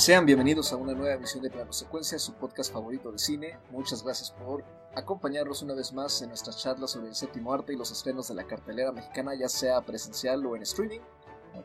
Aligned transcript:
Sean 0.00 0.24
bienvenidos 0.24 0.72
a 0.72 0.76
una 0.76 0.94
nueva 0.94 1.14
emisión 1.14 1.42
de 1.42 1.50
Plano 1.50 1.74
Secuencia, 1.74 2.18
su 2.18 2.32
podcast 2.32 2.72
favorito 2.72 3.12
de 3.12 3.18
cine. 3.18 3.58
Muchas 3.70 4.02
gracias 4.02 4.30
por 4.30 4.64
acompañarnos 4.94 5.60
una 5.60 5.74
vez 5.74 5.92
más 5.92 6.22
en 6.22 6.30
nuestras 6.30 6.56
charlas 6.56 6.92
sobre 6.92 7.08
el 7.08 7.14
séptimo 7.14 7.52
arte 7.52 7.74
y 7.74 7.76
los 7.76 7.90
estrenos 7.90 8.26
de 8.28 8.34
la 8.34 8.46
cartelera 8.46 8.92
mexicana, 8.92 9.34
ya 9.34 9.50
sea 9.50 9.82
presencial 9.82 10.46
o 10.46 10.56
en 10.56 10.62
streaming, 10.62 11.00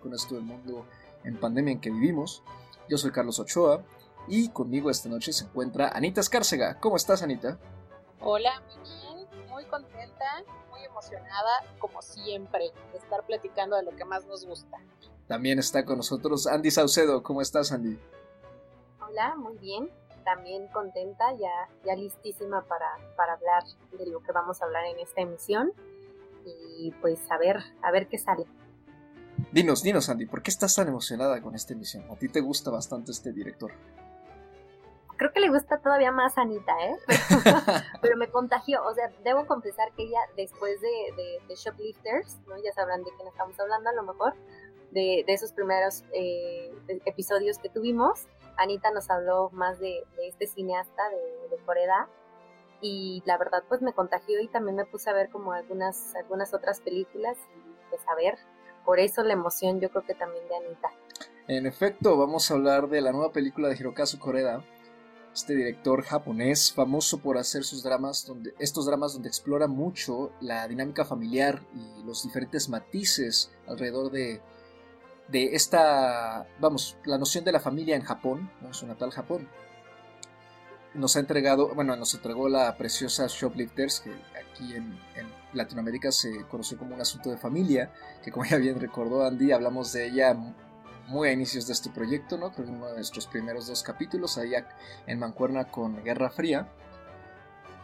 con 0.01 0.13
esto 0.13 0.35
del 0.35 0.43
mundo 0.43 0.85
en 1.23 1.39
pandemia 1.39 1.71
en 1.71 1.79
que 1.79 1.89
vivimos. 1.89 2.43
Yo 2.89 2.97
soy 2.97 3.11
Carlos 3.11 3.39
Ochoa 3.39 3.81
y 4.27 4.49
conmigo 4.49 4.89
esta 4.89 5.07
noche 5.07 5.31
se 5.31 5.45
encuentra 5.45 5.87
Anita 5.87 6.19
Escárcega. 6.19 6.77
¿Cómo 6.81 6.97
estás, 6.97 7.23
Anita? 7.23 7.57
Hola, 8.19 8.61
muy 8.67 8.83
bien, 8.83 9.47
muy 9.47 9.63
contenta, 9.63 10.43
muy 10.69 10.83
emocionada, 10.83 11.63
como 11.79 12.01
siempre, 12.01 12.73
de 12.91 12.97
estar 12.97 13.25
platicando 13.25 13.77
de 13.77 13.83
lo 13.83 13.95
que 13.95 14.03
más 14.03 14.25
nos 14.25 14.45
gusta. 14.45 14.77
También 15.25 15.57
está 15.57 15.85
con 15.85 15.95
nosotros 15.95 16.47
Andy 16.47 16.69
Saucedo. 16.69 17.23
¿Cómo 17.23 17.41
estás, 17.41 17.71
Andy? 17.71 17.97
Hola, 19.07 19.35
muy 19.35 19.57
bien. 19.57 19.89
También 20.23 20.67
contenta, 20.69 21.25
ya, 21.33 21.69
ya 21.85 21.95
listísima 21.95 22.63
para, 22.63 22.87
para 23.15 23.33
hablar 23.33 23.63
de 23.97 24.07
lo 24.07 24.21
que 24.21 24.31
vamos 24.31 24.61
a 24.61 24.65
hablar 24.65 24.85
en 24.85 24.99
esta 24.99 25.21
emisión. 25.21 25.71
Y 26.45 26.91
pues 27.01 27.19
a 27.29 27.37
ver, 27.37 27.59
a 27.83 27.91
ver 27.91 28.07
qué 28.07 28.17
sale. 28.17 28.45
Dinos, 29.51 29.83
dinos, 29.83 30.09
Andy, 30.09 30.25
¿por 30.25 30.41
qué 30.41 30.49
estás 30.49 30.75
tan 30.75 30.87
emocionada 30.87 31.41
con 31.41 31.55
esta 31.55 31.73
emisión? 31.73 32.09
A 32.09 32.15
ti 32.15 32.29
te 32.29 32.41
gusta 32.41 32.71
bastante 32.71 33.11
este 33.11 33.31
director. 33.31 33.71
Creo 35.17 35.31
que 35.31 35.39
le 35.39 35.49
gusta 35.49 35.77
todavía 35.77 36.11
más 36.11 36.37
a 36.37 36.41
Anita, 36.41 36.73
¿eh? 36.83 36.97
Pero, 38.01 38.17
me 38.17 38.29
contagió. 38.29 38.83
O 38.83 38.93
sea, 38.93 39.11
debo 39.23 39.45
confesar 39.45 39.91
que 39.95 40.03
ella, 40.03 40.19
después 40.35 40.81
de, 40.81 41.39
de, 41.47 41.55
Shoplifters, 41.55 42.39
¿no? 42.47 42.57
Ya 42.63 42.73
sabrán 42.73 43.03
de 43.03 43.11
quién 43.15 43.27
estamos 43.27 43.59
hablando 43.59 43.89
a 43.89 43.93
lo 43.93 44.03
mejor, 44.03 44.33
de, 44.91 45.23
de 45.25 45.33
esos 45.33 45.51
primeros 45.51 46.03
eh, 46.13 46.73
episodios 47.05 47.59
que 47.59 47.69
tuvimos, 47.69 48.27
Anita 48.57 48.91
nos 48.91 49.09
habló 49.09 49.49
más 49.51 49.79
de, 49.79 50.03
este 50.23 50.47
cineasta 50.47 51.09
de, 51.09 51.55
de 51.55 51.63
Coreda 51.63 52.09
y 52.81 53.23
la 53.25 53.37
verdad 53.37 53.63
pues 53.67 53.81
me 53.81 53.93
contagió 53.93 54.39
y 54.41 54.47
también 54.47 54.75
me 54.75 54.85
puse 54.85 55.09
a 55.09 55.13
ver 55.13 55.29
como 55.29 55.53
algunas, 55.53 56.15
algunas 56.15 56.53
otras 56.53 56.81
películas 56.81 57.37
y 57.55 57.89
pues 57.89 58.01
a 58.07 58.15
ver, 58.15 58.37
por 58.83 58.99
eso 58.99 59.23
la 59.23 59.33
emoción 59.33 59.79
yo 59.79 59.89
creo 59.89 60.05
que 60.05 60.13
también 60.13 60.47
de 60.47 60.55
Anita. 60.55 60.89
En 61.47 61.65
efecto, 61.65 62.17
vamos 62.17 62.49
a 62.49 62.55
hablar 62.55 62.89
de 62.89 63.01
la 63.01 63.11
nueva 63.11 63.31
película 63.31 63.67
de 63.67 63.75
Hirokazu 63.75 64.19
Koreda, 64.19 64.63
este 65.33 65.55
director 65.55 66.01
japonés 66.03 66.71
famoso 66.73 67.19
por 67.19 67.37
hacer 67.37 67.63
sus 67.63 67.83
dramas 67.83 68.25
donde 68.25 68.53
estos 68.57 68.85
dramas 68.85 69.13
donde 69.13 69.27
explora 69.27 69.67
mucho 69.67 70.31
la 70.39 70.67
dinámica 70.67 71.03
familiar 71.03 71.61
y 71.73 72.03
los 72.03 72.23
diferentes 72.23 72.69
matices 72.69 73.51
alrededor 73.67 74.11
de 74.11 74.41
de 75.27 75.55
esta, 75.55 76.45
vamos, 76.59 76.97
la 77.05 77.17
noción 77.17 77.43
de 77.43 77.51
la 77.51 77.59
familia 77.59 77.95
en 77.95 78.03
Japón, 78.03 78.51
en 78.61 78.73
su 78.73 78.85
natal 78.85 79.11
Japón. 79.11 79.47
Nos 80.93 81.15
ha 81.15 81.19
entregado, 81.19 81.73
bueno, 81.75 81.95
nos 81.95 82.13
entregó 82.13 82.47
la 82.47 82.77
preciosa 82.77 83.27
Shoplifters, 83.27 83.99
que 84.01 84.11
aquí 84.39 84.75
en, 84.75 84.97
Latinoamérica 85.53 86.11
se 86.11 86.45
conoció 86.49 86.77
como 86.77 86.95
un 86.95 87.01
asunto 87.01 87.29
de 87.29 87.37
familia, 87.37 87.89
que 88.21 88.29
como 88.29 88.45
ya 88.45 88.57
bien 88.57 88.77
recordó 88.77 89.25
Andy, 89.25 89.53
hablamos 89.53 89.93
de 89.93 90.07
ella 90.07 90.35
muy 91.07 91.29
a 91.29 91.31
inicios 91.31 91.65
de 91.67 91.71
este 91.71 91.89
proyecto, 91.89 92.37
¿no? 92.37 92.51
Creo 92.51 92.67
uno 92.67 92.87
de 92.87 92.95
nuestros 92.95 93.25
primeros 93.27 93.67
dos 93.67 93.81
capítulos, 93.81 94.37
ahí 94.37 94.51
en 95.07 95.17
Mancuerna 95.17 95.71
con 95.71 96.03
Guerra 96.03 96.29
Fría. 96.29 96.67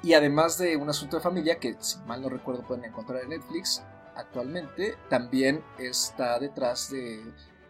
Y 0.04 0.16
además 0.16 0.58
de 0.58 0.76
un 0.76 0.90
asunto 0.90 1.16
de 1.16 1.24
familia, 1.24 1.60
que 1.60 1.78
si 1.80 1.98
mal 2.00 2.22
no 2.22 2.28
recuerdo 2.28 2.64
pueden 2.64 2.84
encontrar 2.84 3.24
en 3.24 3.30
Netflix, 3.30 3.84
actualmente 4.22 4.98
también 5.10 5.64
está 5.78 6.40
detrás 6.40 6.90
de 6.90 7.22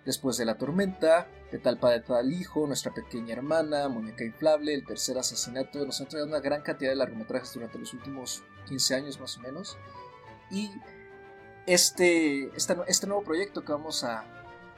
Después 0.05 0.37
de 0.37 0.45
la 0.45 0.57
tormenta, 0.57 1.27
de 1.51 1.59
tal 1.59 1.77
padre 1.77 1.99
tal 1.99 2.33
hijo, 2.33 2.65
nuestra 2.65 2.91
pequeña 2.91 3.33
hermana, 3.33 3.87
muñeca 3.87 4.23
inflable, 4.23 4.73
el 4.73 4.83
tercer 4.83 5.17
asesinato, 5.19 5.85
nos 5.85 6.01
han 6.01 6.07
traído 6.07 6.27
una 6.27 6.39
gran 6.39 6.63
cantidad 6.63 6.89
de 6.89 6.95
largometrajes 6.95 7.53
durante 7.53 7.77
los 7.77 7.93
últimos 7.93 8.43
15 8.67 8.95
años 8.95 9.19
más 9.19 9.37
o 9.37 9.41
menos. 9.41 9.77
Y 10.49 10.71
este, 11.67 12.49
este 12.55 13.07
nuevo 13.07 13.23
proyecto 13.23 13.63
que 13.63 13.73
vamos 13.73 14.03
a 14.03 14.25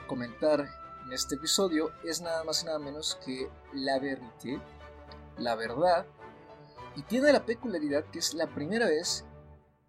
comentar 0.08 0.68
en 1.06 1.14
este 1.14 1.36
episodio 1.36 1.92
es 2.04 2.20
nada 2.20 2.44
más 2.44 2.64
y 2.64 2.66
nada 2.66 2.80
menos 2.80 3.18
que 3.26 3.50
La 3.74 4.00
Verité, 4.00 4.62
la 5.38 5.56
verdad, 5.56 6.06
y 6.98 7.04
tiene 7.04 7.32
la 7.32 7.46
peculiaridad 7.46 8.04
que 8.12 8.20
es 8.20 8.34
la 8.34 8.48
primera 8.48 8.88
vez 8.88 9.26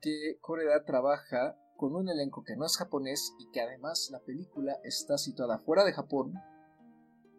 que 0.01 0.39
Coreda 0.41 0.85
trabaja 0.85 1.57
con 1.77 1.95
un 1.95 2.09
elenco 2.09 2.45
que 2.45 2.57
no 2.57 2.67
es 2.67 2.77
japonés 2.77 3.35
y 3.39 3.51
que 3.51 3.61
además 3.61 4.09
la 4.11 4.21
película 4.21 4.79
está 4.85 5.19
situada 5.19 5.59
fuera 5.59 5.85
de 5.85 5.93
Japón 5.93 6.35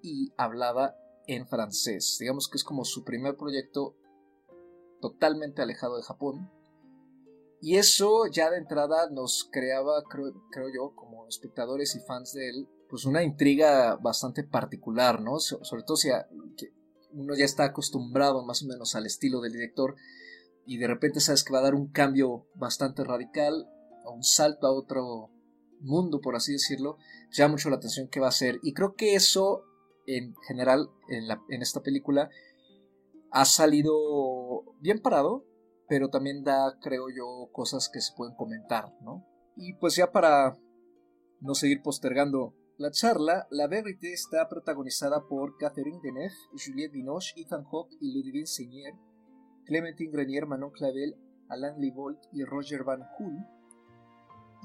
y 0.02 0.34
hablada 0.38 0.98
en 1.28 1.48
francés. 1.48 2.18
Digamos 2.20 2.48
que 2.48 2.58
es 2.58 2.64
como 2.64 2.86
su 2.86 3.04
primer 3.04 3.36
proyecto 3.36 3.96
totalmente 5.02 5.62
alejado 5.62 5.98
de 5.98 6.04
Japón. 6.04 6.52
Y 7.62 7.78
eso 7.78 8.28
ya 8.28 8.52
de 8.52 8.58
entrada 8.58 9.10
nos 9.10 9.48
creaba, 9.52 10.04
creo, 10.04 10.68
yo, 10.74 10.96
como 10.96 11.28
espectadores 11.28 11.96
y 11.96 12.00
fans 12.02 12.34
de 12.34 12.50
él, 12.50 12.70
pues 12.90 13.06
una 13.06 13.24
intriga 13.24 13.96
bastante 13.96 14.44
particular, 14.44 15.22
¿no? 15.22 15.40
sobre 15.40 15.84
todo 15.84 15.98
si 15.98 16.10
uno 17.12 17.34
ya 17.36 17.46
está 17.46 17.64
acostumbrado 17.64 18.46
más 18.46 18.62
o 18.62 18.68
menos 18.68 18.94
al 18.96 19.06
estilo 19.06 19.42
del 19.42 19.54
director 19.54 19.96
y 20.66 20.78
de 20.78 20.88
repente 20.88 21.20
sabes 21.20 21.44
que 21.44 21.54
va 21.54 21.60
a 21.60 21.64
dar 21.64 21.76
un 21.76 21.88
cambio 21.88 22.48
bastante 22.56 23.04
radical 23.04 23.68
un 24.12 24.24
salto 24.24 24.68
a 24.68 24.72
otro 24.72 25.30
mundo, 25.82 26.20
por 26.22 26.36
así 26.36 26.54
decirlo, 26.54 26.98
llama 27.32 27.54
mucho 27.54 27.70
la 27.70 27.78
atención 27.78 28.08
que 28.08 28.20
va 28.20 28.28
a 28.28 28.32
ser. 28.32 28.60
Y 28.64 28.74
creo 28.74 28.96
que 28.96 29.16
eso, 29.16 29.64
en 30.08 30.36
general, 30.48 30.90
en, 31.10 31.62
esta 31.62 31.82
película, 31.82 32.30
ha 33.32 33.46
salido 33.46 34.64
bien 34.80 35.00
parado, 35.02 35.46
pero 35.88 36.10
también 36.10 36.44
da, 36.44 36.78
creo 36.82 37.06
yo, 37.10 37.50
cosas 37.52 37.90
que 37.90 38.02
se 38.02 38.14
pueden 38.16 38.36
comentar, 38.36 38.94
¿no? 39.02 39.26
Y 39.56 39.74
pues 39.74 39.96
ya 39.96 40.12
para 40.12 40.58
no 41.42 41.54
seguir 41.54 41.82
postergando 41.82 42.56
la 42.78 42.92
charla, 42.92 43.48
La 43.52 43.68
Verité 43.68 44.12
está 44.12 44.50
protagonizada 44.50 45.28
por 45.28 45.58
Catherine 45.58 46.00
Deneuve, 46.04 46.34
Juliette 46.54 46.92
Binoche, 46.92 47.34
Ethan 47.38 47.64
Hawke 47.64 47.96
y 48.02 48.14
Ludivine 48.14 48.48
Seigner, 48.48 48.94
Clementine 49.66 50.12
Grenier, 50.12 50.46
Manon 50.46 50.72
Clavel, 50.72 51.16
Alain 51.48 51.80
Livolt 51.80 52.20
y 52.34 52.44
Roger 52.44 52.84
Van 52.84 53.04
Hool, 53.18 53.46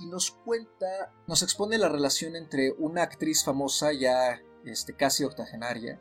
y 0.00 0.06
nos 0.06 0.30
cuenta, 0.30 1.12
nos 1.26 1.42
expone 1.42 1.78
la 1.78 1.88
relación 1.88 2.36
entre 2.36 2.72
una 2.72 3.02
actriz 3.02 3.44
famosa 3.44 3.92
ya 3.92 4.40
este, 4.64 4.94
casi 4.94 5.24
octogenaria 5.24 6.00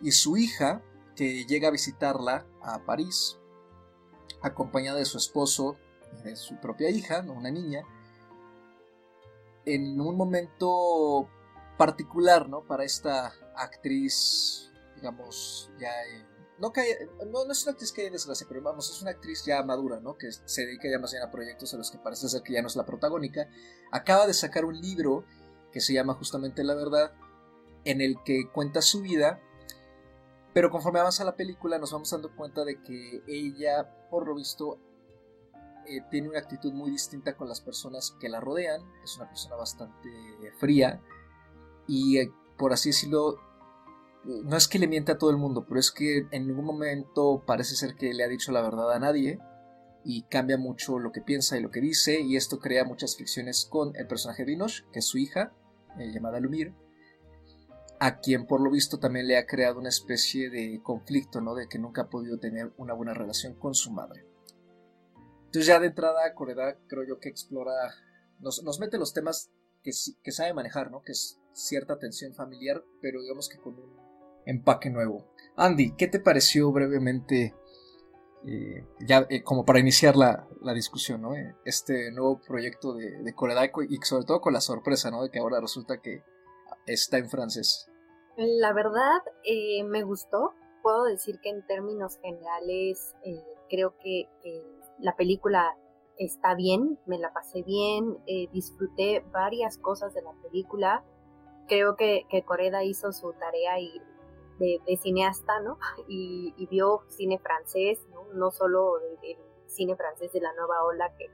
y 0.00 0.12
su 0.12 0.36
hija 0.36 0.82
que 1.16 1.44
llega 1.46 1.68
a 1.68 1.72
visitarla 1.72 2.46
a 2.62 2.84
París 2.84 3.38
acompañada 4.42 4.98
de 4.98 5.04
su 5.04 5.18
esposo 5.18 5.76
y 6.18 6.22
de 6.22 6.36
su 6.36 6.56
propia 6.60 6.90
hija, 6.90 7.24
una 7.28 7.50
niña, 7.50 7.82
en 9.64 10.00
un 10.00 10.16
momento 10.16 11.28
particular 11.76 12.48
¿no? 12.48 12.62
para 12.62 12.84
esta 12.84 13.32
actriz, 13.56 14.70
digamos, 14.96 15.70
ya 15.78 15.90
no, 16.60 16.72
no, 17.44 17.52
es 17.52 17.62
una 17.62 17.72
actriz 17.72 17.92
que 17.92 18.02
hay 18.02 18.10
desgracia, 18.10 18.46
pero 18.48 18.62
vamos, 18.62 18.90
es 18.90 19.00
una 19.00 19.12
actriz 19.12 19.44
ya 19.44 19.62
madura, 19.62 20.00
¿no? 20.00 20.16
Que 20.16 20.30
se 20.32 20.66
dedica 20.66 20.88
ya 20.90 20.98
más 20.98 21.12
bien 21.12 21.22
a 21.22 21.30
proyectos 21.30 21.72
a 21.74 21.76
los 21.76 21.90
que 21.90 21.98
parece 21.98 22.28
ser 22.28 22.42
que 22.42 22.54
ya 22.54 22.62
no 22.62 22.68
es 22.68 22.76
la 22.76 22.84
protagónica. 22.84 23.48
Acaba 23.92 24.26
de 24.26 24.34
sacar 24.34 24.64
un 24.64 24.80
libro 24.80 25.24
que 25.72 25.80
se 25.80 25.92
llama 25.92 26.14
justamente 26.14 26.64
La 26.64 26.74
Verdad, 26.74 27.12
en 27.84 28.00
el 28.00 28.16
que 28.24 28.50
cuenta 28.52 28.82
su 28.82 29.02
vida, 29.02 29.40
pero 30.52 30.70
conforme 30.70 30.98
avanza 30.98 31.24
la 31.24 31.36
película 31.36 31.78
nos 31.78 31.92
vamos 31.92 32.10
dando 32.10 32.34
cuenta 32.34 32.64
de 32.64 32.82
que 32.82 33.22
ella, 33.28 34.08
por 34.10 34.26
lo 34.26 34.34
visto, 34.34 34.78
eh, 35.86 36.00
tiene 36.10 36.28
una 36.28 36.38
actitud 36.38 36.72
muy 36.72 36.90
distinta 36.90 37.36
con 37.36 37.48
las 37.48 37.60
personas 37.60 38.16
que 38.20 38.28
la 38.28 38.40
rodean, 38.40 38.82
es 39.04 39.16
una 39.16 39.28
persona 39.28 39.56
bastante 39.56 40.10
fría 40.58 41.00
y, 41.86 42.18
eh, 42.18 42.32
por 42.58 42.72
así 42.72 42.90
decirlo, 42.90 43.38
no 44.24 44.56
es 44.56 44.68
que 44.68 44.78
le 44.78 44.88
miente 44.88 45.12
a 45.12 45.18
todo 45.18 45.30
el 45.30 45.36
mundo, 45.36 45.64
pero 45.66 45.80
es 45.80 45.90
que 45.90 46.26
en 46.30 46.46
ningún 46.46 46.64
momento 46.64 47.42
parece 47.46 47.76
ser 47.76 47.94
que 47.94 48.12
le 48.12 48.24
ha 48.24 48.28
dicho 48.28 48.52
la 48.52 48.62
verdad 48.62 48.92
a 48.92 48.98
nadie 48.98 49.38
y 50.04 50.22
cambia 50.24 50.58
mucho 50.58 50.98
lo 50.98 51.12
que 51.12 51.20
piensa 51.20 51.56
y 51.56 51.60
lo 51.60 51.70
que 51.70 51.80
dice 51.80 52.20
y 52.20 52.36
esto 52.36 52.58
crea 52.58 52.84
muchas 52.84 53.16
fricciones 53.16 53.66
con 53.70 53.94
el 53.96 54.06
personaje 54.06 54.44
de 54.44 54.52
Inosh, 54.52 54.82
que 54.92 55.00
es 55.00 55.06
su 55.06 55.18
hija, 55.18 55.52
eh, 55.98 56.10
llamada 56.12 56.40
Lumir, 56.40 56.74
a 58.00 58.20
quien 58.20 58.46
por 58.46 58.60
lo 58.60 58.70
visto 58.70 58.98
también 58.98 59.26
le 59.26 59.36
ha 59.36 59.46
creado 59.46 59.78
una 59.78 59.88
especie 59.88 60.50
de 60.50 60.80
conflicto, 60.82 61.40
¿no? 61.40 61.54
De 61.54 61.68
que 61.68 61.78
nunca 61.78 62.02
ha 62.02 62.10
podido 62.10 62.38
tener 62.38 62.72
una 62.76 62.94
buena 62.94 63.14
relación 63.14 63.54
con 63.54 63.74
su 63.74 63.90
madre. 63.92 64.24
Entonces 65.46 65.66
ya 65.66 65.80
de 65.80 65.88
entrada 65.88 66.34
Coreda 66.34 66.78
creo 66.86 67.04
yo 67.04 67.18
que 67.18 67.28
explora, 67.28 67.72
nos, 68.40 68.62
nos 68.62 68.78
mete 68.78 68.98
los 68.98 69.14
temas 69.14 69.50
que, 69.82 69.90
que 70.22 70.32
sabe 70.32 70.54
manejar, 70.54 70.90
¿no? 70.90 71.02
Que 71.02 71.12
es 71.12 71.40
cierta 71.52 71.98
tensión 71.98 72.34
familiar, 72.34 72.84
pero 73.00 73.20
digamos 73.20 73.48
que 73.48 73.58
con 73.58 73.74
un 73.74 74.07
empaque 74.48 74.90
nuevo. 74.90 75.26
Andy, 75.56 75.92
¿qué 75.96 76.08
te 76.08 76.20
pareció 76.20 76.72
brevemente, 76.72 77.54
eh, 78.46 78.86
ya 79.00 79.26
eh, 79.28 79.42
como 79.42 79.64
para 79.64 79.78
iniciar 79.78 80.16
la, 80.16 80.46
discusión, 80.74 81.22
¿no? 81.22 81.34
Eh, 81.34 81.54
este 81.64 82.10
nuevo 82.12 82.40
proyecto 82.40 82.94
de, 82.94 83.22
de 83.22 83.34
y 83.90 83.96
sobre 84.02 84.24
todo 84.24 84.40
con 84.40 84.54
la 84.54 84.60
sorpresa, 84.60 85.10
¿no? 85.10 85.22
De 85.22 85.30
que 85.30 85.38
ahora 85.38 85.60
resulta 85.60 86.00
que 86.00 86.22
está 86.86 87.18
en 87.18 87.28
francés. 87.28 87.90
La 88.36 88.72
verdad, 88.72 89.20
eh, 89.44 89.84
me 89.84 90.02
gustó. 90.02 90.54
Puedo 90.82 91.04
decir 91.04 91.40
que 91.40 91.50
en 91.50 91.66
términos 91.66 92.18
generales, 92.22 93.14
eh, 93.24 93.44
creo 93.68 93.94
que, 93.98 94.28
la 95.00 95.14
película 95.14 95.76
está 96.16 96.56
bien, 96.56 96.98
me 97.06 97.18
la 97.18 97.32
pasé 97.32 97.62
bien, 97.62 98.18
disfruté 98.52 99.24
varias 99.30 99.78
cosas 99.78 100.12
de 100.12 100.22
la 100.22 100.32
película. 100.42 101.04
Creo 101.68 101.94
que, 101.94 102.26
que 102.28 102.42
Coreda 102.42 102.82
hizo 102.82 103.12
su 103.12 103.32
tarea 103.34 103.78
y 103.78 104.02
de, 104.58 104.96
cineasta, 104.96 105.60
¿no? 105.60 105.78
Y, 106.08 106.66
vio 106.70 107.02
cine 107.08 107.38
francés, 107.38 108.06
¿no? 108.10 108.24
No 108.34 108.50
solo 108.50 108.98
del 108.98 109.36
cine 109.66 109.96
francés 109.96 110.32
de 110.32 110.40
la 110.40 110.52
nueva 110.54 110.84
ola 110.84 111.12
que, 111.16 111.30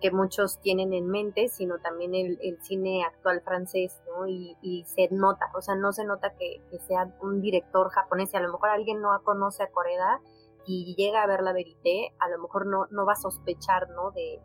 que 0.00 0.10
muchos 0.10 0.60
tienen 0.60 0.92
en 0.92 1.08
mente, 1.08 1.48
sino 1.48 1.78
también 1.78 2.14
el, 2.14 2.58
cine 2.62 3.04
actual 3.04 3.42
francés, 3.42 4.00
¿no? 4.06 4.26
Y, 4.26 4.84
se 4.86 5.08
nota, 5.10 5.50
o 5.54 5.60
sea, 5.60 5.74
no 5.74 5.92
se 5.92 6.04
nota 6.04 6.34
que, 6.36 6.62
sea 6.86 7.14
un 7.20 7.40
director 7.40 7.90
japonés, 7.90 8.32
y 8.32 8.36
a 8.36 8.40
lo 8.40 8.52
mejor 8.52 8.70
alguien 8.70 9.00
no 9.00 9.10
conoce 9.22 9.62
a 9.62 9.70
Coreda 9.70 10.20
y 10.66 10.94
llega 10.96 11.22
a 11.22 11.26
ver 11.26 11.42
la 11.42 11.52
verité, 11.52 12.14
a 12.18 12.28
lo 12.28 12.38
mejor 12.38 12.66
no, 12.66 12.86
no 12.90 13.06
va 13.06 13.12
a 13.12 13.16
sospechar, 13.16 13.88
¿no? 13.90 14.10
De, 14.12 14.40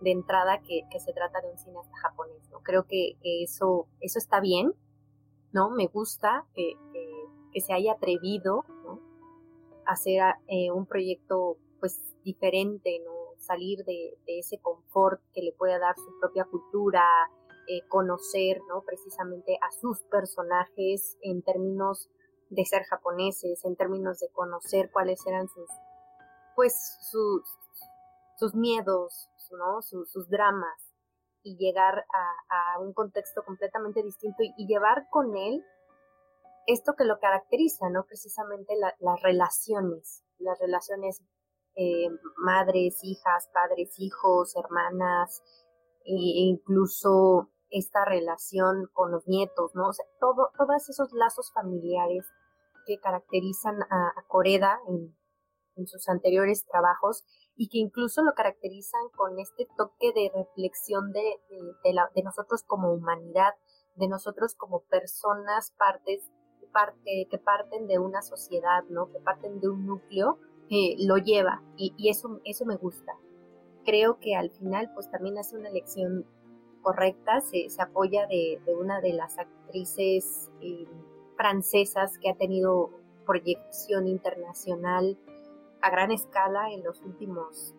de 0.00 0.10
entrada 0.12 0.60
que, 0.60 0.82
se 1.00 1.12
trata 1.12 1.40
de 1.40 1.50
un 1.50 1.58
cineasta 1.58 1.96
japonés, 1.96 2.48
¿no? 2.50 2.60
Creo 2.60 2.84
que, 2.84 3.16
eso, 3.22 3.88
eso 4.00 4.18
está 4.18 4.40
bien, 4.40 4.74
¿no? 5.52 5.70
Me 5.70 5.86
gusta 5.86 6.46
que, 6.54 6.74
se 7.60 7.72
haya 7.72 7.92
atrevido. 7.92 8.64
A 9.86 9.92
hacer 9.92 10.22
eh, 10.48 10.70
un 10.70 10.86
proyecto, 10.86 11.58
pues, 11.78 12.00
diferente, 12.24 13.00
¿no? 13.04 13.12
salir 13.44 13.84
de, 13.84 14.16
ese 14.26 14.58
confort 14.58 15.20
que 15.32 15.42
le 15.42 15.52
puede 15.52 15.78
dar 15.78 15.94
su 15.96 16.18
propia 16.20 16.44
cultura, 16.44 17.04
eh, 17.68 17.86
conocer 17.88 18.60
¿no? 18.68 18.82
precisamente 18.82 19.58
a 19.60 19.70
sus 19.70 20.02
personajes 20.04 21.16
en 21.22 21.42
términos 21.42 22.08
de 22.50 22.64
ser 22.64 22.84
japoneses, 22.84 23.64
en 23.64 23.76
términos 23.76 24.18
de 24.20 24.28
conocer 24.30 24.90
cuáles 24.92 25.26
eran 25.26 25.48
sus, 25.48 25.68
pues, 26.54 26.98
sus, 27.10 27.42
sus 28.38 28.54
miedos, 28.54 29.28
¿no? 29.52 29.82
sus, 29.82 30.28
dramas, 30.28 30.94
y 31.42 31.56
llegar 31.56 32.06
a, 32.48 32.80
un 32.80 32.92
contexto 32.92 33.44
completamente 33.44 34.02
distinto 34.02 34.42
y, 34.42 34.66
llevar 34.66 35.08
con 35.10 35.36
él 35.36 35.64
esto 36.66 36.94
que 36.96 37.04
lo 37.04 37.18
caracteriza, 37.18 37.90
¿no? 37.90 38.04
Precisamente 38.06 38.74
las 38.76 39.22
relaciones, 39.22 40.24
las 40.38 40.58
relaciones 40.58 41.22
eh, 41.76 42.08
madres, 42.38 42.98
hijas, 43.02 43.48
padres, 43.52 43.94
hijos, 43.98 44.54
hermanas, 44.56 45.42
e 46.04 46.14
incluso 46.14 47.50
esta 47.70 48.04
relación 48.04 48.88
con 48.92 49.10
los 49.10 49.26
nietos, 49.26 49.74
¿no? 49.74 49.88
O 49.88 49.92
sea, 49.92 50.06
todo, 50.20 50.50
todos 50.56 50.88
esos 50.88 51.12
lazos 51.12 51.52
familiares 51.52 52.24
que 52.86 52.98
caracterizan 53.00 53.82
a, 53.90 54.12
Coreda 54.28 54.78
en, 54.88 55.16
sus 55.86 56.08
anteriores 56.08 56.64
trabajos 56.66 57.24
y 57.56 57.68
que 57.68 57.78
incluso 57.78 58.22
lo 58.22 58.34
caracterizan 58.34 59.08
con 59.16 59.40
este 59.40 59.66
toque 59.76 60.12
de 60.14 60.30
reflexión 60.32 61.10
de, 61.10 61.40
de, 61.82 62.22
nosotros 62.22 62.62
como 62.62 62.92
humanidad, 62.92 63.54
de 63.96 64.06
nosotros 64.06 64.54
como 64.54 64.84
personas 64.84 65.72
partes, 65.76 66.30
que 67.04 67.38
parten 67.38 67.86
de 67.86 67.98
una 67.98 68.22
sociedad, 68.22 68.84
¿no? 68.88 69.10
Que 69.10 69.20
parten 69.20 69.60
de 69.60 69.68
un 69.68 69.86
núcleo 69.86 70.38
lo 70.98 71.18
lleva 71.18 71.62
y, 71.76 72.08
eso, 72.08 72.40
eso 72.44 72.64
me 72.64 72.76
gusta. 72.76 73.12
Creo 73.84 74.18
que 74.18 74.34
al 74.34 74.50
final 74.50 74.90
pues 74.94 75.10
también 75.10 75.38
hace 75.38 75.56
una 75.56 75.68
elección 75.68 76.26
correcta, 76.82 77.40
se, 77.40 77.68
apoya 77.80 78.26
de, 78.26 78.60
una 78.78 79.00
de 79.00 79.12
las 79.12 79.38
actrices 79.38 80.50
eh, 80.60 80.86
francesas 81.36 82.18
que 82.18 82.30
ha 82.30 82.34
tenido 82.34 82.90
proyección 83.26 84.06
internacional 84.06 85.18
a 85.80 85.90
gran 85.90 86.10
escala 86.10 86.72
en 86.72 86.82
los 86.82 87.00
últimos 87.02 87.74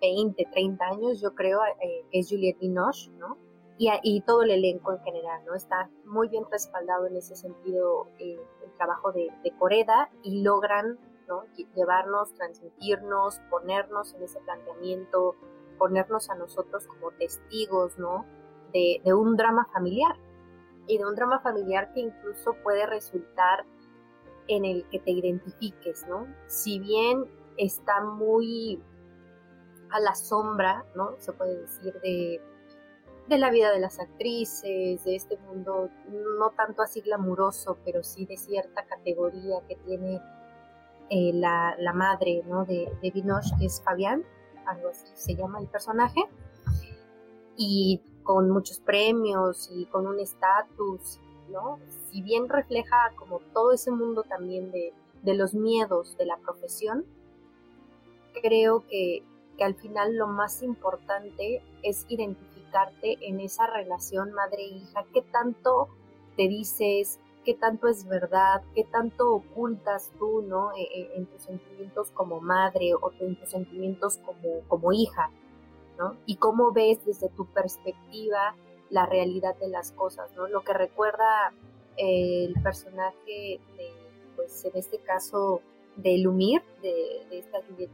20, 0.00 0.46
30 0.52 0.84
años, 0.84 1.20
yo 1.20 1.34
creo, 1.34 1.60
eh, 1.64 2.04
es 2.12 2.28
Juliette 2.28 2.58
Binoche, 2.58 3.10
¿no? 3.18 3.38
Y, 3.78 3.90
y, 4.02 4.22
todo 4.22 4.42
el 4.42 4.50
elenco 4.50 4.92
en 4.92 5.00
general, 5.00 5.44
¿no? 5.44 5.54
Está 5.54 5.90
muy 6.06 6.28
bien 6.28 6.44
respaldado 6.50 7.06
en 7.06 7.16
ese 7.16 7.36
sentido 7.36 8.08
eh, 8.18 8.40
el 8.64 8.72
trabajo 8.78 9.12
de, 9.12 9.30
de 9.44 9.50
Coreda 9.58 10.08
y 10.22 10.42
logran 10.42 10.98
Llevarnos, 11.74 12.32
transmitirnos, 12.34 13.40
ponernos 13.50 14.14
en 14.14 14.22
ese 14.22 14.38
planteamiento, 14.40 15.34
ponernos 15.76 16.30
a 16.30 16.36
nosotros 16.36 16.86
como 16.86 17.10
testigos, 17.12 17.98
¿no? 17.98 18.24
De, 18.72 19.00
un 19.12 19.36
drama 19.36 19.66
familiar 19.72 20.16
y 20.86 20.98
de 20.98 21.06
un 21.06 21.14
drama 21.14 21.40
familiar 21.40 21.92
que 21.94 22.00
incluso 22.00 22.54
puede 22.62 22.86
resultar 22.86 23.64
en 24.48 24.64
el 24.64 24.88
que 24.90 25.00
te 25.00 25.10
identifiques, 25.10 26.06
¿no? 26.08 26.26
Si 26.46 26.78
bien 26.78 27.24
está 27.56 28.00
muy 28.02 28.80
a 29.90 29.98
la 29.98 30.14
sombra, 30.14 30.84
¿no? 30.94 31.16
Se 31.18 31.32
puede 31.32 31.58
decir 31.62 31.92
de, 32.02 32.40
de 33.28 33.38
la 33.38 33.50
vida 33.50 33.72
de 33.72 33.80
las 33.80 33.98
actrices, 33.98 35.04
de 35.04 35.16
este 35.16 35.36
mundo 35.38 35.90
no 36.38 36.50
tanto 36.50 36.82
así 36.82 37.00
glamuroso, 37.00 37.78
pero 37.84 38.04
sí 38.04 38.24
de 38.26 38.36
cierta 38.36 38.84
categoría 38.84 39.60
que 39.68 39.76
tiene 39.76 40.20
eh, 41.10 41.32
la, 41.32 41.76
madre 41.94 42.42
¿no? 42.46 42.64
de, 42.64 42.92
de 43.02 43.10
Vinoche, 43.10 43.50
que 43.58 43.66
es 43.66 43.82
Fabián, 43.82 44.24
algo 44.66 44.90
así 44.90 45.06
se 45.14 45.34
llama 45.34 45.60
el 45.60 45.66
personaje, 45.66 46.20
y 47.56 48.00
con 48.22 48.50
muchos 48.50 48.80
premios 48.80 49.70
y 49.72 49.86
con 49.86 50.06
un 50.06 50.20
estatus, 50.20 51.20
¿no? 51.50 51.78
Si 52.10 52.22
bien 52.22 52.48
refleja 52.48 53.12
como 53.16 53.38
todo 53.54 53.72
ese 53.72 53.90
mundo 53.90 54.24
también 54.24 54.70
de, 54.72 54.92
los 55.34 55.54
miedos 55.54 56.16
de 56.18 56.26
la 56.26 56.36
profesión, 56.36 57.04
creo 58.42 58.86
que, 58.86 59.24
que 59.56 59.64
al 59.64 59.74
final 59.74 60.16
lo 60.16 60.28
más 60.28 60.62
importante 60.62 61.62
es 61.82 62.04
en 63.02 63.40
esa 63.40 63.66
relación 63.66 64.32
madre-hija, 64.32 65.04
qué 65.12 65.22
tanto 65.22 65.88
te 66.36 66.48
dices, 66.48 67.20
qué 67.44 67.54
tanto 67.54 67.88
es 67.88 68.06
verdad, 68.06 68.62
qué 68.74 68.84
tanto 68.84 69.32
ocultas 69.32 70.12
tú, 70.18 70.42
¿no? 70.42 70.72
E, 70.72 70.82
e, 70.82 71.16
en, 71.16 71.26
tus 71.26 71.42
sentimientos 71.42 72.10
como 72.10 72.40
madre 72.40 72.94
o 72.94 73.12
en 73.20 73.36
tus 73.38 73.50
sentimientos 73.50 74.18
como, 74.18 74.60
como 74.68 74.92
hija, 74.92 75.30
¿no? 75.98 76.16
Y 76.26 76.36
cómo 76.36 76.72
ves 76.72 77.04
desde 77.04 77.28
tu 77.28 77.46
perspectiva 77.46 78.54
la 78.90 79.06
realidad 79.06 79.56
de 79.56 79.68
las 79.68 79.92
cosas, 79.92 80.30
¿no? 80.34 80.48
Lo 80.48 80.62
que 80.62 80.72
recuerda 80.72 81.52
eh, 81.96 82.44
el 82.44 82.62
personaje 82.62 83.60
de, 83.76 83.92
pues 84.34 84.64
en 84.64 84.76
este 84.76 84.98
caso, 84.98 85.62
de 85.96 86.18
Lumir, 86.18 86.62
de, 86.82 87.26
esta 87.30 87.58
Juliette 87.62 87.92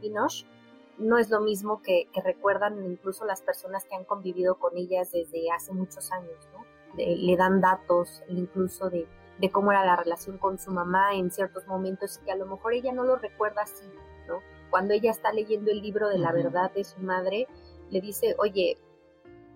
no 0.97 1.17
es 1.17 1.29
lo 1.29 1.41
mismo 1.41 1.81
que, 1.81 2.07
recuerdan 2.23 2.83
incluso 2.85 3.25
las 3.25 3.41
personas 3.41 3.85
que 3.85 3.95
han 3.95 4.05
convivido 4.05 4.55
con 4.55 4.77
ellas 4.77 5.11
desde 5.11 5.51
hace 5.51 5.73
muchos 5.73 6.11
años, 6.11 6.47
¿no? 6.53 6.63
le 6.95 7.35
dan 7.35 7.59
datos 7.59 8.21
incluso 8.27 8.89
de, 8.91 9.07
de 9.39 9.51
cómo 9.51 9.71
era 9.71 9.83
la 9.83 9.95
relación 9.95 10.37
con 10.37 10.59
su 10.59 10.71
mamá 10.71 11.15
en 11.15 11.31
ciertos 11.31 11.65
momentos 11.67 12.19
que 12.19 12.31
a 12.31 12.35
lo 12.35 12.45
mejor 12.45 12.73
ella 12.73 12.93
no 12.93 13.03
lo 13.03 13.15
recuerda 13.15 13.63
así, 13.63 13.85
¿no? 14.27 14.39
Cuando 14.69 14.93
ella 14.93 15.11
está 15.11 15.33
leyendo 15.33 15.71
el 15.71 15.81
libro 15.81 16.07
de 16.07 16.19
la 16.19 16.31
verdad 16.31 16.71
de 16.71 16.83
su 16.83 16.99
madre, 16.99 17.47
le 17.89 18.01
dice, 18.01 18.35
oye, 18.37 18.77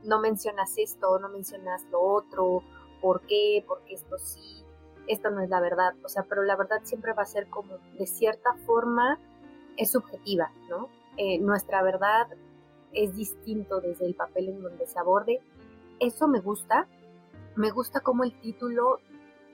no 0.04 0.20
mencionas 0.20 0.78
esto, 0.78 1.20
no 1.20 1.30
mencionas 1.30 1.86
lo 1.92 2.02
otro, 2.02 2.64
¿por 3.02 3.22
qué? 3.22 3.64
Porque 3.68 3.94
esto 3.94 4.18
sí, 4.18 4.64
esto 5.08 5.30
no 5.30 5.42
es 5.42 5.50
la 5.50 5.60
verdad, 5.60 5.94
o 6.04 6.10
sea, 6.10 6.24
pero 6.24 6.44
la 6.44 6.56
verdad 6.56 6.82
siempre 6.84 7.14
va 7.14 7.24
a 7.24 7.28
ser 7.28 7.48
como, 7.50 7.78
de 7.98 8.08
cierta 8.08 8.56
forma, 8.66 9.20
es 9.76 9.92
subjetiva, 9.92 10.52
¿no? 10.70 10.90
Eh, 11.18 11.40
nuestra 11.40 11.82
verdad 11.82 12.28
es 12.94 13.16
distinto 13.16 13.82
desde 13.82 14.06
el 14.06 14.16
papel 14.16 14.50
en 14.50 14.62
donde 14.62 14.88
se 14.88 15.00
aborde. 15.00 15.42
Eso 16.00 16.28
me 16.28 16.40
gusta, 16.40 16.88
me 17.56 17.72
gusta 17.72 18.02
como 18.02 18.24
el 18.24 18.40
título 18.40 19.00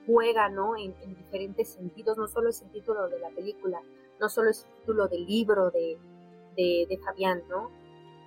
juega, 0.06 0.50
¿no? 0.50 0.76
En, 0.78 0.94
diferentes 1.16 1.70
sentidos, 1.70 2.18
no 2.18 2.28
solo 2.28 2.50
es 2.50 2.62
el 2.62 2.70
título 2.72 3.08
de 3.08 3.20
la 3.20 3.30
película, 3.30 3.82
no 4.20 4.30
solo 4.30 4.50
es 4.50 4.66
el 4.66 4.80
título 4.80 5.08
del 5.08 5.26
libro 5.26 5.72
de, 5.72 5.98
de, 6.56 7.00
Fabián, 7.04 7.44
¿no? 7.50 7.72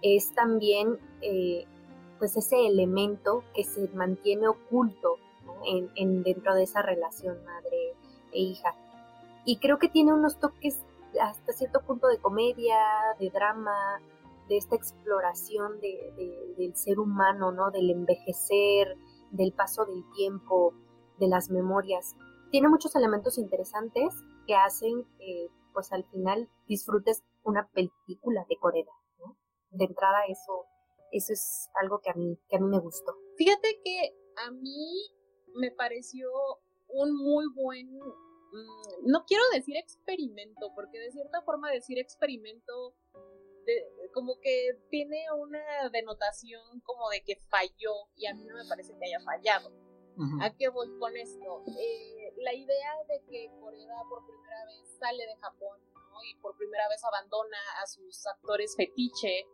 Es 0.02 0.34
también, 0.34 0.98
eh, 1.20 1.66
pues, 2.18 2.36
ese 2.36 2.66
elemento 2.66 3.44
que 3.54 3.64
se 3.64 3.88
mantiene 3.88 4.48
oculto 4.48 5.16
en, 5.94 6.22
dentro 6.22 6.54
de 6.54 6.64
esa 6.64 6.82
relación 6.82 7.44
madre 7.44 7.94
e 8.32 8.40
hija. 8.40 8.74
Y 9.44 9.58
creo 9.58 9.78
que 9.78 9.88
tiene 9.88 10.12
unos 10.12 10.38
toques 10.38 10.80
hasta 11.20 11.52
cierto 11.52 11.80
punto 11.82 12.06
de 12.08 12.18
comedia, 12.18 12.78
de 13.18 13.30
drama, 13.30 14.00
de 14.48 14.56
esta 14.56 14.76
exploración 14.76 15.80
de, 15.80 16.54
del 16.56 16.76
ser 16.76 16.98
humano, 16.98 17.52
¿no? 17.52 17.70
Del 17.70 17.90
envejecer, 17.90 18.96
del 19.30 19.52
paso 19.52 19.84
del 19.84 20.04
tiempo, 20.14 20.74
de 21.18 21.28
las 21.28 21.50
memorias. 21.50 22.14
Tiene 22.50 22.68
muchos 22.68 22.94
elementos 22.94 23.38
interesantes 23.38 24.14
que 24.46 24.54
hacen 24.54 25.04
que, 25.18 25.48
pues 25.72 25.92
al 25.92 26.04
final, 26.04 26.48
disfrutes 26.68 27.24
una 27.44 27.68
película 27.68 28.44
de 28.48 28.56
Corea. 28.56 28.84
De 29.70 29.84
entrada, 29.84 30.20
eso, 30.28 30.64
eso 31.12 31.32
es 31.32 31.68
algo 31.80 32.00
que 32.00 32.10
a, 32.10 32.14
mí, 32.14 32.38
que 32.48 32.56
a 32.56 32.60
mí 32.60 32.66
me 32.66 32.78
gustó. 32.78 33.14
Fíjate 33.36 33.80
que 33.84 34.16
a 34.46 34.50
mí 34.50 35.10
me 35.54 35.70
pareció 35.70 36.28
un 36.88 37.14
muy 37.16 37.46
buen, 37.54 37.88
no 39.04 39.24
quiero 39.26 39.42
decir 39.52 39.76
experimento, 39.76 40.72
porque 40.74 40.98
de 40.98 41.10
cierta 41.10 41.42
forma 41.42 41.70
decir 41.70 41.98
experimento 41.98 42.94
como 44.12 44.38
que 44.40 44.78
tiene 44.90 45.26
una 45.32 45.88
denotación 45.90 46.80
como 46.80 47.10
de 47.10 47.22
que 47.22 47.36
falló 47.48 48.08
y 48.16 48.26
a 48.26 48.34
mí 48.34 48.44
no 48.44 48.54
me 48.54 48.64
parece 48.68 48.96
que 48.96 49.06
haya 49.06 49.20
fallado. 49.24 49.72
¿A 50.40 50.54
qué 50.56 50.68
voy 50.70 50.88
con 50.98 51.14
esto? 51.14 51.62
Eh, 51.78 52.32
la 52.38 52.54
idea 52.54 52.92
de 53.06 53.22
que 53.30 53.50
Corea 53.60 53.96
por 54.08 54.24
primera 54.24 54.64
vez 54.64 54.88
sale 54.98 55.26
de 55.26 55.36
Japón 55.36 55.78
y 56.26 56.34
por 56.36 56.56
primera 56.56 56.88
vez 56.88 57.04
abandona 57.04 57.58
a 57.82 57.86
sus 57.86 58.26
actores 58.26 58.74
fetiche 58.76 59.46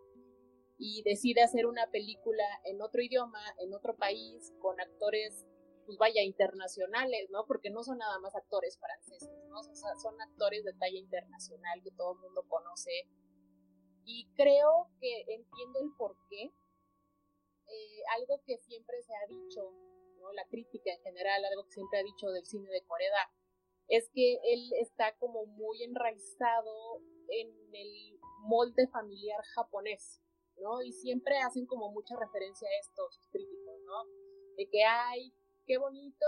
y 0.78 1.02
decide 1.02 1.42
hacer 1.42 1.66
una 1.66 1.90
película 1.90 2.44
en 2.64 2.80
otro 2.80 3.02
idioma, 3.02 3.42
en 3.59 3.75
otro 3.75 3.97
país, 3.97 4.52
con 4.61 4.80
actores, 4.80 5.44
pues 5.85 5.99
vaya, 5.99 6.23
internacionales, 6.23 7.29
¿no? 7.31 7.45
Porque 7.47 7.71
no 7.71 7.83
son 7.83 7.99
nada 7.99 8.19
más 8.21 8.35
actores 8.35 8.79
franceses, 8.79 9.45
¿no? 9.49 9.62
son 9.62 10.21
actores 10.21 10.65
de 10.65 10.73
talla 10.75 10.99
internacional 10.99 11.83
que 11.83 11.91
todo 11.93 12.12
el 12.12 12.19
mundo 12.19 12.45
conoce. 12.49 12.91
Y 14.05 14.29
creo 14.35 14.89
que 15.01 15.21
entiendo 15.29 15.81
el 15.81 15.91
por 15.97 16.17
qué. 16.29 16.53
Eh, 17.69 18.03
algo 18.19 18.43
que 18.45 18.59
siempre 18.59 19.01
se 19.03 19.15
ha 19.15 19.27
dicho, 19.29 19.71
¿no? 20.19 20.33
La 20.33 20.45
crítica 20.47 20.93
en 20.93 21.01
general, 21.03 21.45
algo 21.45 21.65
que 21.65 21.73
siempre 21.73 22.01
ha 22.01 22.03
dicho 22.03 22.29
del 22.31 22.45
cine 22.45 22.69
de 22.71 22.85
Corea, 22.85 23.31
es 23.89 24.11
que 24.12 24.39
él 24.45 24.73
está 24.81 25.17
como 25.19 25.47
muy 25.47 25.83
enraizado 25.83 27.01
en 27.29 27.49
el 27.73 28.19
molde 28.41 28.89
familiar 28.89 29.41
japonés, 29.55 30.21
¿no? 30.57 30.83
Y 30.83 30.93
siempre 30.93 31.39
hacen 31.39 31.67
como 31.67 31.91
mucha 31.93 32.17
referencia 32.19 32.69
a 32.69 32.81
estos 32.81 33.29
críticos, 33.31 33.81
¿no? 33.85 34.05
De 34.57 34.69
que 34.69 34.85
hay, 34.85 35.33
qué 35.66 35.78
bonito 35.78 36.26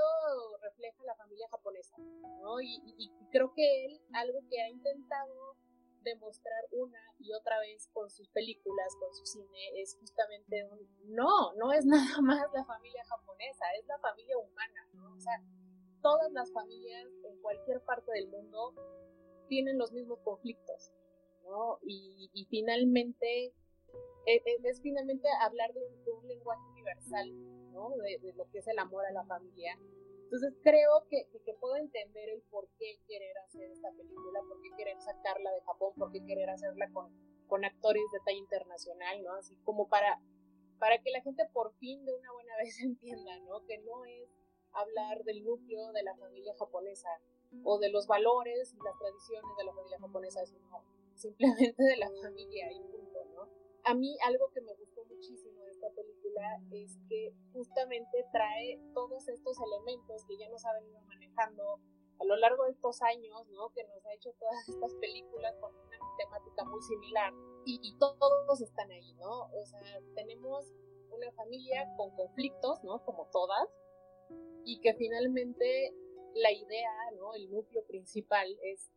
refleja 0.62 1.02
la 1.04 1.16
familia 1.16 1.48
japonesa, 1.50 1.96
¿no? 2.40 2.60
Y, 2.60 2.80
y, 2.98 3.10
creo 3.30 3.52
que 3.54 3.86
él, 3.86 4.00
algo 4.12 4.40
que 4.48 4.60
ha 4.60 4.68
intentado 4.68 5.56
demostrar 6.02 6.64
una 6.72 7.00
y 7.18 7.32
otra 7.32 7.58
vez 7.60 7.88
con 7.92 8.10
sus 8.10 8.28
películas, 8.28 8.94
con 9.00 9.12
su 9.14 9.26
cine, 9.26 9.80
es 9.80 9.96
justamente 9.98 10.64
un, 10.70 10.78
no, 11.14 11.54
no 11.54 11.72
es 11.72 11.84
nada 11.86 12.20
más 12.20 12.46
la 12.52 12.64
familia 12.64 13.04
japonesa, 13.04 13.64
es 13.80 13.86
la 13.86 13.98
familia 13.98 14.38
humana, 14.38 14.88
¿no? 14.92 15.14
O 15.14 15.20
sea, 15.20 15.42
todas 16.02 16.30
las 16.32 16.52
familias 16.52 17.08
en 17.24 17.40
cualquier 17.40 17.80
parte 17.80 18.12
del 18.12 18.28
mundo 18.28 18.74
tienen 19.48 19.78
los 19.78 19.92
mismos 19.92 20.20
conflictos, 20.20 20.92
¿no? 21.44 21.78
Y, 21.82 22.46
finalmente, 22.50 23.54
e, 24.26 24.34
e, 24.36 24.58
es, 24.64 24.80
finalmente 24.82 25.28
hablar 25.40 25.72
de 25.72 25.80
un, 26.12 26.28
lenguaje 26.28 26.62
universal, 26.72 27.28
¿no? 27.74 27.90
De, 27.96 28.32
lo 28.34 28.48
que 28.50 28.58
es 28.58 28.68
el 28.68 28.78
amor 28.78 29.04
a 29.04 29.12
la 29.12 29.24
familia. 29.24 29.78
Entonces 30.24 30.54
creo 30.62 31.06
que, 31.10 31.28
que, 31.44 31.54
puedo 31.54 31.76
entender 31.76 32.30
el 32.30 32.40
por 32.50 32.66
qué 32.78 32.98
querer 33.06 33.36
hacer 33.38 33.70
esta 33.70 33.90
película, 33.92 34.40
por 34.48 34.60
qué 34.62 34.70
querer 34.76 34.98
sacarla 35.00 35.52
de 35.52 35.60
Japón, 35.60 35.92
por 35.96 36.10
qué 36.10 36.24
querer 36.24 36.48
hacerla 36.48 36.90
con, 36.92 37.12
con 37.46 37.64
actores 37.64 38.02
de 38.12 38.20
talla 38.24 38.38
internacional, 38.38 39.22
¿no? 39.22 39.34
Así 39.34 39.56
como 39.64 39.88
para, 39.88 40.20
para 40.78 40.98
que 41.02 41.10
la 41.10 41.20
gente 41.20 41.44
por 41.52 41.74
fin 41.74 42.04
de 42.04 42.14
una 42.14 42.32
buena 42.32 42.56
vez 42.56 42.78
entienda, 42.82 43.38
¿no? 43.40 43.64
Que 43.66 43.78
no 43.78 44.04
es 44.06 44.28
hablar 44.72 45.22
del 45.24 45.44
núcleo 45.44 45.92
de 45.92 46.02
la 46.02 46.16
familia 46.16 46.54
japonesa 46.58 47.08
o 47.62 47.78
de 47.78 47.90
los 47.90 48.08
valores 48.08 48.74
y 48.74 48.82
las 48.82 48.98
tradiciones 48.98 49.56
de 49.56 49.64
la 49.64 49.72
familia 49.72 50.00
japonesa, 50.00 50.44
sino 50.44 50.82
simplemente 51.14 51.80
de 51.82 51.96
la 51.96 52.10
familia 52.10 52.72
y 52.72 52.80
punto, 52.80 53.24
¿no? 53.34 53.48
A 53.84 53.94
mí 53.94 54.16
algo 54.24 54.50
que 54.52 54.60
me 54.60 54.74
gustó 54.74 55.04
muchísimo 55.04 55.53
de 55.53 55.53
esta 55.84 55.94
película 55.94 56.60
es 56.72 56.98
que 57.08 57.34
justamente 57.52 58.26
trae 58.32 58.80
todos 58.94 59.28
estos 59.28 59.56
elementos 59.60 60.24
que 60.26 60.36
ya 60.38 60.48
nos 60.48 60.64
ha 60.64 60.72
venido 60.74 61.00
manejando 61.02 61.80
a 62.18 62.24
lo 62.24 62.36
largo 62.36 62.64
de 62.64 62.70
estos 62.70 63.02
años, 63.02 63.46
¿no? 63.50 63.70
Que 63.70 63.84
nos 63.84 64.04
ha 64.06 64.14
hecho 64.14 64.32
todas 64.38 64.68
estas 64.68 64.94
películas 64.94 65.54
con 65.60 65.74
una 65.74 65.98
temática 66.16 66.64
muy 66.64 66.80
similar 66.82 67.32
y, 67.66 67.80
y 67.82 67.98
todos 67.98 68.60
están 68.60 68.90
ahí, 68.90 69.12
¿no? 69.14 69.50
O 69.52 69.66
sea, 69.66 69.80
tenemos 70.14 70.72
una 71.10 71.30
familia 71.32 71.86
con 71.96 72.14
conflictos, 72.16 72.82
¿no? 72.84 73.04
Como 73.04 73.28
todas, 73.30 73.68
y 74.64 74.80
que 74.80 74.94
finalmente 74.94 75.92
la 76.34 76.52
idea, 76.52 77.10
¿no? 77.16 77.34
El 77.34 77.50
núcleo 77.50 77.84
principal 77.86 78.48
es, 78.62 78.90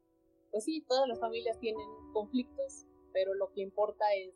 pues 0.52 0.64
sí, 0.64 0.86
todas 0.88 1.08
las 1.08 1.20
familias 1.20 1.60
tienen 1.60 1.88
conflictos, 2.14 2.86
pero 3.14 3.34
lo 3.34 3.52
que 3.52 3.62
importa 3.62 4.06
es 4.14 4.34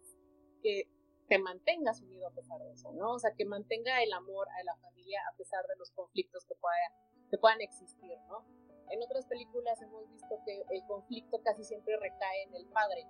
que 0.61 0.87
te 1.31 1.39
mantengas 1.39 2.01
unido 2.01 2.27
a 2.27 2.31
pesar 2.31 2.59
de 2.59 2.73
eso, 2.73 2.91
¿no? 2.91 3.13
O 3.13 3.19
sea, 3.19 3.31
que 3.37 3.45
mantenga 3.45 4.03
el 4.03 4.11
amor 4.11 4.49
a 4.49 4.63
la 4.65 4.75
familia 4.75 5.21
a 5.31 5.37
pesar 5.37 5.65
de 5.65 5.77
los 5.77 5.89
conflictos 5.91 6.45
que, 6.45 6.55
que 7.29 7.37
puedan 7.37 7.61
existir, 7.61 8.17
¿no? 8.27 8.45
En 8.89 9.01
otras 9.01 9.25
películas 9.27 9.81
hemos 9.81 10.11
visto 10.11 10.35
que 10.45 10.61
el 10.69 10.85
conflicto 10.87 11.41
casi 11.41 11.63
siempre 11.63 11.95
recae 11.95 12.43
en 12.43 12.55
el 12.55 12.65
padre, 12.67 13.07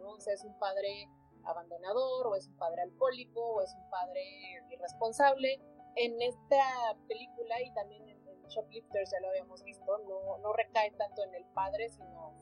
¿no? 0.00 0.14
O 0.14 0.20
sea, 0.20 0.34
es 0.34 0.42
un 0.42 0.58
padre 0.58 1.08
abandonador, 1.44 2.26
o 2.26 2.34
es 2.34 2.48
un 2.48 2.56
padre 2.56 2.82
alcohólico, 2.82 3.40
o 3.40 3.62
es 3.62 3.72
un 3.76 3.88
padre 3.90 4.24
irresponsable, 4.68 5.60
en 5.94 6.20
esta 6.20 6.96
película 7.06 7.62
y 7.62 7.72
también 7.74 8.08
en, 8.08 8.26
Shoplifters 8.48 9.10
ya 9.10 9.20
lo 9.20 9.28
habíamos 9.28 9.62
visto, 9.64 9.98
no, 10.08 10.38
no, 10.38 10.52
recae 10.52 10.92
tanto 10.92 11.24
en 11.24 11.34
el 11.34 11.44
padre, 11.46 11.88
sino 11.88 12.32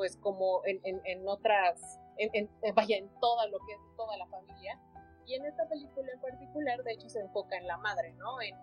pues 0.00 0.16
como 0.16 0.62
en, 0.64 0.80
en, 1.04 1.28
otras, 1.28 2.00
en, 2.16 2.48
vaya, 2.74 2.96
en 2.96 3.10
toda 3.20 3.46
lo 3.48 3.58
que 3.58 3.74
es 3.74 3.80
toda 3.98 4.16
la 4.16 4.26
familia. 4.28 4.80
Y 5.26 5.34
en 5.34 5.44
esta 5.44 5.68
película 5.68 6.10
en 6.10 6.20
particular, 6.22 6.82
de 6.84 6.92
hecho, 6.92 7.10
se 7.10 7.20
enfoca 7.20 7.58
en 7.58 7.66
la 7.66 7.76
madre, 7.76 8.14
¿no? 8.14 8.40
En, 8.40 8.56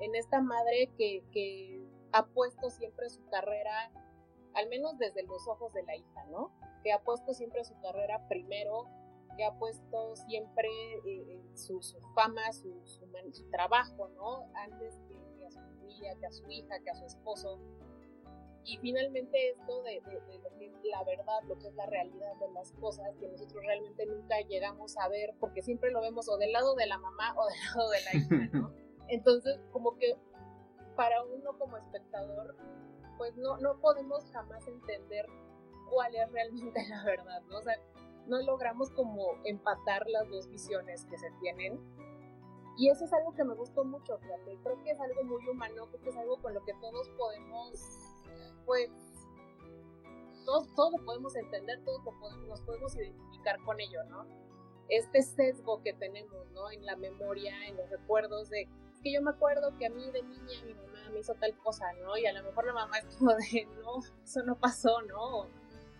en 0.00 0.14
esta 0.14 0.42
madre 0.42 0.90
que, 0.98 1.24
que 1.32 1.82
ha 2.12 2.26
puesto 2.26 2.68
siempre 2.68 3.08
su 3.08 3.24
carrera, 3.30 3.90
al 4.52 4.68
menos 4.68 4.98
desde 4.98 5.22
los 5.22 5.48
ojos 5.48 5.72
de 5.72 5.82
la 5.84 5.96
hija, 5.96 6.26
¿no? 6.26 6.52
Que 6.84 6.92
ha 6.92 6.98
puesto 6.98 7.32
siempre 7.32 7.64
su 7.64 7.80
carrera 7.80 8.28
primero 8.28 8.86
que 9.34 9.46
ha 9.46 9.52
puesto 9.54 10.14
siempre 10.14 10.68
eh, 11.06 11.40
su, 11.54 11.80
fama, 12.14 12.52
su, 12.52 12.82
su, 12.84 13.50
trabajo, 13.50 14.08
¿no? 14.08 14.46
Antes 14.56 15.00
que, 15.08 15.46
a 15.46 15.50
su 15.50 15.58
familia, 15.58 16.14
que 16.20 16.26
a 16.26 16.30
su 16.30 16.50
hija, 16.50 16.78
que 16.84 16.90
a 16.90 16.94
su 16.94 17.06
esposo. 17.06 17.58
Y 18.64 18.78
finalmente 18.78 19.50
esto 19.50 19.82
de, 19.82 20.00
de, 20.00 20.38
lo 20.38 20.56
que 20.56 20.66
es 20.66 20.72
la 20.84 21.02
verdad, 21.04 21.42
lo 21.48 21.58
que 21.58 21.68
es 21.68 21.74
la 21.74 21.86
realidad 21.86 22.36
de 22.36 22.48
las 22.52 22.72
cosas, 22.72 23.14
que 23.18 23.28
nosotros 23.28 23.64
realmente 23.64 24.06
nunca 24.06 24.40
llegamos 24.48 24.96
a 24.98 25.08
ver, 25.08 25.34
porque 25.40 25.62
siempre 25.62 25.90
lo 25.90 26.00
vemos 26.00 26.28
o 26.28 26.36
del 26.36 26.52
lado 26.52 26.74
de 26.76 26.86
la 26.86 26.98
mamá 26.98 27.34
o 27.36 27.46
del 27.46 27.58
lado 27.66 27.90
de 27.90 27.98
la 28.04 28.14
hija, 28.46 28.58
¿no? 28.58 28.72
Entonces, 29.08 29.60
como 29.72 29.96
que 29.98 30.16
para 30.96 31.22
uno 31.24 31.58
como 31.58 31.76
espectador, 31.76 32.56
pues 33.18 33.36
no, 33.36 33.56
no 33.58 33.80
podemos 33.80 34.24
jamás 34.32 34.66
entender 34.68 35.26
cuál 35.90 36.14
es 36.14 36.30
realmente 36.32 36.80
la 36.88 37.04
verdad, 37.04 37.42
¿no? 37.48 37.58
O 37.58 37.62
sea, 37.62 37.76
no 38.26 38.40
logramos 38.42 38.90
como 38.90 39.34
empatar 39.44 40.06
las 40.08 40.28
dos 40.28 40.48
visiones 40.48 41.04
que 41.06 41.18
se 41.18 41.30
tienen. 41.40 41.80
Y 42.78 42.88
eso 42.88 43.04
es 43.04 43.12
algo 43.12 43.34
que 43.34 43.44
me 43.44 43.54
gustó 43.54 43.84
mucho, 43.84 44.18
fíjate. 44.18 44.58
Creo 44.62 44.82
que 44.82 44.90
es 44.92 45.00
algo 45.00 45.24
muy 45.24 45.46
humano, 45.46 45.86
creo 45.88 46.00
que 46.02 46.08
es 46.10 46.16
algo 46.16 46.40
con 46.40 46.54
lo 46.54 46.64
que 46.64 46.72
todos 46.74 47.08
podemos, 47.10 48.11
pues, 48.64 48.90
todos, 50.44 50.74
todos 50.74 50.92
lo 50.92 51.04
podemos 51.04 51.34
entender, 51.36 51.82
todos 51.84 52.04
lo 52.04 52.18
podemos, 52.18 52.48
nos 52.48 52.60
podemos 52.62 52.94
identificar 52.96 53.62
con 53.64 53.80
ello, 53.80 54.02
¿no? 54.04 54.26
Este 54.88 55.22
sesgo 55.22 55.82
que 55.82 55.92
tenemos, 55.94 56.50
¿no? 56.52 56.70
En 56.70 56.84
la 56.84 56.96
memoria, 56.96 57.66
en 57.66 57.76
los 57.76 57.88
recuerdos 57.90 58.50
de, 58.50 58.68
que 59.02 59.12
yo 59.12 59.22
me 59.22 59.30
acuerdo 59.30 59.76
que 59.78 59.86
a 59.86 59.90
mí 59.90 60.10
de 60.10 60.22
niña 60.22 60.62
mi 60.64 60.74
mamá 60.74 61.10
me 61.12 61.20
hizo 61.20 61.34
tal 61.34 61.56
cosa, 61.58 61.92
¿no? 62.02 62.16
Y 62.16 62.26
a 62.26 62.32
lo 62.32 62.42
mejor 62.42 62.66
la 62.66 62.74
mamá 62.74 62.98
es 62.98 63.16
como 63.16 63.34
de, 63.34 63.66
no, 63.82 64.00
eso 64.22 64.42
no 64.44 64.58
pasó, 64.58 65.02
¿no? 65.02 65.48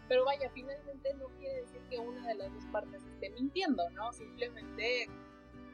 Pero 0.09 0.25
vaya, 0.25 0.51
finalmente 0.51 1.15
no 1.15 1.29
quiere 1.39 1.63
decir 1.63 1.81
que 1.89 1.99
una 1.99 2.27
de 2.29 2.35
las 2.35 2.53
dos 2.53 2.65
partes 2.67 3.03
esté 3.05 3.31
mintiendo, 3.31 3.89
¿no? 3.91 4.13
Simplemente 4.13 5.09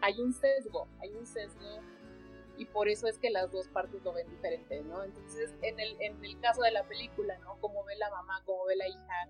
hay 0.00 0.20
un 0.20 0.32
sesgo, 0.32 0.86
hay 1.00 1.10
un 1.12 1.26
sesgo 1.26 1.80
y 2.58 2.66
por 2.66 2.88
eso 2.88 3.06
es 3.06 3.18
que 3.18 3.30
las 3.30 3.50
dos 3.52 3.68
partes 3.68 4.02
lo 4.02 4.12
ven 4.12 4.28
diferente, 4.28 4.82
¿no? 4.82 5.02
Entonces, 5.04 5.54
en 5.62 5.78
el, 5.78 5.96
en 6.00 6.22
el 6.24 6.40
caso 6.40 6.62
de 6.62 6.72
la 6.72 6.82
película, 6.82 7.38
¿no? 7.38 7.58
Como 7.60 7.84
ve 7.84 7.96
la 7.96 8.10
mamá, 8.10 8.42
como 8.44 8.64
ve 8.66 8.76
la 8.76 8.88
hija, 8.88 9.28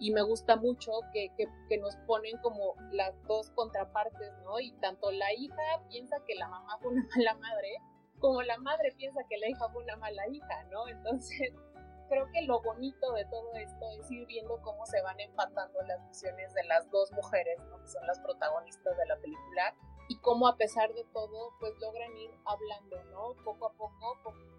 y 0.00 0.12
me 0.12 0.22
gusta 0.22 0.56
mucho 0.56 0.92
que, 1.12 1.30
que, 1.36 1.78
nos 1.78 1.96
ponen 2.06 2.36
como 2.38 2.74
las 2.92 3.14
dos 3.26 3.50
contrapartes, 3.50 4.32
¿no? 4.44 4.60
Y 4.60 4.72
tanto 4.80 5.10
la 5.10 5.32
hija 5.34 5.82
piensa 5.88 6.16
que 6.26 6.34
la 6.34 6.48
mamá 6.48 6.78
fue 6.80 6.92
una 6.92 7.06
mala 7.16 7.34
madre, 7.34 7.76
como 8.18 8.42
la 8.42 8.58
madre 8.58 8.92
piensa 8.96 9.20
que 9.28 9.38
la 9.38 9.48
hija 9.48 9.68
fue 9.70 9.82
una 9.82 9.96
mala 9.96 10.28
hija, 10.28 10.64
¿no? 10.70 10.88
Entonces, 10.88 11.52
creo 12.08 12.26
que 12.32 12.42
lo 12.42 12.60
bonito 12.62 13.12
de 13.12 13.24
todo 13.26 13.52
esto 13.54 13.90
es 14.00 14.10
ir 14.10 14.26
viendo 14.26 14.60
cómo 14.62 14.84
se 14.86 15.00
van 15.02 15.20
empatando 15.20 15.80
las 15.82 16.04
visiones 16.08 16.52
de 16.54 16.64
las 16.64 16.90
dos 16.90 17.12
mujeres, 17.12 17.58
¿no? 17.70 17.80
que 17.80 17.88
son 17.88 18.06
las 18.06 18.18
protagonistas 18.20 18.96
de 18.96 19.06
la 19.06 19.16
película, 19.16 19.74
y 20.08 20.16
cómo 20.16 20.48
a 20.48 20.56
pesar 20.56 20.92
de 20.94 21.04
todo, 21.12 21.52
pues 21.60 21.78
logran 21.80 22.16
ir 22.16 22.30
hablando, 22.46 23.04
¿no? 23.04 23.34
Poco 23.44 23.66
a 23.66 23.72
poco, 23.72 24.16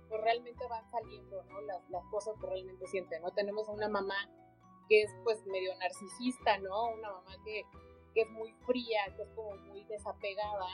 pues 0.07 0.21
realmente 0.21 0.65
van 0.67 0.87
saliendo, 0.89 1.43
¿no? 1.43 1.61
Las, 1.61 1.89
las 1.89 2.05
cosas 2.05 2.35
que 2.39 2.47
realmente 2.47 2.85
sienten, 2.87 3.21
¿no? 3.21 3.31
Tenemos 3.31 3.67
a 3.67 3.71
una 3.71 3.89
mamá 3.89 4.29
que 4.87 5.01
es 5.01 5.11
pues 5.23 5.43
medio 5.47 5.75
narcisista, 5.77 6.59
¿no? 6.59 6.89
Una 6.89 7.11
mamá 7.11 7.35
que, 7.43 7.63
que 8.13 8.21
es 8.21 8.29
muy 8.29 8.53
fría, 8.65 9.01
que 9.15 9.23
es 9.23 9.29
como 9.29 9.55
muy 9.55 9.83
desapegada, 9.85 10.67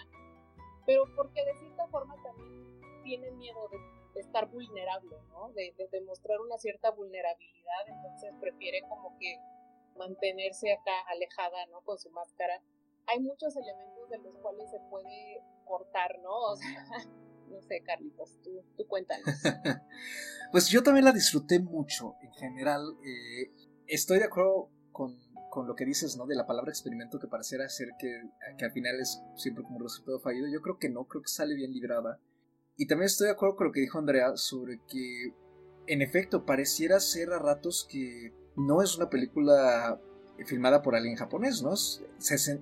pero 0.85 1.05
porque 1.15 1.43
de 1.43 1.55
cierta 1.57 1.87
forma 1.87 2.15
también 2.21 3.01
tiene 3.03 3.31
miedo 3.31 3.69
de 3.69 4.19
estar 4.19 4.49
vulnerable, 4.49 5.17
¿no? 5.29 5.49
De, 5.53 5.73
de 5.77 5.87
demostrar 5.87 6.39
una 6.41 6.57
cierta 6.57 6.91
vulnerabilidad, 6.91 7.87
entonces 7.87 8.33
prefiere 8.41 8.81
como 8.89 9.17
que 9.19 9.39
mantenerse 9.97 10.73
acá 10.73 10.99
alejada, 11.07 11.65
¿no? 11.67 11.81
Con 11.81 11.97
su 11.97 12.09
máscara. 12.09 12.61
Hay 13.07 13.19
muchos 13.19 13.55
elementos 13.55 13.94
de 14.09 14.17
los 14.19 14.35
cuales 14.37 14.69
se 14.69 14.79
puede 14.89 15.41
cortar, 15.65 16.19
¿no? 16.21 16.51
O 16.51 16.55
sea, 16.55 16.85
no 17.49 17.61
sé, 17.61 17.81
Carlitos, 17.83 18.37
tú, 18.43 18.63
tú 18.77 18.87
cuéntanos. 18.87 19.25
pues 20.51 20.69
yo 20.69 20.83
también 20.83 21.05
la 21.05 21.11
disfruté 21.11 21.59
mucho, 21.59 22.15
en 22.21 22.31
general. 22.33 22.81
Eh, 23.03 23.51
estoy 23.87 24.19
de 24.19 24.25
acuerdo 24.25 24.69
con, 24.91 25.17
con, 25.49 25.67
lo 25.67 25.75
que 25.75 25.85
dices, 25.85 26.17
¿no? 26.17 26.25
De 26.25 26.35
la 26.35 26.45
palabra 26.45 26.71
experimento 26.71 27.19
que 27.19 27.27
pareciera 27.27 27.67
ser 27.69 27.89
que, 27.99 28.21
que 28.57 28.65
al 28.65 28.71
final 28.71 28.99
es 28.99 29.21
siempre 29.35 29.63
como 29.63 29.77
un 29.77 29.83
resultado 29.83 30.19
fallido. 30.19 30.47
Yo 30.47 30.61
creo 30.61 30.77
que 30.77 30.89
no, 30.89 31.05
creo 31.05 31.21
que 31.21 31.29
sale 31.29 31.55
bien 31.55 31.71
librada. 31.71 32.19
Y 32.77 32.87
también 32.87 33.05
estoy 33.05 33.27
de 33.27 33.33
acuerdo 33.33 33.55
con 33.55 33.67
lo 33.67 33.73
que 33.73 33.81
dijo 33.81 33.97
Andrea 33.97 34.35
sobre 34.35 34.81
que, 34.87 35.33
en 35.87 36.01
efecto, 36.01 36.45
pareciera 36.45 36.99
ser 36.99 37.31
a 37.31 37.39
ratos 37.39 37.87
que 37.89 38.33
no 38.57 38.81
es 38.81 38.97
una 38.97 39.09
película 39.09 39.99
filmada 40.43 40.81
por 40.81 40.95
alguien 40.95 41.15
japonés, 41.15 41.61
¿no? 41.61 41.73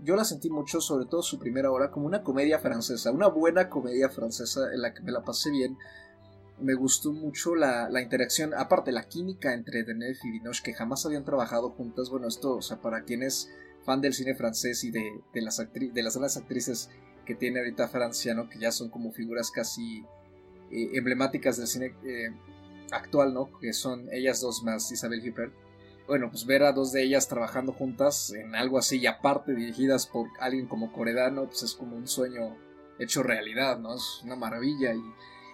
yo 0.03 0.15
la 0.15 0.25
sentí 0.25 0.50
mucho, 0.50 0.80
sobre 0.80 1.06
todo 1.06 1.24
su 1.24 1.39
primera 1.39 1.72
hora, 1.72 1.89
como 1.89 2.06
una 2.06 2.22
comedia 2.22 2.60
francesa, 2.60 3.12
una 3.12 3.27
buena 3.27 3.70
comedia 3.70 4.10
francesa 4.10 4.72
en 4.72 4.82
la 4.82 4.94
que 4.94 5.01
me 5.01 5.12
la 5.12 5.24
pasé 5.24 5.50
bien. 5.50 5.77
Me 6.60 6.75
gustó 6.75 7.12
mucho 7.12 7.56
la, 7.56 7.89
interacción, 8.00 8.53
aparte 8.53 8.92
la 8.92 9.08
química 9.08 9.53
entre 9.53 9.84
Deneuve 9.84 10.20
y 10.24 10.32
Vinoche, 10.32 10.62
que 10.63 10.74
jamás 10.74 11.06
habían 11.06 11.25
trabajado 11.25 11.72
juntas. 11.72 12.10
Bueno, 12.10 12.27
esto, 12.27 12.58
o 12.58 12.62
sea, 12.62 12.80
para 12.80 13.03
quien 13.03 13.24
es 13.24 13.50
fan 13.84 14.01
del 14.01 14.13
cine 14.13 14.36
francés 14.36 14.84
y 14.84 14.92
de, 14.92 15.01
las, 15.34 15.58
de 15.58 16.03
las 16.03 16.38
actrices 16.38 16.89
que 17.25 17.34
tiene 17.36 17.60
ahorita 17.60 17.88
Francia, 17.88 18.36
¿no? 18.36 18.50
Que 18.50 18.60
ya 18.60 18.72
son 18.72 18.89
como 18.89 19.12
figuras 19.12 19.50
casi 19.50 20.06
eh, 20.72 20.92
emblemáticas 20.94 21.58
del 21.58 21.68
cine 21.68 21.96
eh, 22.06 22.30
actual, 22.92 23.34
¿no? 23.34 23.50
Que 23.60 23.74
son 23.74 24.08
ellas 24.12 24.39
dos 24.39 24.63
más 24.63 24.92
Isabel 24.92 25.27
Huppert 25.27 25.62
bueno, 26.07 26.29
pues 26.29 26.45
ver 26.45 26.63
a 26.63 26.74
dos 26.74 26.91
de 26.91 27.03
ellas 27.03 27.27
trabajando 27.27 27.72
juntas 27.72 28.31
en 28.31 28.55
algo 28.55 28.77
así 28.77 29.00
y 29.00 29.07
aparte 29.07 29.53
dirigidas 29.55 30.07
por 30.07 30.27
alguien 30.39 30.67
como 30.67 30.91
Coredano, 30.91 31.45
pues 31.45 31.63
es 31.63 31.74
como 31.74 31.95
un 31.95 32.07
sueño 32.07 32.57
hecho 33.00 33.24
realidad, 33.24 33.79
¿no? 33.79 33.95
Es 33.95 34.22
una 34.24 34.36
maravilla 34.36 34.93
y, 34.93 35.01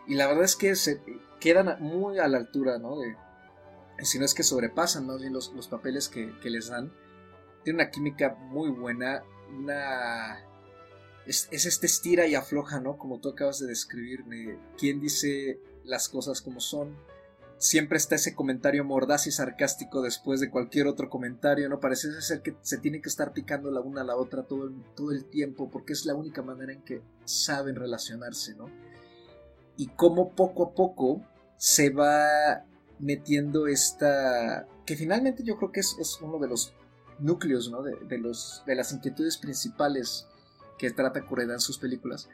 y 0.07 0.15
la 0.15 0.27
verdad 0.27 0.43
es 0.43 0.55
que 0.55 0.75
se 0.75 1.01
quedan 1.39 1.81
muy 1.81 2.19
a 2.19 2.27
la 2.27 2.37
altura, 2.37 2.79
¿no? 2.79 2.99
De, 2.99 3.15
si 4.01 4.19
no 4.19 4.25
es 4.25 4.33
que 4.33 4.43
sobrepasan 4.43 5.05
más 5.05 5.19
bien 5.21 5.33
los, 5.33 5.53
los 5.53 5.67
papeles 5.67 6.09
que, 6.09 6.33
que, 6.41 6.49
les 6.49 6.69
dan. 6.69 6.91
Tiene 7.63 7.83
una 7.83 7.91
química 7.91 8.35
muy 8.35 8.69
buena, 8.69 9.23
una... 9.49 10.39
Es, 11.25 11.47
es, 11.51 11.65
este 11.65 11.85
estira 11.85 12.25
y 12.25 12.35
afloja, 12.35 12.79
¿no? 12.79 12.97
Como 12.97 13.19
tú 13.19 13.29
acabas 13.29 13.59
de 13.59 13.67
describirme. 13.67 14.57
¿Quién 14.77 14.99
dice 14.99 15.59
las 15.83 16.09
cosas 16.09 16.41
como 16.41 16.59
son? 16.59 16.95
Siempre 17.59 17.97
está 17.97 18.15
ese 18.15 18.33
comentario 18.33 18.85
mordaz 18.85 19.27
y 19.27 19.31
sarcástico 19.31 20.01
después 20.01 20.39
de 20.39 20.49
cualquier 20.49 20.87
otro 20.87 21.09
comentario, 21.09 21.67
¿no? 21.69 21.79
Parece 21.79 22.09
ser 22.21 22.41
que 22.41 22.55
se 22.61 22.77
tiene 22.77 23.01
que 23.01 23.09
estar 23.09 23.33
picando 23.33 23.69
la 23.69 23.81
una 23.81 24.01
a 24.01 24.05
la 24.05 24.15
otra 24.15 24.43
todo 24.43 24.63
el, 24.63 24.81
todo 24.95 25.11
el 25.11 25.25
tiempo, 25.25 25.69
porque 25.69 25.93
es 25.93 26.05
la 26.05 26.15
única 26.15 26.41
manera 26.41 26.71
en 26.71 26.81
que 26.81 27.01
saben 27.25 27.75
relacionarse, 27.75 28.55
¿no? 28.55 28.69
Y 29.75 29.87
cómo 29.87 30.31
poco 30.31 30.63
a 30.63 30.73
poco 30.73 31.21
se 31.57 31.89
va 31.89 32.63
metiendo 32.99 33.67
esta... 33.67 34.65
que 34.85 34.95
finalmente 34.95 35.43
yo 35.43 35.57
creo 35.57 35.71
que 35.71 35.81
es, 35.81 36.17
uno 36.21 36.39
de 36.39 36.47
los 36.47 36.73
núcleos, 37.19 37.69
¿no? 37.69 37.83
De, 37.83 38.17
los, 38.17 38.63
de 38.65 38.75
las 38.75 38.93
inquietudes 38.93 39.37
principales 39.37 40.27
que 40.77 40.91
trata 40.91 41.25
Kureda 41.25 41.53
en 41.53 41.59
sus 41.59 41.77
películas. 41.77 42.29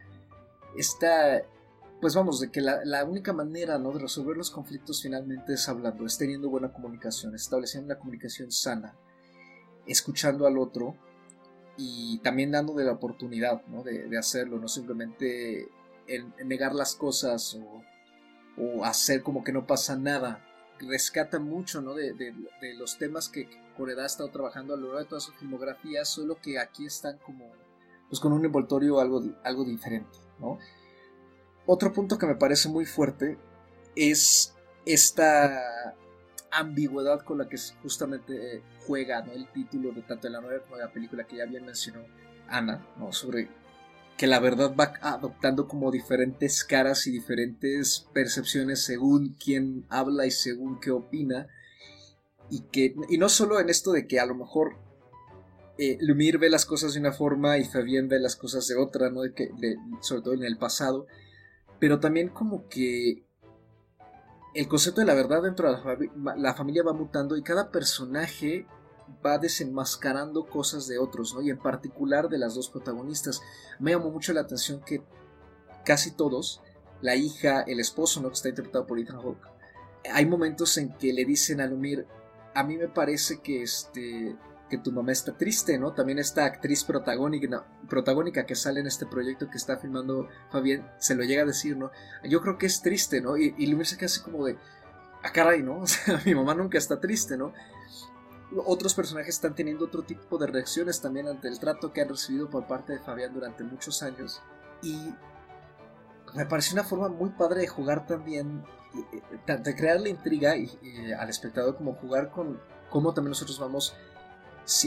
Esta 0.78 1.42
pues 2.02 2.16
vamos, 2.16 2.40
de 2.40 2.52
que 2.52 2.62
la, 2.62 3.04
única 3.06 3.34
manera 3.34 3.78
¿no? 3.78 3.92
de 3.92 4.00
resolver 4.00 4.38
los 4.38 4.52
conflictos 4.52 5.02
finalmente 5.02 5.54
es 5.54 5.68
hablando, 5.70 6.06
es 6.06 6.18
teniendo 6.18 6.50
buena 6.50 6.72
comunicación, 6.72 7.34
estableciendo 7.36 7.88
una 7.88 8.00
comunicación 8.00 8.52
sana, 8.52 8.96
escuchando 9.88 10.46
al 10.46 10.58
otro 10.58 10.96
y 11.78 12.20
también 12.20 12.52
dándole 12.52 12.84
la 12.84 12.94
oportunidad 12.94 13.62
de, 13.66 14.18
hacerlo, 14.18 14.60
no 14.60 14.68
simplemente 14.68 15.70
negar 16.44 16.74
las 16.76 16.96
cosas 16.96 17.58
o, 18.58 18.86
hacer 18.86 19.22
como 19.22 19.44
que 19.44 19.52
no 19.52 19.66
pasa 19.68 19.98
nada. 19.98 20.46
Rescata 20.80 21.40
mucho 21.40 21.82
de, 21.82 22.34
los 22.78 22.98
temas 22.98 23.30
que 23.30 23.50
Coreda 23.78 24.04
ha 24.04 24.08
estado 24.08 24.30
trabajando 24.30 24.74
a 24.74 24.78
lo 24.78 24.88
largo 24.88 25.00
de 25.00 25.06
toda 25.06 25.22
su 25.22 25.32
filmografía, 25.34 26.06
solo 26.06 26.38
que 26.42 26.60
aquí 26.60 26.86
están 26.86 27.18
como 27.20 27.52
pues 28.10 28.20
con 28.20 28.32
un 28.32 28.46
envoltorio 28.46 29.00
algo, 29.00 29.24
algo 29.44 29.66
diferente. 29.66 30.20
¿no? 30.40 30.60
Otro 31.66 31.92
punto 31.94 32.18
que 32.18 32.28
me 32.28 32.36
parece 32.36 32.70
muy 32.70 32.86
fuerte 32.86 33.38
es 33.96 34.54
esta 34.86 35.96
ambigüedad 36.52 37.22
con 37.22 37.40
la 37.40 37.50
que 37.50 37.58
justamente 37.82 38.64
juega 38.86 39.20
el 39.34 39.48
título 39.52 39.92
de 39.92 40.02
tanto 40.04 40.28
de 40.28 40.34
la 40.34 40.42
novela 40.42 40.64
como 40.64 40.78
de 40.78 40.84
la 40.84 40.92
película 40.92 41.26
que 41.26 41.38
ya 41.38 41.46
bien 41.46 41.66
mencionó 41.66 42.02
Ana, 42.48 42.86
¿no? 42.98 43.12
sobre 43.12 43.50
que 44.18 44.28
la 44.28 44.40
verdad 44.40 44.74
va 44.76 44.94
adoptando 45.02 45.68
como 45.68 45.92
diferentes 45.92 46.64
caras 46.64 47.06
y 47.08 47.12
diferentes 47.12 48.08
percepciones 48.14 48.84
según 48.84 49.36
quién 49.44 49.86
habla 49.90 50.26
y 50.26 50.32
según 50.32 50.80
qué 50.80 50.92
opina. 50.92 51.48
Y, 52.50 52.62
que, 52.72 52.96
y 53.10 53.18
no 53.18 53.28
solo 53.28 53.60
en 53.60 53.70
esto 53.70 53.92
de 53.92 54.08
que 54.08 54.20
a 54.20 54.26
lo 54.26 54.36
mejor 54.36 54.78
eh, 55.78 55.98
Lumir 56.00 56.38
ve 56.38 56.50
las 56.50 56.66
cosas 56.66 56.94
de 56.94 57.02
una 57.02 57.12
forma 57.12 57.58
y 57.58 57.66
Fabián 57.66 58.08
ve 58.08 58.20
las 58.20 58.36
cosas 58.36 58.68
de 58.68 58.76
otra, 58.76 59.10
¿no? 59.10 59.24
de 59.24 59.34
que, 59.34 59.52
sobre 60.02 60.22
todo 60.22 60.34
en 60.36 60.44
el 60.44 60.58
pasado, 60.58 61.08
pero 61.80 62.00
también 62.00 62.30
como 62.30 62.68
que 62.68 63.26
el 64.54 64.68
concepto 64.68 65.02
de 65.02 65.08
la 65.08 65.14
verdad 65.14 65.44
dentro 65.44 65.70
de 65.70 66.10
la, 66.38 66.54
familia 66.54 66.84
va 66.84 66.94
mutando 66.94 67.36
y 67.36 67.44
cada 67.44 67.72
personaje 67.72 68.66
va 69.24 69.38
desenmascarando 69.38 70.48
cosas 70.48 70.88
de 70.88 70.98
otros, 70.98 71.34
¿no? 71.34 71.42
Y 71.42 71.50
en 71.50 71.58
particular 71.58 72.30
de 72.30 72.38
las 72.38 72.56
dos 72.56 72.70
protagonistas. 72.70 73.42
Me 73.80 73.92
llamó 73.92 74.10
mucho 74.10 74.34
la 74.34 74.42
atención 74.42 74.82
que 74.82 75.04
casi 75.84 76.12
todos, 76.12 76.62
la 77.02 77.16
hija, 77.16 77.62
el 77.62 77.80
esposo, 77.80 78.22
¿no? 78.22 78.30
Que 78.30 78.36
está 78.36 78.50
interpretado 78.50 78.88
por 78.88 78.98
Ethan 78.98 79.22
Hawke, 79.22 79.56
hay 80.12 80.26
momentos 80.26 80.78
en 80.78 80.94
que 80.94 81.14
le 81.14 81.26
dicen 81.26 81.62
a 81.62 81.68
Lumir, 81.68 82.06
a 82.54 82.64
mí 82.64 82.78
me 82.78 82.88
parece 82.88 83.40
que 83.42 83.64
este 83.64 84.36
que 84.70 84.78
tu 84.78 84.92
mamá 84.92 85.12
está 85.12 85.38
triste, 85.38 85.78
¿no? 85.78 85.94
También 85.94 86.20
esta 86.20 86.46
actriz 86.46 86.84
protagónica, 86.84 88.46
que 88.46 88.56
sale 88.56 88.80
en 88.80 88.88
este 88.88 89.06
proyecto 89.06 89.50
que 89.50 89.58
está 89.58 89.78
filmando 89.78 90.28
Fabián, 90.50 90.92
se 91.00 91.16
lo 91.16 91.24
llega 91.24 91.44
a 91.44 91.46
decir, 91.46 91.78
¿no? 91.78 91.92
Yo 92.24 92.42
creo 92.42 92.58
que 92.58 92.66
es 92.66 92.82
triste, 92.82 93.22
¿no? 93.22 93.38
Y, 93.38 93.54
y 93.58 93.86
se 93.86 93.98
queda 93.98 94.08
así 94.08 94.22
como 94.22 94.46
de, 94.46 94.54
a 94.54 94.58
ah, 95.24 95.32
caray, 95.32 95.62
¿no? 95.62 95.80
O 95.82 95.88
sea, 95.88 96.22
mi 96.26 96.34
mamá 96.34 96.56
nunca 96.56 96.78
está 96.78 97.00
triste, 97.00 97.38
¿no? 97.38 97.54
Otros 98.66 98.94
personajes 98.94 99.36
están 99.36 99.56
teniendo 99.56 99.86
otro 99.86 100.04
tipo 100.04 100.38
de 100.38 100.48
reacciones 100.48 101.02
también 101.02 101.28
ante 101.28 101.48
el 101.48 101.60
trato 101.60 101.92
que 101.92 102.02
han 102.02 102.10
recibido 102.10 102.50
por 102.50 102.68
parte 102.68 102.94
de 102.94 103.00
Fabián 103.00 103.34
durante 103.34 103.64
muchos 103.64 104.02
años. 104.02 104.42
Y 104.82 105.14
me 106.34 106.46
pareció 106.46 106.74
una 106.74 106.84
forma 106.84 107.10
muy 107.10 107.32
padre 107.32 107.62
de 107.62 107.68
jugar 107.68 108.06
también, 108.06 108.64
de 109.46 109.76
crear 109.76 110.00
la 110.00 110.10
intriga 110.10 110.56
y, 110.56 110.70
al 111.18 111.30
espectador, 111.30 111.76
como 111.76 111.94
jugar 111.96 112.30
con 112.30 112.60
cómo 112.90 113.14
también 113.14 113.32
nosotros 113.32 113.60
vamos 113.60 113.96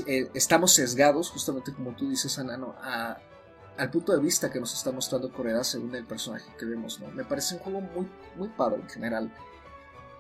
eh, 0.07 0.31
estamos 0.35 0.73
sesgados, 0.73 1.31
justamente 1.31 1.73
como 1.73 1.95
tú 1.95 2.09
dices, 2.09 2.39
Anano, 2.39 2.75
a, 2.81 3.19
al 3.77 3.91
punto 3.91 4.13
de 4.13 4.21
vista 4.21 4.51
que 4.51 4.61
nos 4.61 4.75
está 4.75 4.91
mostrando 4.91 5.33
Corea 5.33 5.63
según 5.63 5.95
el 5.95 6.05
personaje 6.05 6.51
que 6.59 6.67
vemos, 6.67 7.01
¿no? 7.01 7.09
Me 7.13 7.25
parece 7.25 7.55
un 7.55 7.61
juego 7.61 7.81
muy, 7.81 8.09
muy 8.37 8.49
padre 8.49 8.81
en 8.83 8.89
general. 8.89 9.33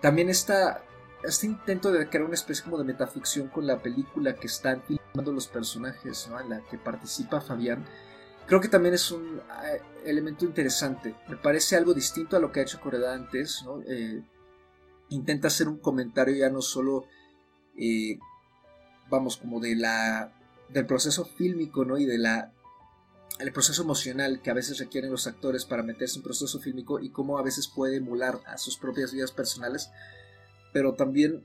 También 0.01 0.29
está 0.29 0.83
este 1.25 1.47
intento 1.47 1.91
de 1.91 2.09
crear 2.09 2.25
una 2.25 2.35
especie 2.35 2.63
como 2.63 2.79
de 2.79 2.85
metaficción 2.85 3.49
con 3.49 3.67
la 3.67 3.83
película 3.83 4.37
que 4.37 4.47
están 4.47 4.83
filmando 4.83 5.33
los 5.33 5.49
personajes, 5.49 6.29
¿no? 6.31 6.39
En 6.39 6.51
la 6.51 6.61
que 6.61 6.79
participa 6.79 7.41
Fabián. 7.41 7.85
Creo 8.47 8.61
que 8.61 8.69
también 8.69 8.95
es 8.95 9.11
un 9.11 9.41
eh, 9.65 9.83
elemento 10.05 10.45
interesante. 10.45 11.17
Me 11.29 11.37
parece 11.37 11.77
algo 11.77 11.93
distinto 11.93 12.37
a 12.37 12.41
lo 12.41 12.53
que 12.53 12.61
ha 12.61 12.63
hecho 12.63 12.81
Corea 12.81 13.13
antes, 13.13 13.63
¿no? 13.65 13.83
Eh, 13.83 14.23
intenta 15.09 15.49
hacer 15.49 15.69
un 15.69 15.79
comentario 15.79 16.37
ya 16.37 16.49
no 16.49 16.63
solo 16.63 17.07
vamos, 19.11 19.37
como 19.37 19.61
de 19.61 19.77
la, 19.77 20.33
del 20.69 20.87
proceso 20.87 21.25
fílmico, 21.25 21.85
¿no? 21.85 21.99
Y 21.99 22.07
de 22.07 22.19
la, 22.19 22.53
el 23.39 23.53
proceso 23.53 23.83
emocional 23.83 24.41
que 24.43 24.51
a 24.51 24.55
veces 24.55 24.79
requieren 24.79 25.11
los 25.11 25.27
actores 25.27 25.65
para 25.65 25.83
meterse 25.83 26.15
en 26.15 26.21
un 26.21 26.25
proceso 26.25 26.59
fílmico 26.61 27.01
y 27.01 27.11
cómo 27.11 27.39
a 27.39 27.43
veces 27.43 27.69
puede 27.69 27.97
emular 27.97 28.41
a 28.47 28.59
sus 28.59 28.77
propias 28.77 29.13
vidas 29.13 29.33
personales, 29.33 29.91
pero 30.73 30.95
también 30.95 31.45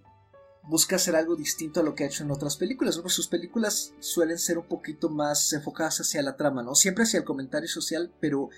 busca 0.64 0.96
hacer 0.96 1.16
algo 1.16 1.36
distinto 1.36 1.82
a 1.82 1.84
lo 1.84 1.94
que 1.94 2.04
ha 2.04 2.08
hecho 2.08 2.24
en 2.24 2.32
otras 2.32 2.56
películas, 2.58 2.98
¿no? 2.98 3.10
sus 3.10 3.28
películas 3.28 3.94
suelen 4.00 4.40
ser 4.40 4.58
un 4.58 4.68
poquito 4.68 5.10
más 5.10 5.52
enfocadas 5.52 6.00
hacia 6.00 6.22
la 6.22 6.38
trama, 6.38 6.64
¿no? 6.64 6.74
Siempre 6.74 7.04
hacia 7.04 7.20
el 7.20 7.26
comentario 7.26 7.68
social, 7.68 8.14
pero 8.22 8.50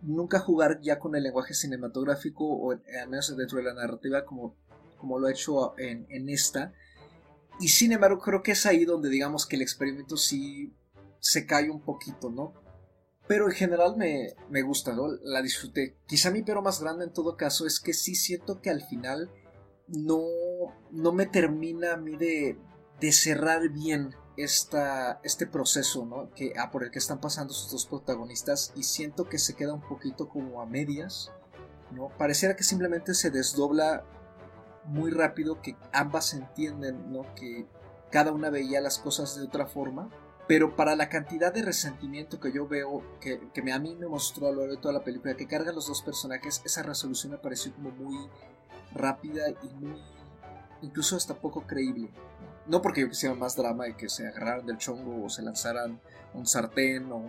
nunca 0.00 0.38
jugar 0.38 0.80
ya 0.80 0.98
con 0.98 1.14
el 1.14 1.22
lenguaje 1.22 1.54
cinematográfico 1.54 2.44
o 2.46 2.72
al 2.72 3.08
menos 3.08 3.36
dentro 3.36 3.58
de 3.58 3.64
la 3.64 3.74
narrativa 3.74 4.24
como, 4.24 4.56
como 4.98 5.18
lo 5.18 5.26
ha 5.26 5.30
hecho 5.30 5.78
en, 5.78 6.06
en 6.08 6.28
esta 6.30 6.72
y 7.60 7.68
sin 7.68 7.92
embargo, 7.92 8.18
creo 8.18 8.42
que 8.42 8.52
es 8.52 8.66
ahí 8.66 8.84
donde 8.84 9.08
digamos 9.08 9.46
que 9.46 9.56
el 9.56 9.62
experimento 9.62 10.16
sí 10.16 10.74
se 11.20 11.46
cae 11.46 11.70
un 11.70 11.80
poquito, 11.80 12.30
¿no? 12.30 12.54
Pero 13.26 13.46
en 13.46 13.52
general 13.52 13.96
me, 13.96 14.34
me 14.50 14.62
gusta, 14.62 14.92
¿no? 14.92 15.08
La 15.24 15.42
disfruté. 15.42 15.96
Quizá 16.06 16.30
mi 16.30 16.42
pero 16.42 16.62
más 16.62 16.80
grande 16.80 17.04
en 17.04 17.12
todo 17.12 17.36
caso 17.36 17.66
es 17.66 17.80
que 17.80 17.92
sí 17.92 18.14
siento 18.14 18.60
que 18.60 18.70
al 18.70 18.82
final 18.82 19.30
no, 19.88 20.22
no 20.92 21.12
me 21.12 21.26
termina 21.26 21.94
a 21.94 21.96
mí 21.96 22.16
de, 22.16 22.58
de 23.00 23.12
cerrar 23.12 23.68
bien 23.70 24.14
esta, 24.36 25.20
este 25.24 25.46
proceso 25.46 26.04
¿no? 26.04 26.30
que, 26.34 26.52
ah, 26.58 26.70
por 26.70 26.84
el 26.84 26.90
que 26.90 26.98
están 26.98 27.20
pasando 27.20 27.54
sus 27.54 27.72
dos 27.72 27.86
protagonistas 27.86 28.72
y 28.76 28.82
siento 28.82 29.28
que 29.28 29.38
se 29.38 29.54
queda 29.54 29.74
un 29.74 29.86
poquito 29.86 30.28
como 30.28 30.60
a 30.60 30.66
medias. 30.66 31.32
¿no? 31.90 32.10
Pareciera 32.18 32.56
que 32.56 32.64
simplemente 32.64 33.14
se 33.14 33.30
desdobla 33.30 34.04
muy 34.86 35.10
rápido, 35.10 35.60
que 35.60 35.76
ambas 35.92 36.34
entienden 36.34 37.12
¿no? 37.12 37.22
que 37.34 37.66
cada 38.10 38.32
una 38.32 38.50
veía 38.50 38.80
las 38.80 38.98
cosas 38.98 39.36
de 39.36 39.44
otra 39.44 39.66
forma. 39.66 40.10
Pero 40.48 40.76
para 40.76 40.94
la 40.94 41.08
cantidad 41.08 41.52
de 41.52 41.62
resentimiento 41.62 42.38
que 42.38 42.52
yo 42.52 42.68
veo, 42.68 43.02
que, 43.20 43.40
que 43.52 43.72
a 43.72 43.78
mí 43.80 43.96
me 43.96 44.06
mostró 44.06 44.46
a 44.46 44.52
lo 44.52 44.58
largo 44.58 44.76
de 44.76 44.80
toda 44.80 44.94
la 44.94 45.02
película, 45.02 45.36
que 45.36 45.48
cargan 45.48 45.74
los 45.74 45.88
dos 45.88 46.02
personajes, 46.02 46.62
esa 46.64 46.84
resolución 46.84 47.32
me 47.32 47.38
pareció 47.38 47.74
como 47.74 47.90
muy 47.90 48.28
rápida 48.94 49.50
y 49.50 49.68
muy 49.74 50.00
incluso 50.82 51.16
hasta 51.16 51.34
poco 51.34 51.66
creíble. 51.66 52.10
No 52.66 52.82
porque 52.82 53.00
yo 53.00 53.08
quisiera 53.08 53.34
más 53.34 53.56
drama 53.56 53.88
y 53.88 53.94
que 53.94 54.08
se 54.08 54.26
agarraran 54.26 54.66
del 54.66 54.78
chongo 54.78 55.24
o 55.24 55.28
se 55.28 55.42
lanzaran 55.42 56.00
un 56.34 56.46
sartén 56.46 57.10
o 57.12 57.24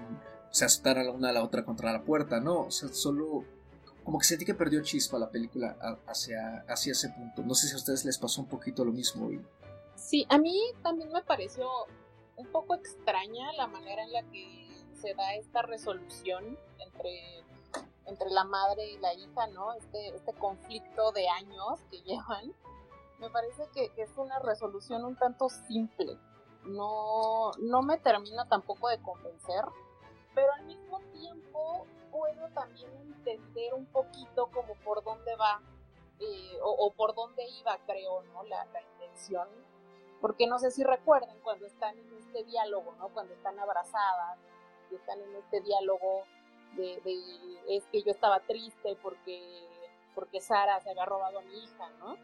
se 0.52 0.66
asustaran 0.66 1.06
la 1.06 1.12
una 1.12 1.30
a 1.30 1.34
la 1.34 1.44
otra 1.44 1.66
contra 1.66 1.92
la 1.92 2.04
puerta, 2.04 2.40
no, 2.40 2.62
o 2.62 2.72
sea, 2.72 2.90
solo 2.90 3.44
como 4.08 4.20
que 4.20 4.24
sentí 4.24 4.46
que 4.46 4.54
perdió 4.54 4.82
chispa 4.84 5.20
la 5.20 5.30
película 5.30 5.76
hacia, 6.08 6.64
hacia 6.70 6.94
ese 6.94 7.10
punto. 7.10 7.42
No 7.44 7.54
sé 7.54 7.68
si 7.68 7.74
a 7.74 7.76
ustedes 7.76 8.06
les 8.06 8.18
pasó 8.18 8.40
un 8.40 8.48
poquito 8.48 8.86
lo 8.86 8.94
mismo. 8.94 9.30
Sí, 9.98 10.26
a 10.30 10.38
mí 10.38 10.58
también 10.82 11.12
me 11.12 11.22
pareció 11.24 11.68
un 12.38 12.48
poco 12.48 12.76
extraña 12.76 13.52
la 13.58 13.68
manera 13.68 14.06
en 14.06 14.14
la 14.14 14.24
que 14.32 14.82
se 14.94 15.14
da 15.14 15.34
esta 15.34 15.62
resolución 15.64 16.58
entre, 16.80 17.44
entre 18.06 18.30
la 18.30 18.46
madre 18.46 18.92
y 18.92 18.98
la 19.00 19.14
hija, 19.14 19.48
¿no? 19.48 19.74
Este, 19.74 20.16
este 20.16 20.32
conflicto 20.36 21.12
de 21.12 21.28
años 21.28 21.78
que 21.92 22.00
llevan 22.04 22.54
me 23.20 23.30
parece 23.30 23.68
que, 23.74 23.92
es 24.02 24.12
una 24.16 24.40
resolución 24.40 25.04
un 25.04 25.18
tanto 25.18 25.50
simple. 25.50 26.18
No, 26.64 27.52
no 27.60 27.82
me 27.82 27.98
termina 27.98 28.48
tampoco 28.48 28.88
de 28.88 29.02
convencer, 29.02 29.66
pero 30.34 30.54
al 30.54 30.64
mismo 30.64 31.02
tiempo 31.12 31.86
puedo 32.18 32.50
también 32.50 32.92
entender 32.96 33.74
un 33.74 33.86
poquito 33.86 34.48
como 34.48 34.74
por 34.84 35.04
dónde 35.04 35.36
va 35.36 35.62
eh, 36.20 36.58
o, 36.64 36.92
por 36.94 37.14
dónde 37.14 37.44
iba, 37.60 37.78
creo, 37.86 38.24
¿no? 38.34 38.44
La, 38.44 38.66
la, 38.66 38.82
intención. 38.82 39.48
Porque 40.20 40.48
no 40.48 40.58
sé 40.58 40.72
si 40.72 40.84
recuerden 40.84 41.40
cuando 41.44 41.68
están 41.68 41.96
en 41.98 42.18
este 42.18 42.44
diálogo, 42.44 42.92
¿no? 42.98 43.10
Cuando 43.10 43.36
están 43.36 43.60
abrazadas 43.60 44.40
y 44.92 44.96
están 44.96 45.22
en 45.22 45.36
este 45.36 45.62
diálogo 45.62 46.24
de, 46.76 47.00
de 47.02 47.76
es 47.78 47.86
que 47.92 48.02
yo 48.02 48.12
estaba 48.12 48.40
triste 48.40 48.98
porque, 49.04 49.40
porque 50.16 50.42
Sara 50.42 50.82
se 50.82 50.90
había 50.90 51.06
robado 51.06 51.38
a 51.38 51.42
mi 51.44 51.64
hija, 51.64 51.90
¿no? 52.00 52.18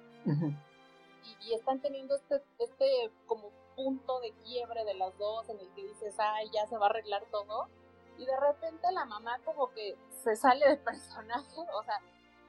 y, 1.42 1.54
están 1.54 1.80
teniendo 1.80 2.16
este, 2.16 2.42
este 2.58 3.12
como 3.28 3.52
punto 3.76 4.20
de 4.22 4.32
quiebre 4.44 4.86
de 4.86 4.96
las 4.96 5.16
dos 5.20 5.48
en 5.50 5.60
el 5.60 5.68
que 5.74 5.84
dices, 5.84 6.16
ay, 6.18 6.50
ya 6.52 6.66
se 6.66 6.78
va 6.78 6.88
a 6.88 6.90
arreglar 6.90 7.24
todo. 7.32 7.70
Y 8.18 8.26
de 8.26 8.40
repente 8.40 8.92
la 8.92 9.06
mamá 9.06 9.40
como 9.44 9.72
que 9.72 9.98
se 10.24 10.36
sale 10.36 10.68
de 10.68 10.78
personaje, 10.90 11.60
o 11.74 11.84
sea, 11.84 12.00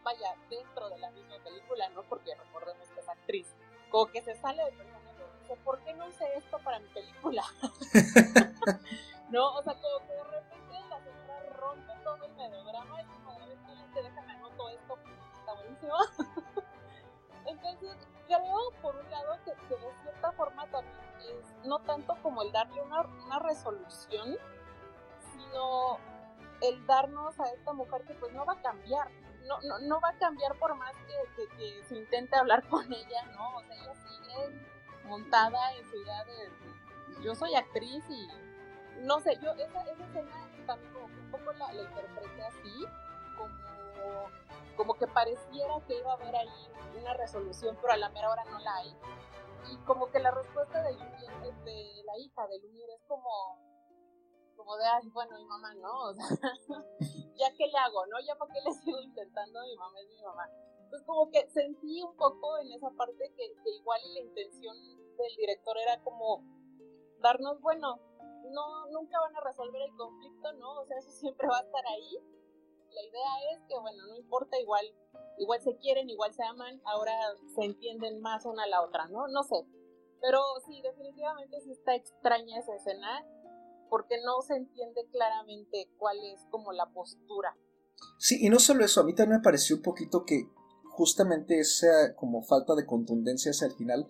vaya, 0.03 0.35
dentro 0.51 0.89
de 0.91 0.99
la 0.99 1.11
misma 1.11 1.37
película, 1.43 1.89
¿no? 1.91 2.03
Porque 2.05 2.35
recordemos 2.35 2.89
que 2.91 3.01
es 3.01 3.09
actriz, 3.09 3.55
como 3.91 4.07
que 4.07 4.23
se 4.23 4.35
sale 4.37 4.63
de 4.65 4.73
personaje 4.73 5.23
y 5.23 5.43
dice, 5.43 5.57
¿por 5.65 5.81
qué 5.83 5.95
no 5.95 6.07
usé 6.07 6.37
esto 6.37 6.59
para 6.59 6.79
mi 6.79 6.89
película? 6.89 7.43
¿No? 9.31 9.55
O 9.55 9.63
sea, 9.63 9.75
como 9.75 10.07
que 10.07 10.13
de 10.13 10.25
repente 10.25 10.81
la 10.89 11.01
señora 11.01 11.57
rompe 11.57 11.93
todo 12.05 12.25
el 12.25 12.35
melodrama 12.35 13.03
y 13.03 13.07
como 13.07 13.39
de 13.39 13.47
repente 13.47 14.03
déjame 14.03 14.33
anoto 14.33 14.69
esto, 14.69 14.99
está 15.39 15.55
buenísimo. 15.55 15.95
Entonces, 17.47 17.97
creo, 18.27 18.71
por 18.83 18.97
un 18.97 19.11
lado, 19.11 19.39
que, 19.45 19.51
de 19.53 19.93
cierta 20.03 20.33
forma 20.33 20.67
también 20.67 21.05
es 21.21 21.67
no 21.67 21.79
tanto 21.81 22.15
como 22.23 22.43
el 22.43 22.53
darle 22.53 22.83
una, 22.83 23.01
una 23.03 23.39
resolución, 23.39 24.37
el 26.61 26.87
darnos 26.87 27.39
a 27.41 27.49
esta 27.51 27.73
mujer 27.73 28.03
que 28.05 28.15
pues 28.15 28.33
no 28.33 28.45
va 28.45 28.55
a 28.55 28.63
cambiar, 28.63 29.11
no, 29.47 29.61
no, 29.63 29.79
no 29.81 30.01
va 30.01 30.11
a 30.11 30.19
cambiar 30.19 30.59
por 30.59 30.75
más 30.77 30.95
que, 31.07 31.47
que, 31.57 31.85
se 31.85 31.97
intente 31.97 32.37
hablar 32.37 32.67
con 32.69 32.91
ella, 32.93 33.25
¿no? 33.33 33.57
O 33.57 33.63
sea, 33.63 33.77
ella 33.77 33.95
sigue 33.95 34.69
montada 35.07 35.73
en 35.75 35.91
su 35.91 35.97
idea 35.97 36.25
de, 36.25 37.23
yo 37.23 37.35
soy 37.35 37.55
actriz 37.55 38.05
y 38.09 38.29
no 39.03 39.21
sé, 39.21 39.39
yo 39.43 39.53
esa, 39.53 39.83
esa 39.83 40.05
escena 40.05 40.49
también 40.67 40.93
como 40.93 41.09
que 41.09 41.21
un 41.21 41.31
poco 41.31 41.53
la, 41.53 41.73
la 41.73 41.83
interpreté 41.83 42.43
así, 42.45 42.87
como 43.37 43.65
como 44.77 44.95
que 44.95 45.07
pareciera 45.07 45.81
que 45.87 45.99
iba 45.99 46.11
a 46.11 46.15
haber 46.15 46.35
ahí 46.35 46.69
una 47.01 47.15
resolución, 47.15 47.77
pero 47.81 47.93
a 47.93 47.97
la 47.97 48.09
mera 48.11 48.31
hora 48.31 48.45
no 48.45 48.59
la 48.59 48.75
hay. 48.77 48.97
Y 49.71 49.77
como 49.85 50.11
que 50.11 50.19
la 50.19 50.31
respuesta 50.31 50.83
de, 50.83 50.93
de 50.95 52.03
la 52.05 52.19
hija 52.19 52.47
de 52.49 52.59
Lumiere 52.59 52.95
es 52.95 53.03
como, 53.07 53.74
como 54.65 54.77
de, 54.77 54.85
ay, 54.87 55.09
bueno, 55.11 55.37
mi 55.37 55.45
mamá 55.45 55.75
no, 55.75 56.05
o 56.05 56.15
sea, 56.15 56.25
ya 57.37 57.53
qué 57.57 57.67
le 57.67 57.79
hago, 57.79 58.07
¿no? 58.07 58.17
Ya 58.27 58.35
para 58.37 58.53
qué 58.53 58.61
le 58.65 58.73
sigo 58.73 59.01
intentando, 59.01 59.61
mi 59.63 59.77
mamá 59.77 60.01
es 60.01 60.09
mi 60.09 60.23
mamá. 60.23 60.49
Entonces 60.85 61.07
como 61.07 61.31
que 61.31 61.47
sentí 61.51 62.03
un 62.03 62.17
poco 62.17 62.59
en 62.59 62.73
esa 62.73 62.91
parte 62.91 63.33
que, 63.37 63.55
que 63.63 63.71
igual 63.71 64.01
la 64.15 64.21
intención 64.21 64.77
del 65.17 65.37
director 65.37 65.77
era 65.79 66.03
como 66.03 66.43
darnos, 67.21 67.61
bueno, 67.61 68.01
no, 68.51 68.87
nunca 68.87 69.21
van 69.21 69.37
a 69.37 69.41
resolver 69.41 69.83
el 69.83 69.97
conflicto, 69.97 70.53
¿no? 70.55 70.81
O 70.81 70.87
sea, 70.87 70.99
eso 70.99 71.11
siempre 71.11 71.49
va 71.49 71.59
a 71.59 71.63
estar 71.63 71.85
ahí, 71.87 72.19
la 72.95 73.03
idea 73.03 73.57
es 73.57 73.63
que, 73.69 73.79
bueno, 73.79 74.07
no 74.07 74.17
importa, 74.17 74.59
igual, 74.59 74.87
igual 75.39 75.61
se 75.61 75.77
quieren, 75.79 76.09
igual 76.09 76.33
se 76.33 76.45
aman, 76.45 76.81
ahora 76.85 77.13
se 77.55 77.65
entienden 77.65 78.21
más 78.21 78.47
una 78.47 78.65
a 78.65 78.69
la 78.69 78.83
otra, 78.83 79.09
¿no? 79.09 79.27
No 79.29 79.43
sé. 79.43 79.67
Pero 80.21 80.41
sí, 80.65 80.81
definitivamente 80.81 81.61
sí 81.61 81.73
está 81.73 81.95
extraña 81.95 82.59
esa 82.59 82.75
escena, 82.77 83.27
porque 83.95 84.17
no 84.25 84.43
se 84.43 84.57
entiende 84.57 85.07
claramente 85.13 85.89
cuál 85.99 86.17
es 86.25 86.41
como 86.51 86.73
la 86.73 86.91
postura. 86.93 87.57
Sí, 88.19 88.45
y 88.45 88.49
no 88.49 88.59
solo 88.59 88.85
eso, 88.85 89.01
a 89.01 89.05
mí 89.05 89.15
también 89.15 89.39
me 89.39 89.45
pareció 89.45 89.77
un 89.77 89.83
poquito 89.83 90.25
que 90.25 90.49
justamente 90.83 91.61
esa 91.61 92.17
como 92.17 92.43
falta 92.43 92.75
de 92.75 92.87
contundencia 92.87 93.53
hacia 93.53 93.69
el 93.69 93.75
final 93.75 94.09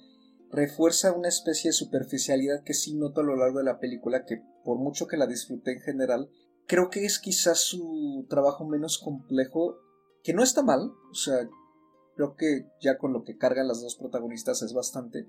refuerza 0.51 1.13
una 1.13 1.29
especie 1.29 1.69
de 1.69 1.75
superficialidad 1.75 2.65
que 2.65 2.73
sí 2.73 2.95
noto 2.95 3.21
a 3.21 3.25
lo 3.25 3.37
largo 3.37 3.59
de 3.59 3.67
la 3.67 3.79
película 3.79 4.25
que 4.25 4.41
por 4.65 4.79
mucho 4.79 5.07
que 5.07 5.19
la 5.19 5.27
disfruté 5.27 5.73
en 5.73 5.83
general, 5.83 6.31
creo 6.67 6.89
que 6.89 7.05
es 7.05 7.19
quizás 7.19 7.59
su 7.59 8.27
trabajo 8.31 8.65
menos 8.65 8.97
complejo, 8.97 9.77
que 10.23 10.33
no 10.33 10.43
está 10.43 10.63
mal, 10.63 10.95
o 11.11 11.15
sea, 11.15 11.47
creo 12.17 12.37
que 12.37 12.71
ya 12.81 12.97
con 12.97 13.13
lo 13.13 13.23
que 13.23 13.37
cargan 13.37 13.69
las 13.69 13.83
dos 13.83 13.97
protagonistas 13.97 14.63
es 14.63 14.73
bastante, 14.73 15.27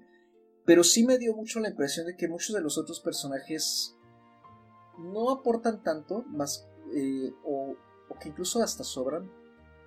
pero 0.65 0.85
sí 0.85 1.03
me 1.03 1.17
dio 1.17 1.35
mucho 1.35 1.59
la 1.59 1.71
impresión 1.71 2.05
de 2.05 2.15
que 2.15 2.29
muchos 2.29 2.55
de 2.55 2.61
los 2.61 2.77
otros 2.77 3.01
personajes 3.01 3.97
no 4.97 5.31
aportan 5.31 5.83
tanto, 5.83 6.23
más, 6.27 6.67
eh, 6.93 7.33
o, 7.43 7.75
que 8.19 8.29
incluso 8.29 8.61
hasta 8.61 8.83
sobran. 8.83 9.31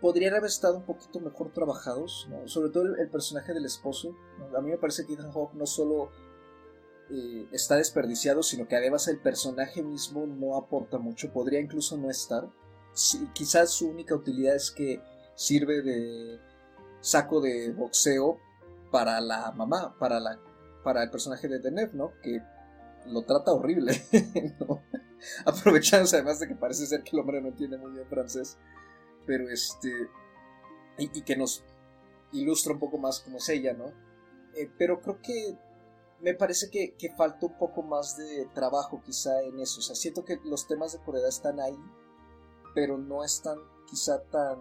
Podrían 0.00 0.34
haber 0.34 0.48
estado 0.48 0.76
un 0.76 0.84
poquito 0.84 1.18
mejor 1.18 1.52
trabajados, 1.52 2.28
sobre 2.44 2.70
todo 2.70 2.84
el, 2.84 3.10
personaje 3.10 3.52
del 3.52 3.64
esposo. 3.64 4.14
A 4.56 4.60
mí 4.60 4.70
me 4.70 4.78
parece 4.78 5.04
que 5.04 5.14
Ethan 5.14 5.32
Hawke 5.32 5.54
no 5.54 5.66
solo 5.66 6.10
eh, 7.10 7.48
está 7.52 7.76
desperdiciado, 7.76 8.42
sino 8.44 8.68
que 8.68 8.76
además 8.76 9.08
el 9.08 9.18
personaje 9.18 9.82
mismo 9.82 10.26
no 10.26 10.56
aporta 10.56 10.98
mucho, 10.98 11.32
podría 11.32 11.58
incluso 11.58 11.96
no 11.96 12.10
estar. 12.10 12.48
quizás 13.34 13.70
su 13.70 13.88
única 13.88 14.14
utilidad 14.14 14.54
es 14.54 14.70
que 14.70 15.02
sirve 15.34 15.82
de 15.82 16.38
saco 17.00 17.40
de 17.40 17.72
boxeo 17.72 18.38
para 18.90 19.20
la 19.20 19.52
mamá, 19.52 19.96
para, 19.98 20.20
la, 20.20 20.38
para 20.84 21.02
el 21.02 21.10
personaje 21.10 21.48
de 21.48 21.58
Deneuve, 21.58 21.94
¿no? 21.94 22.12
Que 22.22 22.40
lo 23.08 23.22
trata 23.22 23.52
horrible, 23.52 23.92
¿no? 24.60 24.82
Aprovechándose 25.44 26.16
además 26.16 26.40
de 26.40 26.48
que 26.48 26.54
parece 26.54 26.86
ser 26.86 27.02
que 27.02 27.10
el 27.12 27.20
hombre 27.20 27.40
no 27.40 27.48
entiende 27.48 27.78
muy 27.78 27.92
bien 27.92 28.06
francés, 28.08 28.56
pero 29.26 29.48
este... 29.48 30.08
Y, 30.98 31.22
que 31.22 31.36
nos 31.36 31.64
ilustra 32.32 32.72
un 32.72 32.80
poco 32.80 32.98
más 32.98 33.20
cómo 33.20 33.38
es 33.38 33.48
ella, 33.48 33.72
¿no? 33.72 33.92
Eh, 34.54 34.68
pero 34.76 35.00
creo 35.00 35.20
que 35.22 35.56
me 36.20 36.34
parece 36.34 36.70
que, 36.70 36.94
que, 36.96 37.10
falta 37.10 37.46
un 37.46 37.56
poco 37.56 37.82
más 37.82 38.16
de 38.16 38.46
trabajo 38.52 39.00
quizá 39.04 39.40
en 39.42 39.60
eso. 39.60 39.78
O 39.78 39.82
sea, 39.82 39.94
siento 39.94 40.24
que 40.24 40.40
los 40.44 40.66
temas 40.66 40.92
de 40.92 40.98
Corea 40.98 41.28
están 41.28 41.60
ahí, 41.60 41.78
pero 42.74 42.98
no 42.98 43.22
están 43.22 43.58
quizá 43.86 44.20
tan 44.24 44.58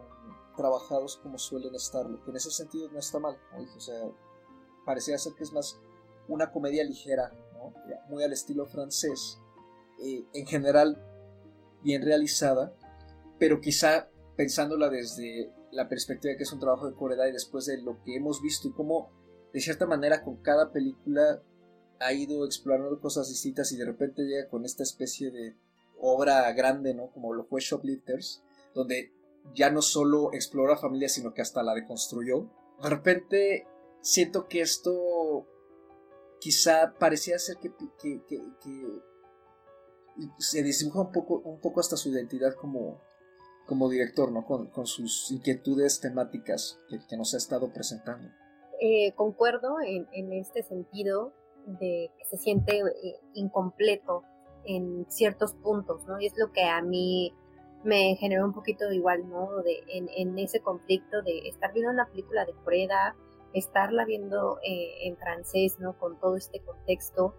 trabajados 0.55 1.17
como 1.17 1.37
suelen 1.37 1.73
estarlo. 1.75 2.19
En 2.27 2.35
ese 2.35 2.51
sentido 2.51 2.89
no 2.91 2.99
está 2.99 3.19
mal, 3.19 3.37
O 3.75 3.79
sea, 3.79 4.01
parecía 4.85 5.17
ser 5.17 5.33
que 5.33 5.43
es 5.43 5.53
más 5.53 5.79
una 6.27 6.51
comedia 6.51 6.83
ligera, 6.83 7.31
¿no? 7.53 7.73
Muy 8.09 8.23
al 8.23 8.33
estilo 8.33 8.65
francés. 8.65 9.39
Eh, 9.99 10.25
en 10.33 10.45
general, 10.45 11.01
bien 11.83 12.01
realizada, 12.01 12.73
pero 13.39 13.61
quizá 13.61 14.09
pensándola 14.35 14.89
desde 14.89 15.51
la 15.71 15.89
perspectiva 15.89 16.35
que 16.37 16.43
es 16.43 16.53
un 16.53 16.59
trabajo 16.59 16.87
de 16.87 16.95
Corea 16.95 17.27
y 17.27 17.31
después 17.31 17.65
de 17.65 17.81
lo 17.81 18.01
que 18.03 18.15
hemos 18.15 18.41
visto 18.41 18.67
y 18.67 18.71
cómo 18.71 19.11
de 19.53 19.59
cierta 19.59 19.85
manera 19.85 20.23
con 20.23 20.37
cada 20.37 20.71
película 20.71 21.41
ha 21.99 22.13
ido 22.13 22.45
explorando 22.45 22.99
cosas 22.99 23.29
distintas 23.29 23.71
y 23.71 23.77
de 23.77 23.85
repente 23.85 24.23
llega 24.23 24.49
con 24.49 24.65
esta 24.65 24.83
especie 24.83 25.31
de 25.31 25.55
obra 25.99 26.51
grande, 26.53 26.93
¿no? 26.93 27.11
Como 27.11 27.33
lo 27.33 27.43
fue 27.45 27.61
Shoplifters, 27.61 28.43
donde 28.75 29.11
ya 29.55 29.71
no 29.71 29.81
solo 29.81 30.31
explora 30.33 30.77
familia, 30.77 31.09
sino 31.09 31.33
que 31.33 31.41
hasta 31.41 31.63
la 31.63 31.73
deconstruyó. 31.73 32.49
De 32.83 32.89
repente 32.89 33.67
siento 34.01 34.47
que 34.47 34.61
esto 34.61 35.16
quizá 36.39 36.93
parecía 36.99 37.37
ser 37.39 37.57
que, 37.57 37.71
se 40.39 40.63
dibuja 40.63 41.01
un 41.01 41.11
poco, 41.11 41.39
un 41.39 41.59
poco 41.59 41.79
hasta 41.79 41.97
su 41.97 42.09
identidad 42.09 42.55
como, 42.55 43.01
director, 43.89 44.31
¿no? 44.31 44.45
Con, 44.45 44.87
sus 44.87 45.31
inquietudes 45.31 45.99
temáticas 45.99 46.79
que, 46.89 47.17
nos 47.17 47.33
ha 47.33 47.37
estado 47.37 47.71
presentando. 47.71 48.29
Eh, 48.79 49.13
concuerdo 49.15 49.79
en, 49.81 50.07
en, 50.11 50.33
este 50.33 50.63
sentido 50.63 51.33
de 51.65 52.11
que 52.17 52.25
se 52.25 52.37
siente 52.37 52.79
eh, 52.79 53.19
incompleto 53.33 54.23
en 54.65 55.05
ciertos 55.09 55.53
puntos, 55.55 56.05
¿no? 56.07 56.19
Y 56.19 56.27
es 56.27 56.33
lo 56.37 56.51
que 56.51 56.63
a 56.63 56.81
mí 56.81 57.33
me 57.83 58.15
generó 58.15 58.45
un 58.45 58.53
poquito 58.53 58.91
igual, 58.91 59.27
¿no? 59.29 59.61
De, 59.63 59.83
en, 59.87 60.09
en 60.15 60.37
ese 60.37 60.59
conflicto 60.59 61.21
de 61.23 61.47
estar 61.47 61.73
viendo 61.73 61.91
una 61.91 62.07
película 62.07 62.45
de 62.45 62.53
Coreda, 62.63 63.15
estarla 63.57 64.05
viendo 64.05 64.59
eh, 64.63 65.07
en 65.07 65.17
francés, 65.17 65.77
¿no? 65.79 65.97
Con 65.97 66.19
todo 66.19 66.37
este 66.37 66.59
contexto 66.61 67.35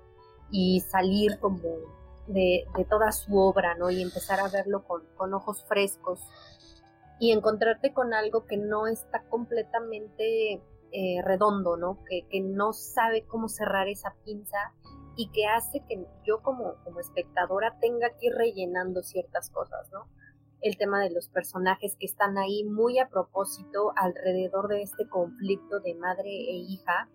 y 0.50 0.80
salir 0.80 1.38
como 1.38 1.62
de, 2.26 2.66
toda 2.88 3.12
su 3.12 3.36
obra, 3.36 3.74
¿no? 3.74 3.90
Y 3.90 4.02
empezar 4.02 4.40
a 4.40 4.48
verlo 4.48 4.84
con, 4.84 5.04
con 5.16 5.34
ojos 5.34 5.64
frescos 5.64 6.20
y 7.18 7.32
encontrarte 7.32 7.92
con 7.92 8.14
algo 8.14 8.46
que 8.46 8.56
no 8.56 8.86
está 8.86 9.22
completamente 9.28 10.62
eh, 10.92 11.22
redondo, 11.22 11.76
¿no? 11.76 12.02
Que, 12.08 12.26
que, 12.28 12.40
no 12.40 12.72
sabe 12.72 13.26
cómo 13.26 13.48
cerrar 13.48 13.88
esa 13.88 14.14
pinza 14.24 14.72
y 15.16 15.30
que 15.32 15.46
hace 15.46 15.82
que 15.88 16.06
yo 16.24 16.42
como, 16.42 16.76
como 16.84 17.00
espectadora 17.00 17.76
tenga 17.80 18.10
que 18.10 18.26
ir 18.26 18.34
rellenando 18.34 19.02
ciertas 19.02 19.50
cosas, 19.50 19.90
¿no? 19.92 20.06
El 20.60 20.76
tema 20.76 21.00
de 21.00 21.10
los 21.10 21.28
personajes 21.28 21.96
que 21.96 22.06
están 22.06 22.36
ahí 22.38 22.64
muy 22.64 22.98
a 22.98 23.08
propósito 23.08 23.92
alrededor 23.96 24.68
de 24.68 24.82
este 24.82 25.08
conflicto 25.08 25.80
de 25.80 25.94
madre 25.94 26.30
e 26.30 26.56
hija 26.56 27.08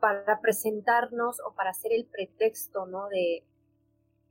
para 0.00 0.40
presentarnos 0.40 1.38
o 1.46 1.54
para 1.54 1.70
hacer 1.70 1.92
el 1.92 2.06
pretexto, 2.06 2.86
¿no? 2.86 3.08
De, 3.08 3.44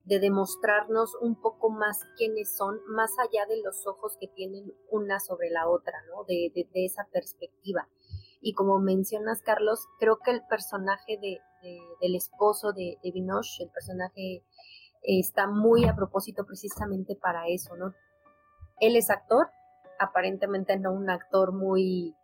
de 0.05 0.19
demostrarnos 0.19 1.15
un 1.21 1.35
poco 1.35 1.69
más 1.69 1.99
quiénes 2.17 2.55
son, 2.55 2.79
más 2.87 3.11
allá 3.19 3.45
de 3.47 3.61
los 3.61 3.85
ojos 3.85 4.17
que 4.19 4.27
tienen 4.27 4.73
una 4.89 5.19
sobre 5.19 5.49
la 5.49 5.69
otra, 5.69 5.93
¿no? 6.09 6.23
De, 6.23 6.51
de, 6.53 6.85
esa 6.85 7.07
perspectiva. 7.11 7.87
Y 8.41 8.53
como 8.53 8.79
mencionas, 8.79 9.41
Carlos, 9.41 9.87
creo 9.99 10.19
que 10.19 10.31
el 10.31 10.41
personaje 10.47 11.17
de, 11.21 11.39
del 12.01 12.15
esposo 12.15 12.73
de, 12.73 12.97
de 13.03 13.11
Vinoche, 13.11 13.63
el 13.63 13.69
personaje 13.69 14.43
está 15.03 15.47
muy 15.47 15.85
a 15.85 15.95
propósito 15.95 16.45
precisamente 16.45 17.15
para 17.15 17.47
eso, 17.47 17.75
¿no? 17.75 17.93
Él 18.81 18.95
es 18.95 19.11
actor, 19.11 19.47
aparentemente 19.99 20.77
no 20.77 20.91
un 20.91 21.09
actor 21.09 21.53
muy 21.53 22.15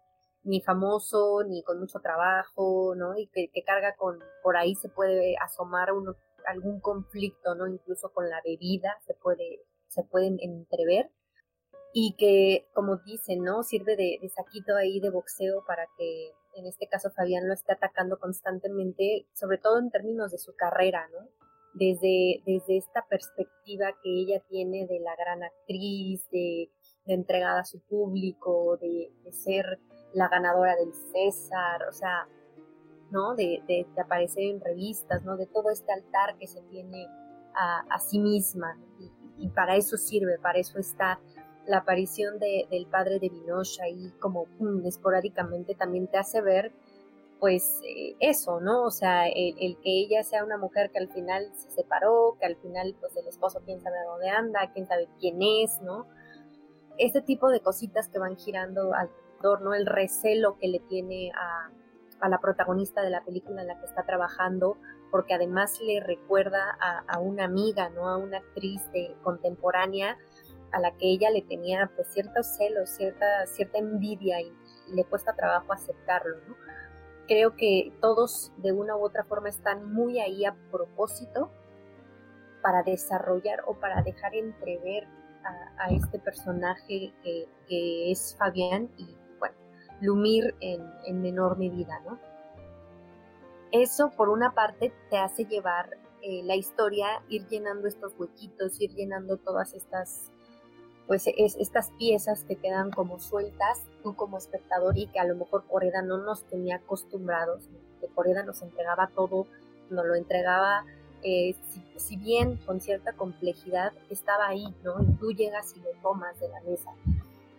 ni 0.44 0.62
famoso, 0.62 1.44
ni 1.48 1.62
con 1.62 1.80
mucho 1.80 2.00
trabajo, 2.00 2.96
¿no? 2.96 3.16
Y 3.18 3.28
que, 3.28 3.50
carga 3.64 3.96
con, 3.96 4.20
por 4.42 4.58
ahí 4.58 4.74
se 4.76 4.90
puede 4.90 5.36
asomar 5.38 5.94
uno, 5.94 6.16
algún 6.48 6.80
conflicto, 6.80 7.54
¿no? 7.54 7.68
Incluso 7.68 8.12
con 8.12 8.28
la 8.30 8.42
bebida 8.44 8.98
se 9.06 9.14
puede, 9.14 9.62
se 9.88 10.04
pueden 10.04 10.38
entrever. 10.42 11.12
Y 11.94 12.16
que, 12.18 12.68
como 12.74 12.98
dicen, 12.98 13.44
¿no? 13.44 13.62
Sirve 13.64 13.96
de, 13.96 14.18
de 14.20 14.30
saquito 14.30 14.76
ahí 14.76 15.00
de 15.00 15.12
boxeo 15.12 15.64
para 15.66 15.86
que, 15.98 16.32
en 16.56 16.66
este 16.66 16.88
caso, 16.88 17.12
Fabián 17.12 17.48
lo 17.48 17.54
esté 17.54 17.74
atacando 17.74 18.18
constantemente, 18.18 19.28
sobre 19.34 19.60
todo 19.60 19.78
en 19.80 19.92
términos 19.92 20.32
de 20.32 20.40
su 20.40 20.56
carrera, 20.56 21.08
¿no? 21.12 21.30
Desde, 21.78 22.42
desde 22.46 22.78
esta 22.78 23.06
perspectiva 23.08 23.92
que 24.04 24.10
ella 24.10 24.42
tiene 24.50 24.86
de 24.88 25.00
la 25.00 25.16
gran 25.16 25.44
actriz, 25.44 26.28
de, 26.32 26.70
entregada 27.06 27.62
a 27.62 27.66
su 27.66 27.80
público, 27.80 28.78
de, 28.78 29.12
ser 29.32 29.80
la 30.14 30.28
ganadora 30.28 30.76
del 30.76 30.94
César, 30.94 31.84
o 31.90 31.94
sea, 31.94 32.28
¿no? 33.12 33.36
De, 33.36 33.86
aparecer 34.02 34.44
en 34.44 34.60
revistas, 34.60 35.24
¿no? 35.24 35.38
De 35.38 35.46
todo 35.46 35.70
este 35.70 35.92
altar 35.94 36.38
que 36.38 36.48
se 36.48 36.62
tiene 36.64 37.08
a, 37.56 38.00
sí 38.00 38.20
misma. 38.20 38.78
Y, 39.38 39.50
para 39.50 39.76
eso 39.76 39.98
sirve, 39.98 40.40
para 40.40 40.60
eso 40.60 40.80
está 40.80 41.20
la 41.68 41.80
aparición 41.80 42.40
del 42.40 42.88
padre 42.88 43.20
de 43.20 43.30
Vinocha 43.30 43.84
ahí 43.84 44.12
como 44.20 44.48
esporádicamente 44.86 45.76
también 45.76 46.08
te 46.08 46.18
hace 46.18 46.42
ver 46.42 46.72
pues 47.40 47.82
eh, 47.84 48.16
eso, 48.20 48.60
¿no? 48.60 48.84
O 48.84 48.92
sea, 48.92 49.28
el, 49.28 49.78
que 49.82 50.00
ella 50.00 50.24
sea 50.24 50.44
una 50.44 50.58
mujer 50.58 50.92
que 50.92 51.00
al 51.00 51.10
final 51.10 51.52
se 51.54 51.70
separó, 51.72 52.38
que 52.40 52.46
al 52.46 52.56
final 52.58 52.96
pues 53.00 53.16
el 53.18 53.28
esposo 53.28 53.62
quién 53.66 53.80
sabe 53.82 53.98
dónde 54.06 54.30
anda, 54.30 54.72
quién 54.74 54.88
sabe 54.88 55.08
quién 55.20 55.42
es, 55.42 55.82
¿no? 55.82 56.08
Este 56.98 57.22
tipo 57.22 57.50
de 57.50 57.62
cositas 57.62 58.10
que 58.10 58.20
van 58.20 58.38
girando 58.38 58.94
alrededor, 58.94 59.62
¿no? 59.62 59.74
El 59.74 59.86
recelo 59.86 60.58
que 60.58 60.68
le 60.68 60.80
tiene 60.80 61.32
a, 61.36 61.70
la 62.28 62.40
protagonista 62.40 63.04
de 63.04 63.12
la 63.12 63.24
película 63.24 63.62
en 63.62 63.68
la 63.68 63.80
que 63.80 63.86
está 63.86 64.04
trabajando, 64.04 64.78
porque 65.12 65.36
además 65.36 65.80
le 65.82 66.00
recuerda 66.00 66.76
a, 67.08 67.20
una 67.20 67.46
amiga, 67.46 67.90
¿no? 67.90 68.10
A 68.10 68.18
una 68.18 68.40
actriz 68.40 68.82
contemporánea 69.22 70.18
a 70.72 70.80
la 70.80 70.92
que 70.98 71.08
ella 71.08 71.30
le 71.30 71.44
tenía 71.44 71.92
pues 71.96 72.08
ciertos 72.10 72.48
celos, 72.58 72.90
cierta, 72.90 73.46
cierta 73.46 73.78
envidia 73.78 74.42
y 74.42 74.52
le 74.88 75.06
cuesta 75.06 75.34
trabajo 75.34 75.72
aceptarlo, 75.72 76.38
¿no? 76.48 76.56
Creo 77.28 77.56
que 77.56 77.94
todos 78.02 78.52
de 78.58 78.72
una 78.72 78.96
u 78.96 79.06
otra 79.06 79.24
forma 79.24 79.50
están 79.50 79.94
muy 79.94 80.20
ahí 80.20 80.46
a 80.46 80.56
propósito 80.72 81.52
para 82.62 82.84
desarrollar 82.84 83.64
o 83.68 83.76
para 83.76 84.02
dejar 84.02 84.36
entrever 84.36 85.08
a, 85.78 85.90
este 85.92 86.20
personaje 86.20 87.14
que, 87.24 88.12
es 88.12 88.36
Fabián 88.38 88.90
y 88.98 89.16
bueno, 89.40 89.56
Lumir 90.02 90.56
en, 90.60 91.22
menor 91.22 91.58
medida, 91.58 92.00
¿no? 92.02 92.20
Eso 93.72 94.12
por 94.12 94.30
una 94.30 94.54
parte 94.54 94.94
te 95.10 95.18
hace 95.18 95.46
llevar 95.46 95.90
eh, 96.22 96.42
la 96.44 96.56
historia, 96.56 97.22
ir 97.30 97.48
llenando 97.48 97.88
estos 97.88 98.14
huequitos, 98.18 98.82
ir 98.82 98.94
llenando 98.94 99.38
todas 99.38 99.74
estas 99.74 100.32
pues 101.08 101.26
es, 101.38 101.56
estas 101.56 101.90
piezas 101.92 102.44
que 102.44 102.58
quedan 102.58 102.92
como 102.92 103.20
sueltas, 103.20 103.80
tú 104.04 104.16
como 104.16 104.38
espectador 104.38 104.98
y 104.98 105.08
que 105.08 105.20
a 105.20 105.26
lo 105.26 105.36
mejor 105.36 105.64
Coreda 105.66 106.02
no 106.02 106.18
nos 106.18 106.44
tenía 106.44 106.78
acostumbrados, 106.78 107.64
que 108.02 108.08
Coreda 108.08 108.44
nos 108.44 108.62
entregaba 108.62 109.10
todo, 109.16 109.48
nos 109.90 110.06
lo 110.06 110.16
entregaba, 110.16 110.86
eh, 111.24 111.56
si, 111.96 112.18
bien 112.18 112.58
con 112.66 112.82
cierta 112.82 113.14
complejidad, 113.14 113.94
estaba 114.10 114.48
ahí, 114.48 114.68
¿no? 114.84 115.02
Y 115.02 115.14
tú 115.14 115.32
llegas 115.32 115.74
y 115.76 115.80
lo 115.80 115.90
tomas 116.02 116.40
de 116.40 116.50
la 116.50 116.62
mesa. 116.62 116.92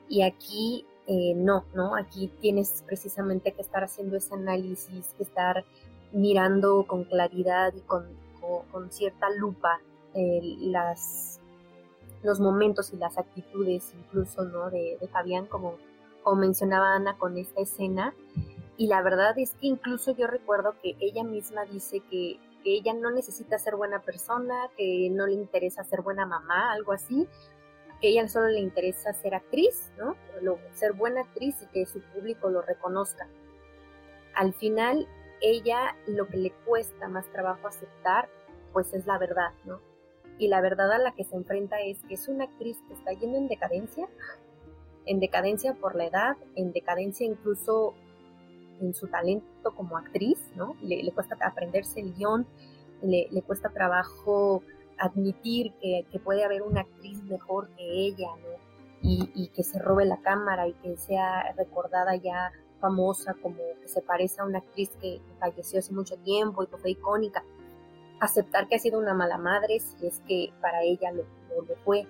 Y 0.08 0.22
aquí 0.22 0.86
eh, 1.06 1.34
no, 1.34 1.64
¿no? 1.74 1.96
Aquí 1.96 2.30
tienes 2.40 2.84
precisamente 2.86 3.52
que 3.52 3.62
estar 3.62 3.82
haciendo 3.82 4.16
ese 4.16 4.34
análisis, 4.34 5.14
que 5.16 5.22
estar 5.22 5.64
mirando 6.12 6.86
con 6.86 7.04
claridad 7.04 7.72
y 7.74 7.80
con, 7.80 8.06
con, 8.70 8.90
cierta 8.92 9.28
lupa 9.30 9.80
eh, 10.14 10.40
las 10.60 11.37
los 12.22 12.40
momentos 12.40 12.92
y 12.92 12.96
las 12.96 13.18
actitudes 13.18 13.94
incluso, 13.96 14.44
¿no? 14.44 14.70
De, 14.70 14.98
Fabián, 15.12 15.46
como, 15.46 15.76
como 16.22 16.40
mencionaba 16.40 16.94
Ana 16.94 17.16
con 17.16 17.38
esta 17.38 17.60
escena. 17.60 18.14
Y 18.76 18.86
la 18.86 19.02
verdad 19.02 19.38
es 19.38 19.52
que 19.52 19.66
incluso 19.66 20.12
yo 20.12 20.26
recuerdo 20.26 20.74
que 20.82 20.96
ella 21.00 21.24
misma 21.24 21.64
dice 21.64 22.00
que, 22.10 22.38
ella 22.64 22.92
no 22.92 23.10
necesita 23.10 23.58
ser 23.58 23.76
buena 23.76 24.02
persona, 24.02 24.68
que 24.76 25.08
no 25.10 25.26
le 25.26 25.32
interesa 25.32 25.84
ser 25.84 26.02
buena 26.02 26.26
mamá, 26.26 26.72
algo 26.72 26.92
así, 26.92 27.26
que 27.98 28.08
ella 28.08 28.28
solo 28.28 28.48
le 28.48 28.60
interesa 28.60 29.14
ser 29.14 29.34
actriz, 29.34 29.90
¿no? 29.96 30.16
ser 30.74 30.92
buena 30.92 31.22
actriz 31.22 31.62
y 31.62 31.66
que 31.68 31.86
su 31.86 32.02
público 32.02 32.50
lo 32.50 32.60
reconozca. 32.60 33.26
Al 34.34 34.52
final, 34.52 35.08
ella 35.40 35.96
lo 36.06 36.26
que 36.26 36.36
le 36.36 36.50
cuesta 36.66 37.08
más 37.08 37.26
trabajo 37.32 37.68
aceptar, 37.68 38.28
pues 38.74 38.92
es 38.92 39.06
la 39.06 39.16
verdad, 39.16 39.52
¿no? 39.64 39.80
Y 40.38 40.48
la 40.48 40.60
verdad 40.60 40.92
a 40.92 40.98
la 40.98 41.12
que 41.12 41.24
se 41.24 41.36
enfrenta 41.36 41.80
es 41.80 41.98
que 42.04 42.14
es 42.14 42.28
una 42.28 42.44
actriz 42.44 42.78
que 42.86 42.94
está 42.94 43.12
yendo 43.12 43.38
en 43.38 43.48
decadencia, 43.48 44.08
en 45.04 45.20
decadencia 45.20 45.74
por 45.74 45.94
la 45.96 46.06
edad, 46.06 46.36
en 46.54 46.72
decadencia 46.72 47.26
incluso 47.26 47.94
en 48.80 48.94
su 48.94 49.08
talento 49.08 49.74
como 49.74 49.96
actriz, 49.96 50.38
¿no? 50.54 50.76
Le, 50.82 51.10
cuesta 51.12 51.36
aprenderse 51.40 52.00
el 52.00 52.14
guion, 52.14 52.46
le, 53.02 53.42
cuesta 53.42 53.70
trabajo 53.70 54.62
admitir 54.98 55.72
que, 55.80 56.04
puede 56.22 56.44
haber 56.44 56.62
una 56.62 56.82
actriz 56.82 57.22
mejor 57.24 57.68
que 57.76 57.84
ella, 57.84 58.28
¿no? 58.36 58.58
Y, 59.00 59.48
que 59.48 59.62
se 59.62 59.78
robe 59.78 60.04
la 60.04 60.20
cámara 60.20 60.68
y 60.68 60.74
que 60.74 60.96
sea 60.96 61.52
recordada 61.56 62.16
ya 62.16 62.52
famosa 62.80 63.34
como 63.34 63.58
que 63.80 63.88
se 63.88 64.02
parece 64.02 64.40
a 64.40 64.44
una 64.44 64.58
actriz 64.58 64.90
que 65.00 65.20
falleció 65.40 65.80
hace 65.80 65.92
mucho 65.92 66.16
tiempo 66.18 66.62
y 66.62 66.66
que 66.68 66.76
fue 66.76 66.90
icónica 66.90 67.42
aceptar 68.20 68.68
que 68.68 68.76
ha 68.76 68.78
sido 68.78 68.98
una 68.98 69.14
mala 69.14 69.38
madre 69.38 69.80
si 69.80 70.06
es 70.06 70.20
que 70.26 70.52
para 70.60 70.82
ella 70.82 71.12
lo, 71.12 71.24
lo, 71.62 71.76
fue. 71.84 72.06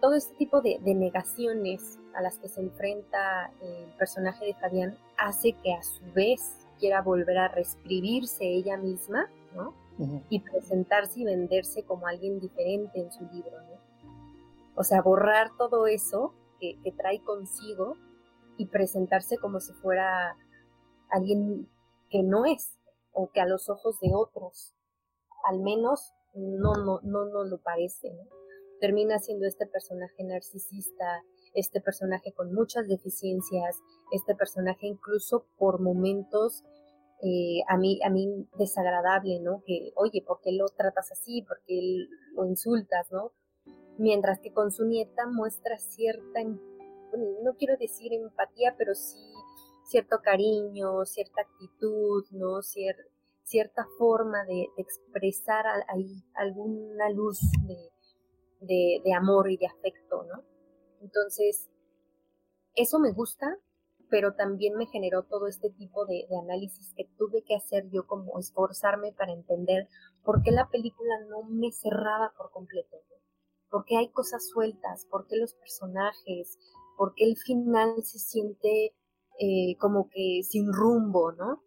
Todo 0.00 0.14
este 0.14 0.34
tipo 0.36 0.60
de, 0.62 0.78
negaciones 0.80 1.98
a 2.14 2.22
las 2.22 2.38
que 2.38 2.48
se 2.48 2.60
enfrenta 2.60 3.52
el 3.60 3.92
personaje 3.98 4.46
de 4.46 4.54
Fabián 4.54 4.96
hace 5.18 5.52
que 5.52 5.74
a 5.74 5.82
su 5.82 6.02
vez 6.14 6.66
quiera 6.78 7.02
volver 7.02 7.38
a 7.38 7.48
reescribirse 7.48 8.44
ella 8.44 8.76
misma, 8.76 9.28
¿no? 9.54 9.74
y 10.30 10.40
presentarse 10.40 11.20
y 11.20 11.24
venderse 11.24 11.82
como 11.82 12.06
alguien 12.06 12.40
diferente 12.40 13.00
en 13.00 13.12
su 13.12 13.22
libro, 13.34 13.60
¿no? 13.60 13.78
O 14.74 14.82
sea, 14.82 15.02
borrar 15.02 15.50
todo 15.58 15.86
eso 15.86 16.32
que, 16.58 16.80
que 16.82 16.90
trae 16.90 17.22
consigo 17.22 17.98
y 18.56 18.64
presentarse 18.64 19.36
como 19.36 19.60
si 19.60 19.74
fuera 19.74 20.38
alguien 21.10 21.68
que 22.08 22.22
no 22.22 22.46
es 22.46 22.78
o 23.12 23.30
que 23.30 23.42
a 23.42 23.46
los 23.46 23.68
ojos 23.68 24.00
de 24.00 24.10
otros 24.14 24.72
al 25.44 25.60
menos 25.60 26.12
no 26.34 26.74
no 26.74 27.00
no 27.02 27.26
no 27.26 27.44
lo 27.44 27.58
parece 27.58 28.10
¿no? 28.10 28.22
termina 28.80 29.18
siendo 29.18 29.46
este 29.46 29.66
personaje 29.66 30.24
narcisista 30.24 31.22
este 31.54 31.80
personaje 31.80 32.32
con 32.32 32.52
muchas 32.54 32.86
deficiencias 32.88 33.76
este 34.12 34.34
personaje 34.34 34.86
incluso 34.86 35.46
por 35.58 35.80
momentos 35.80 36.64
eh, 37.22 37.62
a 37.68 37.76
mí 37.76 38.00
a 38.04 38.10
mí 38.10 38.48
desagradable 38.56 39.40
no 39.40 39.62
que 39.66 39.92
oye 39.96 40.22
por 40.26 40.40
qué 40.40 40.52
lo 40.52 40.66
tratas 40.68 41.12
así 41.12 41.42
por 41.42 41.60
qué 41.66 42.06
lo 42.34 42.46
insultas 42.46 43.10
no 43.10 43.32
mientras 43.98 44.40
que 44.40 44.52
con 44.52 44.70
su 44.70 44.86
nieta 44.86 45.26
muestra 45.26 45.78
cierta 45.78 46.40
no 46.44 47.54
quiero 47.58 47.76
decir 47.76 48.12
empatía 48.12 48.74
pero 48.78 48.94
sí 48.94 49.18
cierto 49.90 50.20
cariño, 50.22 51.04
cierta 51.04 51.42
actitud, 51.42 52.24
¿no? 52.30 52.62
Cierta 53.50 53.84
forma 53.98 54.44
de, 54.44 54.68
expresar 54.76 55.64
ahí 55.88 56.22
alguna 56.34 57.10
luz 57.10 57.40
de, 58.60 59.12
amor 59.14 59.50
y 59.50 59.56
de 59.56 59.66
afecto, 59.66 60.22
¿no? 60.24 60.44
Entonces, 61.00 61.68
eso 62.76 63.00
me 63.00 63.12
gusta, 63.12 63.56
pero 64.08 64.34
también 64.34 64.74
me 64.76 64.86
generó 64.86 65.24
todo 65.24 65.48
este 65.48 65.70
tipo 65.70 66.06
de, 66.06 66.26
análisis 66.42 66.92
que 66.96 67.08
tuve 67.18 67.42
que 67.42 67.56
hacer 67.56 67.90
yo 67.90 68.06
como 68.06 68.38
esforzarme 68.38 69.12
para 69.12 69.32
entender 69.32 69.88
por 70.22 70.42
qué 70.42 70.52
la 70.52 70.68
película 70.68 71.14
no 71.28 71.42
me 71.42 71.72
cerraba 71.72 72.32
por 72.36 72.52
completo, 72.52 72.98
por 73.68 73.84
qué 73.84 73.96
hay 73.96 74.10
cosas 74.10 74.48
sueltas, 74.48 75.06
por 75.10 75.26
qué 75.26 75.36
los 75.36 75.54
personajes, 75.54 76.56
por 76.96 77.14
qué 77.14 77.24
el 77.24 77.36
final 77.36 77.94
se 78.04 78.18
siente 78.18 78.94
eh, 79.40 79.76
como 79.78 80.08
que 80.08 80.42
sin 80.44 80.72
rumbo, 80.72 81.32
¿no? 81.32 81.62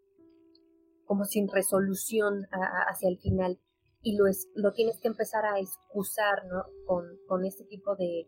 Como 1.05 1.25
sin 1.25 1.47
resolución 1.47 2.47
hacia 2.87 3.09
el 3.09 3.19
final. 3.19 3.59
Y 4.01 4.17
lo, 4.17 4.27
es, 4.27 4.49
lo 4.55 4.73
tienes 4.73 4.99
que 4.99 5.07
empezar 5.07 5.45
a 5.45 5.59
excusar, 5.59 6.45
¿no? 6.45 6.65
Con, 6.85 7.05
con 7.27 7.45
este 7.45 7.63
tipo 7.65 7.95
de, 7.95 8.27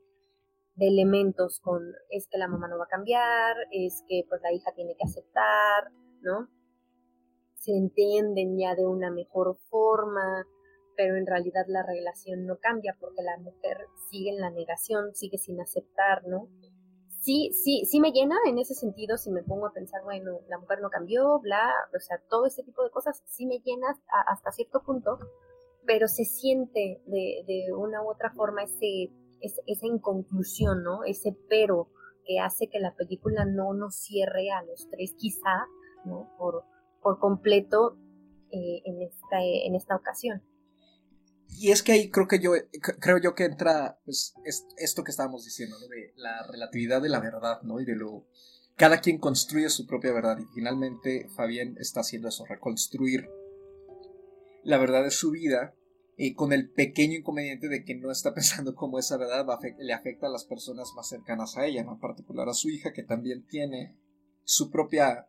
de 0.75 0.87
elementos, 0.87 1.59
con 1.59 1.81
es 2.09 2.27
que 2.27 2.37
la 2.37 2.47
mamá 2.47 2.67
no 2.67 2.77
va 2.77 2.85
a 2.85 2.89
cambiar, 2.89 3.55
es 3.71 4.03
que 4.07 4.23
pues 4.27 4.41
la 4.41 4.53
hija 4.53 4.71
tiene 4.73 4.95
que 4.95 5.05
aceptar, 5.05 5.91
¿no? 6.21 6.49
Se 7.55 7.71
entienden 7.71 8.57
ya 8.57 8.75
de 8.75 8.85
una 8.85 9.09
mejor 9.09 9.57
forma, 9.69 10.45
pero 10.95 11.15
en 11.15 11.25
realidad 11.25 11.65
la 11.67 11.83
relación 11.83 12.45
no 12.45 12.57
cambia 12.57 12.95
porque 12.99 13.21
la 13.21 13.37
mujer 13.37 13.77
sigue 14.09 14.31
en 14.31 14.39
la 14.39 14.51
negación, 14.51 15.15
sigue 15.15 15.37
sin 15.37 15.59
aceptar, 15.59 16.27
¿no? 16.27 16.49
Sí, 17.25 17.51
sí, 17.53 17.85
sí 17.85 17.99
me 17.99 18.11
llena 18.11 18.35
en 18.45 18.59
ese 18.59 18.75
sentido 18.75 19.17
si 19.17 19.31
me 19.31 19.41
pongo 19.41 19.65
a 19.65 19.73
pensar, 19.73 20.03
bueno, 20.03 20.41
la 20.47 20.59
mujer 20.59 20.79
no 20.79 20.91
cambió, 20.91 21.39
bla, 21.39 21.73
o 21.95 21.99
sea, 21.99 22.21
todo 22.29 22.45
ese 22.45 22.61
tipo 22.61 22.83
de 22.83 22.91
cosas 22.91 23.23
sí 23.25 23.47
me 23.47 23.59
llena 23.59 23.87
hasta 24.27 24.51
cierto 24.51 24.83
punto, 24.83 25.17
pero 25.87 26.07
se 26.07 26.23
siente 26.23 27.01
de, 27.07 27.43
de 27.47 27.73
una 27.73 28.03
u 28.03 28.11
otra 28.11 28.31
forma 28.31 28.63
ese, 28.63 29.11
esa 29.41 29.87
inconclusión, 29.87 30.83
¿no? 30.83 31.03
Ese 31.03 31.35
pero 31.49 31.89
que 32.25 32.39
hace 32.39 32.67
que 32.67 32.79
la 32.79 32.95
película 32.95 33.43
no 33.43 33.73
nos 33.73 33.95
cierre 33.95 34.51
a 34.51 34.63
los 34.63 34.87
tres 34.91 35.15
quizá, 35.17 35.65
¿no? 36.05 36.29
Por, 36.37 36.63
por 37.01 37.19
completo 37.19 37.97
eh, 38.51 38.81
en, 38.85 39.01
esta, 39.01 39.41
en 39.41 39.73
esta 39.73 39.95
ocasión. 39.95 40.43
Y 41.49 41.71
es 41.71 41.83
que 41.83 41.93
ahí 41.93 42.09
creo 42.09 42.27
que 42.27 42.39
yo 42.39 42.51
creo 42.99 43.17
yo 43.17 43.33
que 43.33 43.45
entra 43.45 43.99
pues, 44.05 44.33
esto 44.77 45.03
que 45.03 45.11
estábamos 45.11 45.45
diciendo, 45.45 45.77
¿no? 45.79 45.87
de 45.87 46.13
la 46.15 46.45
relatividad 46.47 47.01
de 47.01 47.09
la 47.09 47.19
verdad, 47.19 47.61
¿no? 47.63 47.79
Y 47.79 47.85
de 47.85 47.95
lo 47.95 48.25
cada 48.75 48.99
quien 48.99 49.19
construye 49.19 49.69
su 49.69 49.87
propia 49.87 50.11
verdad 50.11 50.37
y 50.37 50.45
finalmente 50.53 51.29
Fabián 51.35 51.77
está 51.79 52.01
haciendo 52.01 52.27
eso, 52.27 52.45
reconstruir 52.45 53.29
la 54.63 54.77
verdad 54.77 55.03
de 55.03 55.11
su 55.11 55.31
vida 55.31 55.73
y 56.17 56.33
con 56.33 56.51
el 56.51 56.69
pequeño 56.69 57.19
inconveniente 57.19 57.69
de 57.69 57.83
que 57.83 57.95
no 57.95 58.11
está 58.11 58.33
pensando 58.35 58.75
cómo 58.75 58.99
esa 58.99 59.17
verdad 59.17 59.45
le 59.77 59.93
afecta 59.93 60.27
a 60.27 60.31
las 60.31 60.45
personas 60.45 60.91
más 60.95 61.07
cercanas 61.07 61.57
a 61.57 61.65
ella, 61.65 61.83
¿no? 61.83 61.93
en 61.93 61.99
particular 61.99 62.49
a 62.49 62.53
su 62.53 62.69
hija 62.69 62.91
que 62.91 63.03
también 63.03 63.45
tiene 63.47 63.97
su 64.43 64.69
propia 64.69 65.27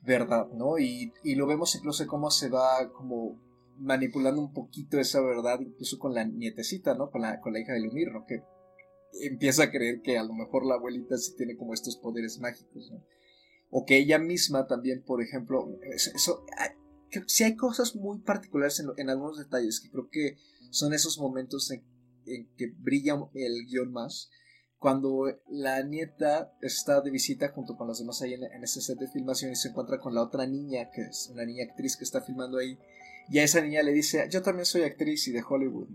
verdad, 0.00 0.48
¿no? 0.48 0.78
Y, 0.78 1.12
y 1.22 1.36
lo 1.36 1.46
vemos 1.46 1.74
incluso 1.76 2.06
cómo 2.06 2.30
se 2.30 2.48
va 2.48 2.90
como 2.92 3.40
manipulando 3.78 4.40
un 4.40 4.52
poquito 4.52 4.98
esa 4.98 5.20
verdad, 5.20 5.60
incluso 5.60 5.98
con 5.98 6.14
la 6.14 6.24
nietecita, 6.24 6.94
¿no? 6.94 7.10
Con 7.10 7.22
la, 7.22 7.40
con 7.40 7.52
la 7.52 7.60
hija 7.60 7.72
de 7.72 7.80
Lumir, 7.80 8.12
¿no? 8.12 8.24
Que 8.26 8.42
empieza 9.20 9.64
a 9.64 9.70
creer 9.70 10.00
que 10.02 10.18
a 10.18 10.24
lo 10.24 10.32
mejor 10.32 10.64
la 10.66 10.74
abuelita 10.74 11.16
sí 11.18 11.34
tiene 11.36 11.56
como 11.56 11.74
estos 11.74 11.96
poderes 11.96 12.38
mágicos, 12.38 12.90
¿no? 12.90 13.04
O 13.70 13.84
que 13.84 13.96
ella 13.96 14.18
misma 14.18 14.66
también, 14.66 15.02
por 15.02 15.22
ejemplo, 15.22 15.66
eso, 15.94 16.44
si 17.26 17.44
hay 17.44 17.56
cosas 17.56 17.96
muy 17.96 18.20
particulares 18.20 18.82
en, 18.96 19.10
algunos 19.10 19.38
detalles 19.38 19.80
que 19.80 19.90
creo 19.90 20.08
que 20.10 20.36
son 20.70 20.92
esos 20.92 21.18
momentos 21.18 21.70
en, 21.70 21.82
que 22.56 22.72
brilla 22.78 23.18
el 23.34 23.66
guion 23.66 23.92
más. 23.92 24.30
Cuando 24.78 25.26
la 25.48 25.82
nieta 25.84 26.52
está 26.60 27.00
de 27.00 27.10
visita 27.10 27.52
junto 27.52 27.76
con 27.76 27.86
los 27.86 28.00
demás 28.00 28.20
ahí 28.20 28.34
en, 28.34 28.42
en 28.42 28.64
ese 28.64 28.80
set 28.80 28.98
de 28.98 29.08
filmación 29.08 29.52
y 29.52 29.56
se 29.56 29.68
encuentra 29.68 30.00
con 30.00 30.14
la 30.14 30.22
otra 30.22 30.46
niña, 30.46 30.90
que 30.92 31.02
es 31.02 31.30
una 31.32 31.44
niña 31.44 31.64
actriz 31.64 31.96
que 31.96 32.04
está 32.04 32.20
filmando 32.20 32.58
ahí, 32.58 32.76
y 33.28 33.38
a 33.38 33.44
esa 33.44 33.60
niña 33.60 33.82
le 33.82 33.92
dice, 33.92 34.26
yo 34.30 34.42
también 34.42 34.66
soy 34.66 34.82
actriz 34.82 35.26
y 35.28 35.32
de 35.32 35.42
Hollywood. 35.46 35.88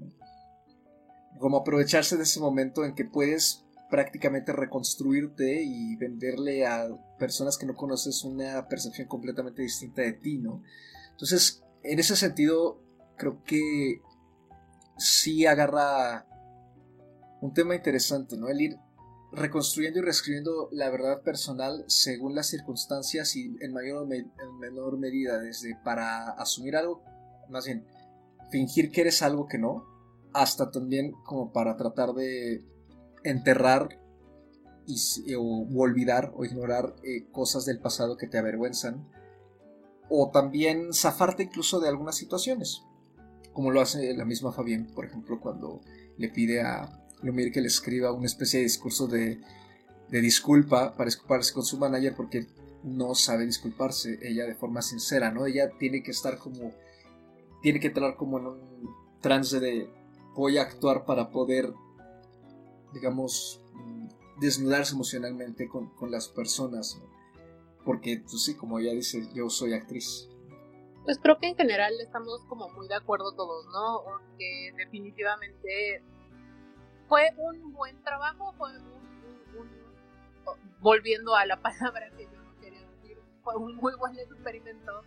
Como 1.40 1.58
aprovecharse 1.58 2.18
de 2.18 2.24
ese 2.24 2.40
momento 2.40 2.84
en 2.84 2.96
que 2.96 3.06
puedes 3.06 3.63
prácticamente 3.90 4.52
reconstruirte 4.52 5.63
y 5.63 5.96
venderle 5.96 6.66
a 6.66 6.88
personas 7.18 7.58
que 7.58 7.66
no 7.66 7.76
conoces 7.76 8.24
una 8.24 8.68
percepción 8.68 9.08
completamente 9.08 9.62
distinta 9.62 10.02
de 10.02 10.13
ti, 10.13 10.40
¿no? 10.40 10.62
Entonces, 11.12 11.63
en 11.84 12.00
ese 12.00 12.16
sentido, 12.16 12.82
creo 13.18 13.44
que 13.44 14.02
sí 14.98 15.46
agarra 15.46 16.28
un 17.42 17.54
tema 17.54 17.76
interesante, 17.76 18.36
¿no? 18.36 18.50
El 18.50 18.62
ir 18.62 18.78
reconstruyendo 19.32 20.00
y 20.00 20.02
reescribiendo 20.02 20.70
la 20.72 20.90
verdad 20.90 21.22
personal 21.22 21.84
según 21.88 22.34
las 22.34 22.48
circunstancias 22.48 23.36
y 23.36 23.56
en 23.60 23.74
mayor 23.74 24.04
o 24.04 24.13
en 24.13 24.32
menor 24.60 24.98
medida, 24.98 25.40
desde 25.40 25.76
para 25.84 26.32
asumir 26.32 26.76
algo 26.76 27.04
más 27.50 27.66
bien, 27.66 27.86
fingir 28.50 28.92
que 28.92 29.02
eres 29.02 29.22
algo 29.22 29.48
que 29.48 29.58
no, 29.58 29.86
hasta 30.34 30.72
también 30.72 31.14
como 31.24 31.52
para 31.52 31.78
tratar 31.78 32.14
de 32.14 32.64
enterrar 33.24 34.00
y, 34.86 35.34
o, 35.36 35.68
olvidar 35.76 36.32
o 36.36 36.46
ignorar 36.46 36.96
eh, 37.04 37.26
cosas 37.32 37.66
del 37.66 37.80
pasado 37.80 38.18
que 38.18 38.28
te 38.28 38.38
avergüenzan, 38.38 39.08
o 40.10 40.32
también 40.32 40.94
zafarte 40.94 41.44
incluso 41.44 41.80
de 41.80 41.90
algunas 41.90 42.16
situaciones, 42.16 42.84
como 43.52 43.72
lo 43.72 43.82
hace 43.82 44.16
la 44.16 44.26
misma 44.26 44.52
Fabián, 44.52 44.88
por 44.94 45.06
ejemplo, 45.06 45.40
cuando 45.42 45.82
le 46.18 46.30
pide 46.30 46.62
a 46.62 47.04
Lumir 47.22 47.52
que 47.52 47.62
le 47.62 47.68
escriba 47.68 48.12
una 48.12 48.28
especie 48.28 48.60
de 48.60 48.65
discurso 48.65 49.08
de, 49.08 49.42
de 50.10 50.21
disculpa 50.21 50.94
para 50.94 51.06
disculparse 51.06 51.54
con 51.54 51.65
su 51.65 51.78
manager 51.78 52.15
porque 52.15 52.48
no 52.84 53.15
sabe 53.15 53.46
disculparse 53.46 54.19
ella 54.21 54.46
de 54.46 54.56
forma 54.56 54.82
sincera, 54.82 55.32
¿no? 55.32 55.46
Ella 55.46 55.71
tiene 55.78 56.04
que 56.04 56.12
estar 56.12 56.38
como 56.38 56.71
tiene 57.68 57.82
que 57.82 57.88
entrar 57.88 58.15
como 58.15 58.40
en 58.40 58.48
un 58.48 58.96
trance 59.20 59.60
de 59.60 59.94
voy 60.34 60.58
a 60.58 60.62
actuar 60.62 61.04
para 61.04 61.32
poder, 61.32 61.74
digamos, 62.94 63.62
mm, 63.74 64.08
desnudarse 64.40 64.94
emocionalmente 64.94 65.68
con, 65.68 65.92
las 66.10 66.30
personas. 66.30 66.98
Porque, 67.84 68.22
pues 68.22 68.46
sí, 68.46 68.56
como 68.56 68.80
ella 68.80 68.94
dice, 68.94 69.28
yo 69.34 69.50
soy 69.50 69.74
actriz. 69.74 70.30
Pues 71.04 71.20
creo 71.20 71.40
que 71.40 71.50
en 71.50 71.58
general 71.58 71.92
estamos 72.00 72.40
como 72.48 72.70
muy 72.70 72.88
de 72.88 72.96
acuerdo 72.96 73.34
todos, 73.34 73.65
¿no? 73.65 74.22
Que 74.38 74.72
definitivamente 74.78 76.02
fue 77.10 77.34
un 77.36 77.74
buen 77.74 78.02
trabajo, 78.02 78.54
fue 78.58 78.78
un, 78.78 79.70
volviendo 80.80 81.36
a 81.36 81.46
la 81.46 81.62
palabra 81.62 82.12
que 82.15 82.30
yo 82.32 82.42
no 82.42 82.62
quería 82.62 82.80
decir, 82.80 83.18
fue 83.44 83.58
un 83.58 83.76
muy 83.76 83.94
buen 83.98 84.18
experimento 84.18 85.04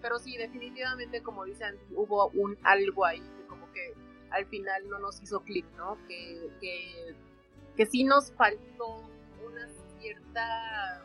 pero 0.00 0.18
sí, 0.18 0.36
definitivamente, 0.36 1.22
como 1.22 1.44
dicen, 1.44 1.78
hubo 1.94 2.28
un 2.30 2.58
algo 2.62 3.04
ahí 3.04 3.20
que 3.20 3.46
como 3.46 3.70
que 3.72 3.94
al 4.30 4.46
final 4.46 4.88
no 4.88 4.98
nos 4.98 5.20
hizo 5.22 5.40
clic, 5.40 5.66
¿no? 5.76 5.96
Que, 6.06 6.50
que, 6.60 7.16
que 7.76 7.86
sí 7.86 8.04
nos 8.04 8.32
faltó 8.32 9.02
una 9.44 9.68
cierta... 9.98 11.02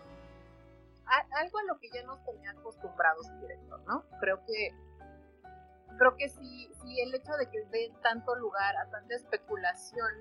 algo 1.31 1.57
a 1.59 1.63
lo 1.63 1.79
que 1.79 1.89
ya 1.93 2.03
nos 2.03 2.23
tenía 2.25 2.51
acostumbrados 2.51 3.27
el 3.29 3.41
director, 3.41 3.81
¿no? 3.87 4.03
Creo 4.19 4.43
que 4.45 4.73
creo 5.97 6.15
que 6.17 6.27
sí, 6.29 6.69
sí 6.83 6.99
el 6.99 7.15
hecho 7.15 7.31
de 7.33 7.49
que 7.49 7.63
dé 7.71 7.93
tanto 8.01 8.35
lugar 8.35 8.75
a 8.77 8.89
tanta 8.89 9.15
especulación, 9.15 10.11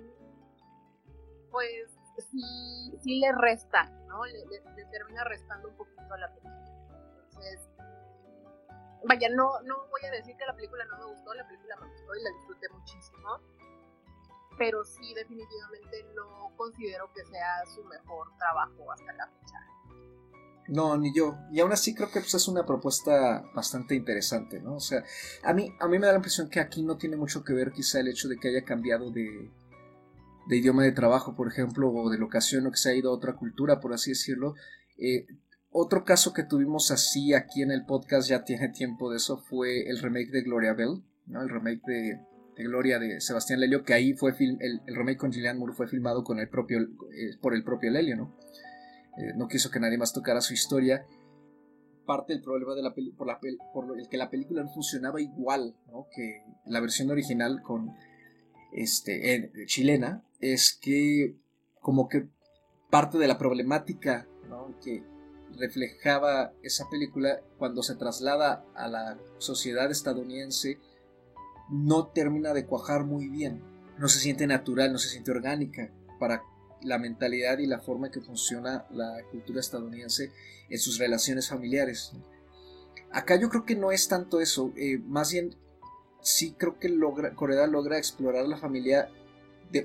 pues 1.50 1.98
sí, 2.30 2.96
sí 3.02 3.18
le 3.18 3.32
resta, 3.32 3.84
¿no? 4.06 4.24
Le, 4.24 4.44
le 4.76 4.84
termina 4.86 5.24
restando 5.24 5.68
un 5.68 5.76
poquito 5.76 6.14
a 6.14 6.18
la 6.18 6.28
película. 6.28 6.54
Entonces, 7.24 7.68
vaya, 9.08 9.28
no, 9.30 9.60
no 9.62 9.86
voy 9.88 10.00
a 10.06 10.10
decir 10.10 10.36
que 10.36 10.46
la 10.46 10.54
película 10.54 10.84
no 10.86 10.98
me 10.98 11.04
gustó, 11.14 11.34
la 11.34 11.46
película 11.46 11.76
me 11.80 11.88
gustó 11.88 12.14
y 12.14 12.22
la 12.22 12.30
disfruté 12.30 12.68
muchísimo, 12.70 13.40
pero 14.58 14.84
sí 14.84 15.14
definitivamente 15.14 16.04
no 16.14 16.52
considero 16.56 17.10
que 17.12 17.24
sea 17.24 17.64
su 17.74 17.84
mejor 17.84 18.28
trabajo 18.38 18.92
hasta 18.92 19.12
la 19.12 19.26
fecha. 19.26 19.74
No, 20.68 20.96
ni 20.96 21.14
yo. 21.14 21.36
Y 21.52 21.60
aún 21.60 21.72
así 21.72 21.94
creo 21.94 22.10
que 22.10 22.20
pues, 22.20 22.34
es 22.34 22.48
una 22.48 22.64
propuesta 22.64 23.44
bastante 23.54 23.94
interesante, 23.94 24.60
¿no? 24.60 24.76
O 24.76 24.80
sea, 24.80 25.04
a 25.42 25.52
mí, 25.52 25.74
a 25.78 25.88
mí 25.88 25.98
me 25.98 26.06
da 26.06 26.12
la 26.12 26.18
impresión 26.18 26.48
que 26.48 26.60
aquí 26.60 26.82
no 26.82 26.96
tiene 26.96 27.16
mucho 27.16 27.44
que 27.44 27.52
ver 27.52 27.72
quizá 27.72 28.00
el 28.00 28.08
hecho 28.08 28.28
de 28.28 28.38
que 28.38 28.48
haya 28.48 28.64
cambiado 28.64 29.10
de, 29.10 29.50
de 30.46 30.56
idioma 30.56 30.82
de 30.82 30.92
trabajo, 30.92 31.34
por 31.36 31.48
ejemplo, 31.48 31.90
o 31.90 32.08
de 32.08 32.18
locación, 32.18 32.66
o 32.66 32.70
que 32.70 32.78
se 32.78 32.90
ha 32.90 32.94
ido 32.94 33.10
a 33.10 33.14
otra 33.14 33.34
cultura, 33.34 33.80
por 33.80 33.92
así 33.92 34.10
decirlo. 34.10 34.54
Eh, 34.96 35.26
otro 35.76 36.04
caso 36.04 36.32
que 36.32 36.44
tuvimos 36.44 36.92
así 36.92 37.34
aquí 37.34 37.62
en 37.62 37.72
el 37.72 37.84
podcast 37.84 38.28
ya 38.28 38.44
tiene 38.44 38.68
tiempo 38.68 39.10
de 39.10 39.16
eso 39.16 39.38
fue 39.38 39.88
el 39.88 39.98
remake 39.98 40.30
de 40.30 40.42
Gloria 40.42 40.72
Bell, 40.72 41.02
¿no? 41.26 41.42
El 41.42 41.48
remake 41.48 41.82
de, 41.84 42.20
Gloria 42.56 43.00
de 43.00 43.20
Sebastián 43.20 43.58
Lelio, 43.58 43.82
que 43.82 43.92
ahí 43.92 44.14
fue 44.14 44.32
film, 44.34 44.56
el, 44.60 44.80
remake 44.86 45.18
con 45.18 45.32
Gillian 45.32 45.58
Moore 45.58 45.74
fue 45.74 45.88
filmado 45.88 46.22
con 46.22 46.38
el 46.38 46.48
propio, 46.48 46.78
eh, 46.80 47.36
por 47.42 47.56
el 47.56 47.64
propio 47.64 47.90
Lelio, 47.90 48.14
¿no? 48.14 48.36
Eh, 49.18 49.32
no 49.34 49.48
quiso 49.48 49.68
que 49.72 49.80
nadie 49.80 49.98
más 49.98 50.12
tocara 50.12 50.40
su 50.40 50.54
historia. 50.54 51.04
Parte 52.06 52.34
del 52.34 52.42
problema 52.42 52.76
de 52.76 52.82
la 52.82 52.94
por, 53.16 53.26
la 53.26 53.40
el 54.00 54.08
que 54.08 54.16
la 54.16 54.30
película 54.30 54.62
no 54.62 54.68
funcionaba 54.68 55.20
igual 55.20 55.74
¿no? 55.88 56.06
que 56.14 56.44
la 56.66 56.78
versión 56.78 57.10
original 57.10 57.62
con 57.62 57.96
este, 58.72 59.50
chilena 59.66 60.22
es 60.38 60.78
que 60.80 61.34
como 61.80 62.08
que 62.08 62.28
parte 62.90 63.18
de 63.18 63.26
la 63.26 63.38
problemática 63.38 64.28
que 64.82 65.02
reflejaba 65.58 66.52
esa 66.62 66.88
película 66.88 67.40
cuando 67.58 67.82
se 67.82 67.94
traslada 67.94 68.64
a 68.74 68.88
la 68.88 69.18
sociedad 69.38 69.90
estadounidense 69.90 70.78
no 71.70 72.08
termina 72.08 72.52
de 72.52 72.66
cuajar 72.66 73.04
muy 73.04 73.28
bien. 73.28 73.62
No 73.98 74.08
se 74.08 74.18
siente 74.18 74.46
natural, 74.46 74.92
no 74.92 74.98
se 74.98 75.08
siente 75.08 75.30
orgánica 75.30 75.90
para 76.18 76.42
la 76.82 76.98
mentalidad 76.98 77.58
y 77.58 77.66
la 77.66 77.80
forma 77.80 78.10
que 78.10 78.20
funciona 78.20 78.86
la 78.90 79.22
cultura 79.30 79.60
estadounidense 79.60 80.32
en 80.68 80.78
sus 80.78 80.98
relaciones 80.98 81.48
familiares. 81.48 82.12
Acá 83.10 83.36
yo 83.36 83.48
creo 83.48 83.64
que 83.64 83.76
no 83.76 83.92
es 83.92 84.08
tanto 84.08 84.40
eso, 84.40 84.72
eh, 84.76 84.98
más 84.98 85.32
bien 85.32 85.56
sí 86.20 86.54
creo 86.58 86.78
que 86.78 86.88
logra, 86.88 87.32
logra 87.66 87.98
explorar 87.98 88.46
la 88.48 88.56
familia 88.56 89.08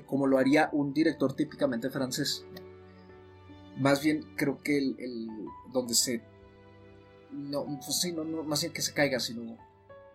como 0.06 0.26
lo 0.26 0.38
haría 0.38 0.68
un 0.72 0.92
director 0.92 1.34
típicamente 1.34 1.90
francés. 1.90 2.44
Más 3.80 4.02
bien 4.02 4.24
creo 4.36 4.62
que 4.62 4.78
el, 4.78 5.28
donde 5.72 5.94
se 5.94 6.22
no, 7.32 7.64
pues 7.64 8.00
sí, 8.00 8.12
no, 8.12 8.24
no, 8.24 8.42
más 8.42 8.60
bien 8.60 8.72
que 8.72 8.82
se 8.82 8.92
caiga, 8.92 9.20
sino 9.20 9.56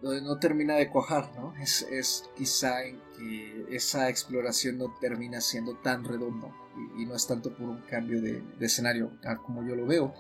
donde 0.01 0.21
no 0.21 0.37
termina 0.37 0.75
de 0.75 0.89
cuajar, 0.89 1.31
¿no? 1.35 1.53
Es, 1.61 1.81
es 1.83 2.29
quizá 2.35 2.83
en 2.83 2.99
que 3.17 3.65
esa 3.75 4.09
exploración 4.09 4.77
no 4.77 4.93
termina 4.99 5.41
siendo 5.41 5.75
tan 5.75 6.03
redonda 6.03 6.49
y, 6.97 7.05
no 7.05 7.15
es 7.15 7.25
tanto 7.27 7.53
por 7.53 7.69
un 7.69 7.81
cambio 7.89 8.21
de, 8.21 8.43
escenario, 8.59 9.11
como 9.43 9.65
yo 9.65 9.75
lo 9.75 9.85
veo. 9.85 10.13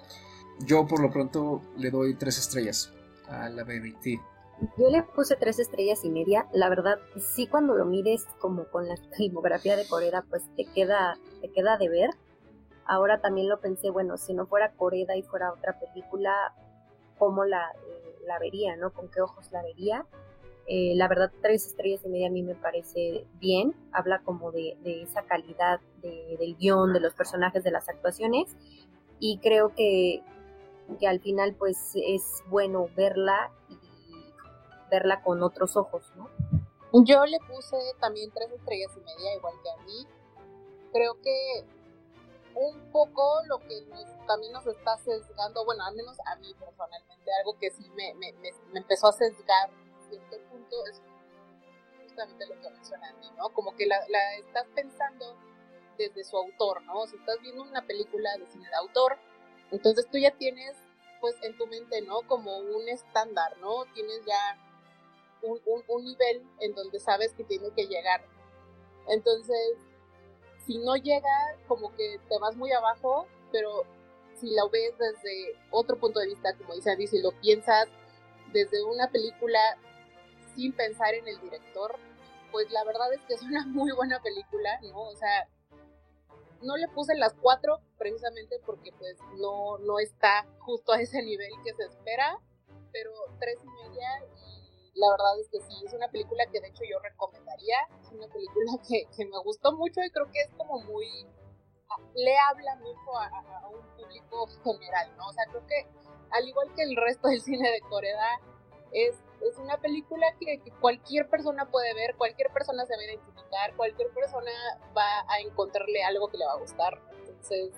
Yo 0.65 0.87
por 0.87 1.01
lo 1.01 1.11
pronto 1.11 1.61
le 1.77 1.91
doy 1.91 2.15
tres 2.15 2.37
estrellas 2.39 2.93
a 3.27 3.49
la 3.49 3.63
BBT. 3.63 4.21
Yo 4.77 4.89
le 4.89 5.03
puse 5.03 5.35
tres 5.35 5.59
estrellas 5.59 6.05
y 6.05 6.09
media. 6.09 6.47
La 6.53 6.69
verdad, 6.69 6.97
sí 7.35 7.45
cuando 7.47 7.75
lo 7.75 7.85
mires 7.85 8.25
como 8.39 8.65
con 8.69 8.87
la 8.87 8.95
filmografía 9.17 9.75
de 9.75 9.85
Coreda, 9.85 10.23
pues 10.29 10.43
te 10.55 10.63
queda, 10.63 11.17
te 11.41 11.51
queda 11.51 11.77
de 11.77 11.89
ver. 11.89 12.09
Ahora 12.85 13.19
también 13.19 13.49
lo 13.49 13.59
pensé, 13.59 13.89
bueno, 13.89 14.17
si 14.17 14.33
no 14.33 14.45
fuera 14.45 14.71
Coreda 14.73 15.15
y 15.15 15.23
fuera 15.23 15.51
otra 15.51 15.79
película, 15.79 16.53
¿cómo 17.17 17.45
la, 17.45 17.71
eh, 17.87 18.15
la 18.25 18.37
vería, 18.39 18.75
no? 18.75 18.93
¿Con 18.93 19.09
qué 19.09 19.21
ojos 19.21 19.51
la 19.51 19.63
vería? 19.63 20.05
Eh, 20.67 20.93
la 20.95 21.07
verdad, 21.07 21.31
tres 21.41 21.67
estrellas 21.67 22.01
y 22.05 22.09
media 22.09 22.27
a 22.27 22.31
mí 22.31 22.41
me 22.41 22.55
parece 22.55 23.27
bien. 23.39 23.75
Habla 23.91 24.21
como 24.23 24.51
de, 24.51 24.77
esa 24.83 25.23
calidad 25.23 25.79
del 26.01 26.55
guion, 26.57 26.93
de 26.93 26.99
los 26.99 27.13
personajes, 27.13 27.63
de 27.63 27.71
las 27.71 27.87
actuaciones. 27.87 28.55
Y 29.19 29.37
creo 29.39 29.73
que, 29.75 30.23
que 30.99 31.07
al 31.07 31.19
final, 31.19 31.55
pues, 31.55 31.91
es 31.95 32.43
bueno 32.47 32.89
verla 32.95 33.51
y 33.69 33.77
verla 34.89 35.21
con 35.21 35.43
otros 35.43 35.77
ojos, 35.77 36.11
¿no? 36.15 36.29
Yo 37.03 37.25
le 37.25 37.37
puse 37.39 37.77
también 37.99 38.31
tres 38.31 38.51
estrellas 38.51 38.91
y 38.95 38.99
media, 38.99 39.35
igual 39.35 39.53
que 39.61 39.69
a 39.69 39.85
mí. 39.85 40.07
Creo 40.93 41.15
que 41.21 41.65
un 42.55 42.91
poco 42.91 43.41
lo 43.47 43.59
que 43.59 43.85
también 44.27 44.53
nos 44.53 44.65
está 44.65 44.97
sesgando, 44.97 45.65
bueno, 45.65 45.83
al 45.85 45.95
menos 45.95 46.17
a 46.25 46.35
mí 46.37 46.53
personalmente, 46.53 47.31
algo 47.39 47.57
que 47.59 47.69
sí 47.69 47.89
me, 47.91 48.13
me, 48.15 48.33
me 48.71 48.79
empezó 48.79 49.07
a 49.07 49.11
sesgar 49.13 49.69
cierto 50.09 50.37
punto 50.49 50.75
es 50.87 51.01
justamente 52.03 52.45
lo 52.47 52.61
que 52.61 52.69
menciona 52.69 53.13
¿no? 53.37 53.49
Como 53.49 53.75
que 53.75 53.85
la, 53.85 53.99
la, 54.09 54.35
estás 54.35 54.65
pensando 54.73 55.35
desde 55.97 56.23
su 56.23 56.37
autor, 56.37 56.81
¿no? 56.83 57.05
Si 57.07 57.15
estás 57.15 57.39
viendo 57.41 57.63
una 57.63 57.85
película 57.85 58.37
de 58.37 58.47
cine 58.47 58.69
de 58.69 58.75
autor, 58.75 59.17
entonces 59.71 60.07
tú 60.09 60.17
ya 60.17 60.31
tienes, 60.31 60.75
pues, 61.19 61.35
en 61.41 61.57
tu 61.57 61.67
mente, 61.67 62.01
¿no? 62.01 62.21
Como 62.27 62.57
un 62.57 62.87
estándar, 62.89 63.57
¿no? 63.59 63.85
Tienes 63.93 64.25
ya 64.25 64.57
un, 65.41 65.61
un, 65.65 65.83
un 65.87 66.03
nivel 66.03 66.47
en 66.59 66.73
donde 66.75 66.99
sabes 66.99 67.33
que 67.33 67.43
tiene 67.43 67.71
que 67.71 67.87
llegar. 67.87 68.25
Entonces, 69.07 69.77
si 70.65 70.77
no 70.79 70.95
llega, 70.95 71.57
como 71.67 71.95
que 71.95 72.19
te 72.27 72.37
vas 72.39 72.55
muy 72.55 72.71
abajo, 72.71 73.27
pero 73.51 73.83
si 74.39 74.49
la 74.51 74.63
ves 74.71 74.97
desde 74.97 75.55
otro 75.71 75.97
punto 75.97 76.19
de 76.19 76.27
vista, 76.27 76.55
como 76.57 76.73
dice 76.73 76.91
Andy, 76.91 77.07
si 77.07 77.21
lo 77.21 77.31
piensas 77.39 77.87
desde 78.51 78.83
una 78.83 79.09
película 79.09 79.59
sin 80.55 80.73
pensar 80.73 81.13
en 81.13 81.27
el 81.27 81.39
director, 81.41 81.95
pues 82.51 82.71
la 82.71 82.83
verdad 82.83 83.13
es 83.13 83.21
que 83.21 83.33
es 83.33 83.41
una 83.41 83.65
muy 83.67 83.91
buena 83.91 84.21
película, 84.21 84.79
¿no? 84.81 85.01
O 85.01 85.15
sea, 85.15 85.47
no 86.61 86.77
le 86.77 86.87
puse 86.87 87.15
las 87.15 87.33
cuatro 87.33 87.79
precisamente 87.97 88.59
porque 88.65 88.91
pues 88.93 89.17
no, 89.39 89.77
no 89.79 89.99
está 89.99 90.45
justo 90.59 90.93
a 90.93 91.01
ese 91.01 91.21
nivel 91.21 91.51
que 91.63 91.73
se 91.73 91.83
espera, 91.83 92.39
pero 92.91 93.11
tres 93.39 93.57
y 93.61 93.67
media 93.67 94.09
la 94.95 95.09
verdad 95.11 95.39
es 95.39 95.49
que 95.49 95.61
sí, 95.61 95.85
es 95.85 95.93
una 95.93 96.09
película 96.09 96.45
que 96.51 96.59
de 96.59 96.67
hecho 96.67 96.83
yo 96.89 96.99
recomendaría, 96.99 97.77
es 98.01 98.11
una 98.11 98.27
película 98.27 98.71
que, 98.87 99.05
que 99.15 99.25
me 99.25 99.37
gustó 99.39 99.73
mucho 99.73 100.01
y 100.01 100.09
creo 100.09 100.31
que 100.31 100.41
es 100.41 100.51
como 100.57 100.79
muy, 100.83 101.07
le 102.15 102.37
habla 102.37 102.75
mucho 102.77 103.17
a, 103.17 103.27
a, 103.27 103.67
un 103.69 103.81
público 103.95 104.47
general, 104.63 105.15
¿no? 105.17 105.27
O 105.27 105.33
sea, 105.33 105.45
creo 105.49 105.65
que 105.67 105.87
al 106.31 106.47
igual 106.47 106.73
que 106.75 106.83
el 106.83 106.95
resto 106.95 107.27
del 107.27 107.41
cine 107.41 107.69
de 107.69 107.81
Corea, 107.81 108.41
es 108.91 109.15
es 109.41 109.57
una 109.57 109.77
película 109.77 110.25
que, 110.39 110.61
cualquier 110.79 111.29
persona 111.29 111.69
puede 111.69 111.93
ver, 111.93 112.15
cualquier 112.15 112.51
persona 112.51 112.85
se 112.85 112.95
va 112.95 113.01
a 113.01 113.05
identificar, 113.05 113.75
cualquier 113.75 114.09
persona 114.09 114.51
va 114.95 115.25
a 115.27 115.39
encontrarle 115.39 116.03
algo 116.03 116.29
que 116.29 116.37
le 116.37 116.45
va 116.45 116.53
a 116.53 116.57
gustar. 116.57 117.01
Entonces, 117.27 117.71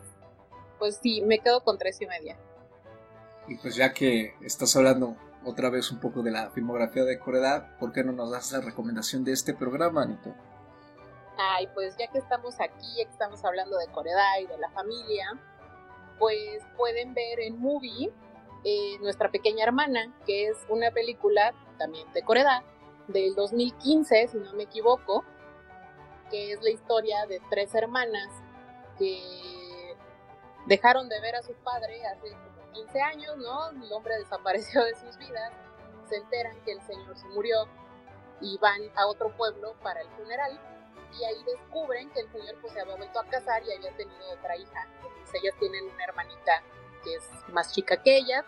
pues 0.79 0.99
sí, 1.01 1.21
me 1.21 1.39
quedo 1.39 1.63
con 1.63 1.77
tres 1.77 2.01
y 2.01 2.05
media. 2.05 2.37
Y 3.47 3.55
pues 3.55 3.75
ya 3.75 3.93
que 3.93 4.33
estás 4.41 4.75
hablando 4.75 5.15
otra 5.45 5.69
vez 5.69 5.91
un 5.91 5.99
poco 5.99 6.21
de 6.21 6.31
la 6.31 6.49
filmografía 6.51 7.03
de 7.03 7.19
Corea, 7.19 7.77
¿por 7.79 7.91
qué 7.91 8.03
no 8.03 8.11
nos 8.11 8.31
das 8.31 8.51
la 8.51 8.61
recomendación 8.61 9.23
de 9.23 9.33
este 9.33 9.53
programa, 9.53 10.03
Anito? 10.03 10.33
Ay, 11.37 11.67
pues 11.73 11.95
ya 11.97 12.07
que 12.07 12.17
estamos 12.17 12.59
aquí, 12.59 12.87
ya 12.97 13.05
que 13.05 13.11
estamos 13.11 13.43
hablando 13.45 13.77
de 13.77 13.87
Corea 13.87 14.41
y 14.41 14.47
de 14.47 14.57
la 14.57 14.69
familia, 14.71 15.39
pues 16.19 16.63
pueden 16.75 17.13
ver 17.13 17.39
en 17.39 17.59
Movie 17.59 18.11
eh, 18.63 18.97
Nuestra 18.99 19.29
pequeña 19.29 19.63
hermana, 19.63 20.13
que 20.25 20.47
es 20.47 20.57
una 20.69 20.91
película 20.91 21.53
también 21.77 22.11
de 22.13 22.23
Corea, 22.23 22.63
del 23.07 23.35
2015, 23.35 24.27
si 24.27 24.37
no 24.37 24.53
me 24.53 24.63
equivoco, 24.63 25.23
que 26.29 26.51
es 26.51 26.61
la 26.61 26.71
historia 26.71 27.25
de 27.27 27.39
tres 27.49 27.73
hermanas 27.75 28.27
que 28.97 29.21
dejaron 30.65 31.07
de 31.07 31.21
ver 31.21 31.35
a 31.35 31.43
su 31.43 31.53
padre 31.53 32.01
hace 32.05 32.35
15 32.77 33.01
años, 33.01 33.37
¿no? 33.37 33.69
El 33.69 33.91
hombre 33.91 34.17
desapareció 34.19 34.83
de 34.83 34.95
sus 34.95 35.17
vidas, 35.17 35.53
se 36.09 36.17
enteran 36.17 36.59
que 36.61 36.71
el 36.71 36.81
señor 36.81 37.17
se 37.17 37.27
murió 37.29 37.67
y 38.39 38.57
van 38.59 38.81
a 38.95 39.07
otro 39.07 39.35
pueblo 39.35 39.75
para 39.81 40.01
el 40.01 40.09
funeral 40.11 40.59
y 41.19 41.23
ahí 41.23 41.43
descubren 41.43 42.09
que 42.11 42.21
el 42.21 42.31
señor 42.31 42.55
pues 42.61 42.73
se 42.73 42.81
había 42.81 42.95
vuelto 42.95 43.19
a 43.19 43.25
casar 43.25 43.63
y 43.63 43.73
había 43.73 43.95
tenido 43.95 44.31
otra 44.31 44.55
hija. 44.55 44.87
Entonces 44.95 45.41
ellas 45.41 45.55
tienen 45.59 45.85
una 45.85 46.03
hermanita 46.03 46.61
que 47.03 47.15
es 47.15 47.29
más 47.49 47.73
chica 47.73 48.01
que 48.01 48.17
ella, 48.17 48.45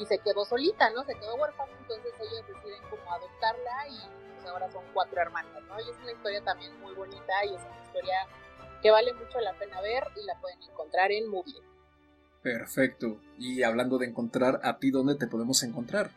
y 0.00 0.06
se 0.06 0.18
quedó 0.18 0.44
solita, 0.44 0.90
¿no? 0.90 1.04
Se 1.04 1.14
quedó 1.14 1.34
huérfana, 1.36 1.72
entonces 1.80 2.12
ellos 2.20 2.46
deciden 2.46 2.82
como 2.88 3.12
adoptarla 3.12 3.88
y 3.88 4.00
pues 4.34 4.46
ahora 4.46 4.70
son 4.70 4.84
cuatro 4.94 5.20
hermanas, 5.20 5.62
¿no? 5.64 5.80
Y 5.80 5.90
es 5.90 5.96
una 5.98 6.12
historia 6.12 6.42
también 6.42 6.78
muy 6.80 6.94
bonita 6.94 7.44
y 7.44 7.54
es 7.54 7.60
una 7.60 7.82
historia 7.84 8.26
que 8.82 8.90
vale 8.90 9.12
mucho 9.14 9.40
la 9.40 9.54
pena 9.54 9.80
ver 9.80 10.04
y 10.16 10.24
la 10.24 10.38
pueden 10.40 10.62
encontrar 10.62 11.10
en 11.10 11.28
Movie. 11.28 11.60
Perfecto. 12.42 13.20
Y 13.38 13.62
hablando 13.62 13.98
de 13.98 14.06
encontrar, 14.06 14.60
¿a 14.62 14.78
ti 14.78 14.90
dónde 14.90 15.16
te 15.16 15.26
podemos 15.26 15.62
encontrar? 15.62 16.10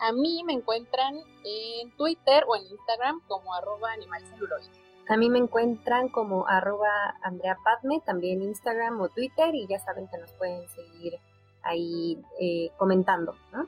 A 0.00 0.12
mí 0.12 0.42
me 0.44 0.52
encuentran 0.52 1.14
en 1.44 1.90
Twitter 1.96 2.44
o 2.46 2.56
en 2.56 2.62
Instagram 2.62 3.20
como 3.26 3.54
arroba 3.54 3.92
animalceluloide. 3.92 4.70
A 5.08 5.16
mí 5.16 5.30
me 5.30 5.38
encuentran 5.38 6.08
como 6.08 6.46
arroba 6.46 7.16
Andrea 7.22 7.56
Padme, 7.64 8.02
también 8.04 8.42
Instagram 8.42 9.00
o 9.00 9.08
Twitter 9.08 9.54
y 9.54 9.66
ya 9.66 9.78
saben 9.78 10.06
que 10.08 10.18
nos 10.18 10.30
pueden 10.32 10.68
seguir 10.68 11.14
ahí 11.62 12.20
eh, 12.38 12.70
comentando. 12.76 13.34
¿no? 13.52 13.64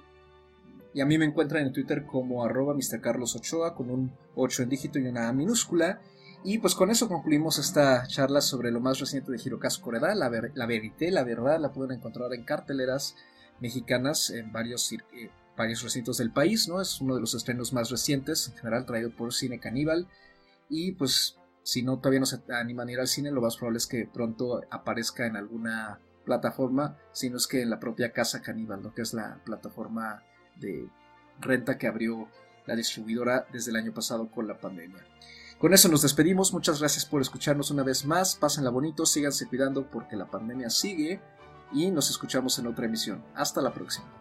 Y 0.92 1.00
a 1.00 1.06
mí 1.06 1.18
me 1.18 1.24
encuentran 1.24 1.66
en 1.66 1.72
Twitter 1.72 2.04
como 2.04 2.44
arroba 2.44 2.74
Mr. 2.74 3.00
Carlos 3.00 3.34
Ochoa 3.36 3.74
con 3.74 3.90
un 3.90 4.12
8 4.34 4.64
en 4.64 4.68
dígito 4.68 4.98
y 4.98 5.06
una 5.06 5.28
A 5.28 5.32
minúscula. 5.32 6.00
Y 6.43 6.59
pues 6.59 6.74
con 6.74 6.91
eso 6.91 7.09
concluimos 7.09 7.59
esta 7.59 8.07
charla 8.07 8.41
sobre 8.41 8.70
lo 8.70 8.80
más 8.80 8.99
reciente 8.99 9.30
de 9.30 9.41
Hirokazu 9.45 9.82
Koreda, 9.82 10.14
la, 10.14 10.30
la 10.55 10.66
verité, 10.66 11.11
la 11.11 11.22
verdad, 11.22 11.61
la 11.61 11.72
pueden 11.72 11.99
encontrar 11.99 12.32
en 12.32 12.45
carteleras 12.45 13.14
mexicanas 13.61 14.30
en 14.30 14.51
varios, 14.51 14.91
eh, 14.93 15.30
varios 15.55 15.82
recintos 15.82 16.16
del 16.16 16.32
país, 16.32 16.66
¿no? 16.66 16.80
Es 16.80 17.01
uno 17.03 17.14
de 17.14 17.20
los 17.20 17.34
estrenos 17.34 17.74
más 17.74 17.91
recientes, 17.91 18.49
en 18.49 18.57
general 18.57 18.86
traído 18.86 19.11
por 19.11 19.34
Cine 19.34 19.61
Caníbal. 19.61 20.09
Y 20.70 20.93
pues 20.93 21.36
si 21.62 21.82
no 21.82 21.99
todavía 21.99 22.20
no 22.20 22.26
se 22.26 22.41
animan 22.53 22.88
a 22.88 22.93
ir 22.93 23.01
al 23.01 23.09
cine, 23.09 23.30
lo 23.30 23.43
más 23.43 23.57
probable 23.57 23.78
es 23.78 23.86
que 23.86 24.09
pronto 24.11 24.62
aparezca 24.70 25.26
en 25.26 25.36
alguna 25.36 26.01
plataforma, 26.24 26.97
sino 27.12 27.36
es 27.36 27.47
que 27.47 27.61
en 27.61 27.70
la 27.70 27.80
propia 27.80 28.12
Casa 28.12 28.41
Caníbal, 28.41 28.82
lo 28.82 28.95
que 28.95 29.03
es 29.03 29.12
la 29.12 29.41
plataforma 29.45 30.22
de 30.57 30.88
renta 31.38 31.76
que 31.76 31.86
abrió 31.86 32.28
la 32.66 32.76
distribuidora 32.76 33.47
desde 33.53 33.72
el 33.72 33.76
año 33.76 33.93
pasado 33.93 34.30
con 34.30 34.47
la 34.47 34.59
pandemia. 34.59 35.05
Con 35.61 35.74
eso 35.74 35.90
nos 35.90 36.00
despedimos, 36.00 36.54
muchas 36.54 36.80
gracias 36.80 37.04
por 37.04 37.20
escucharnos 37.20 37.70
una 37.70 37.82
vez 37.82 38.06
más, 38.06 38.34
pásenla 38.34 38.70
bonito, 38.70 39.04
síganse 39.04 39.46
cuidando 39.46 39.90
porque 39.90 40.16
la 40.16 40.24
pandemia 40.24 40.70
sigue 40.70 41.20
y 41.70 41.90
nos 41.90 42.08
escuchamos 42.08 42.58
en 42.58 42.66
otra 42.66 42.86
emisión. 42.86 43.22
Hasta 43.34 43.61
la 43.61 43.74
próxima. 43.74 44.19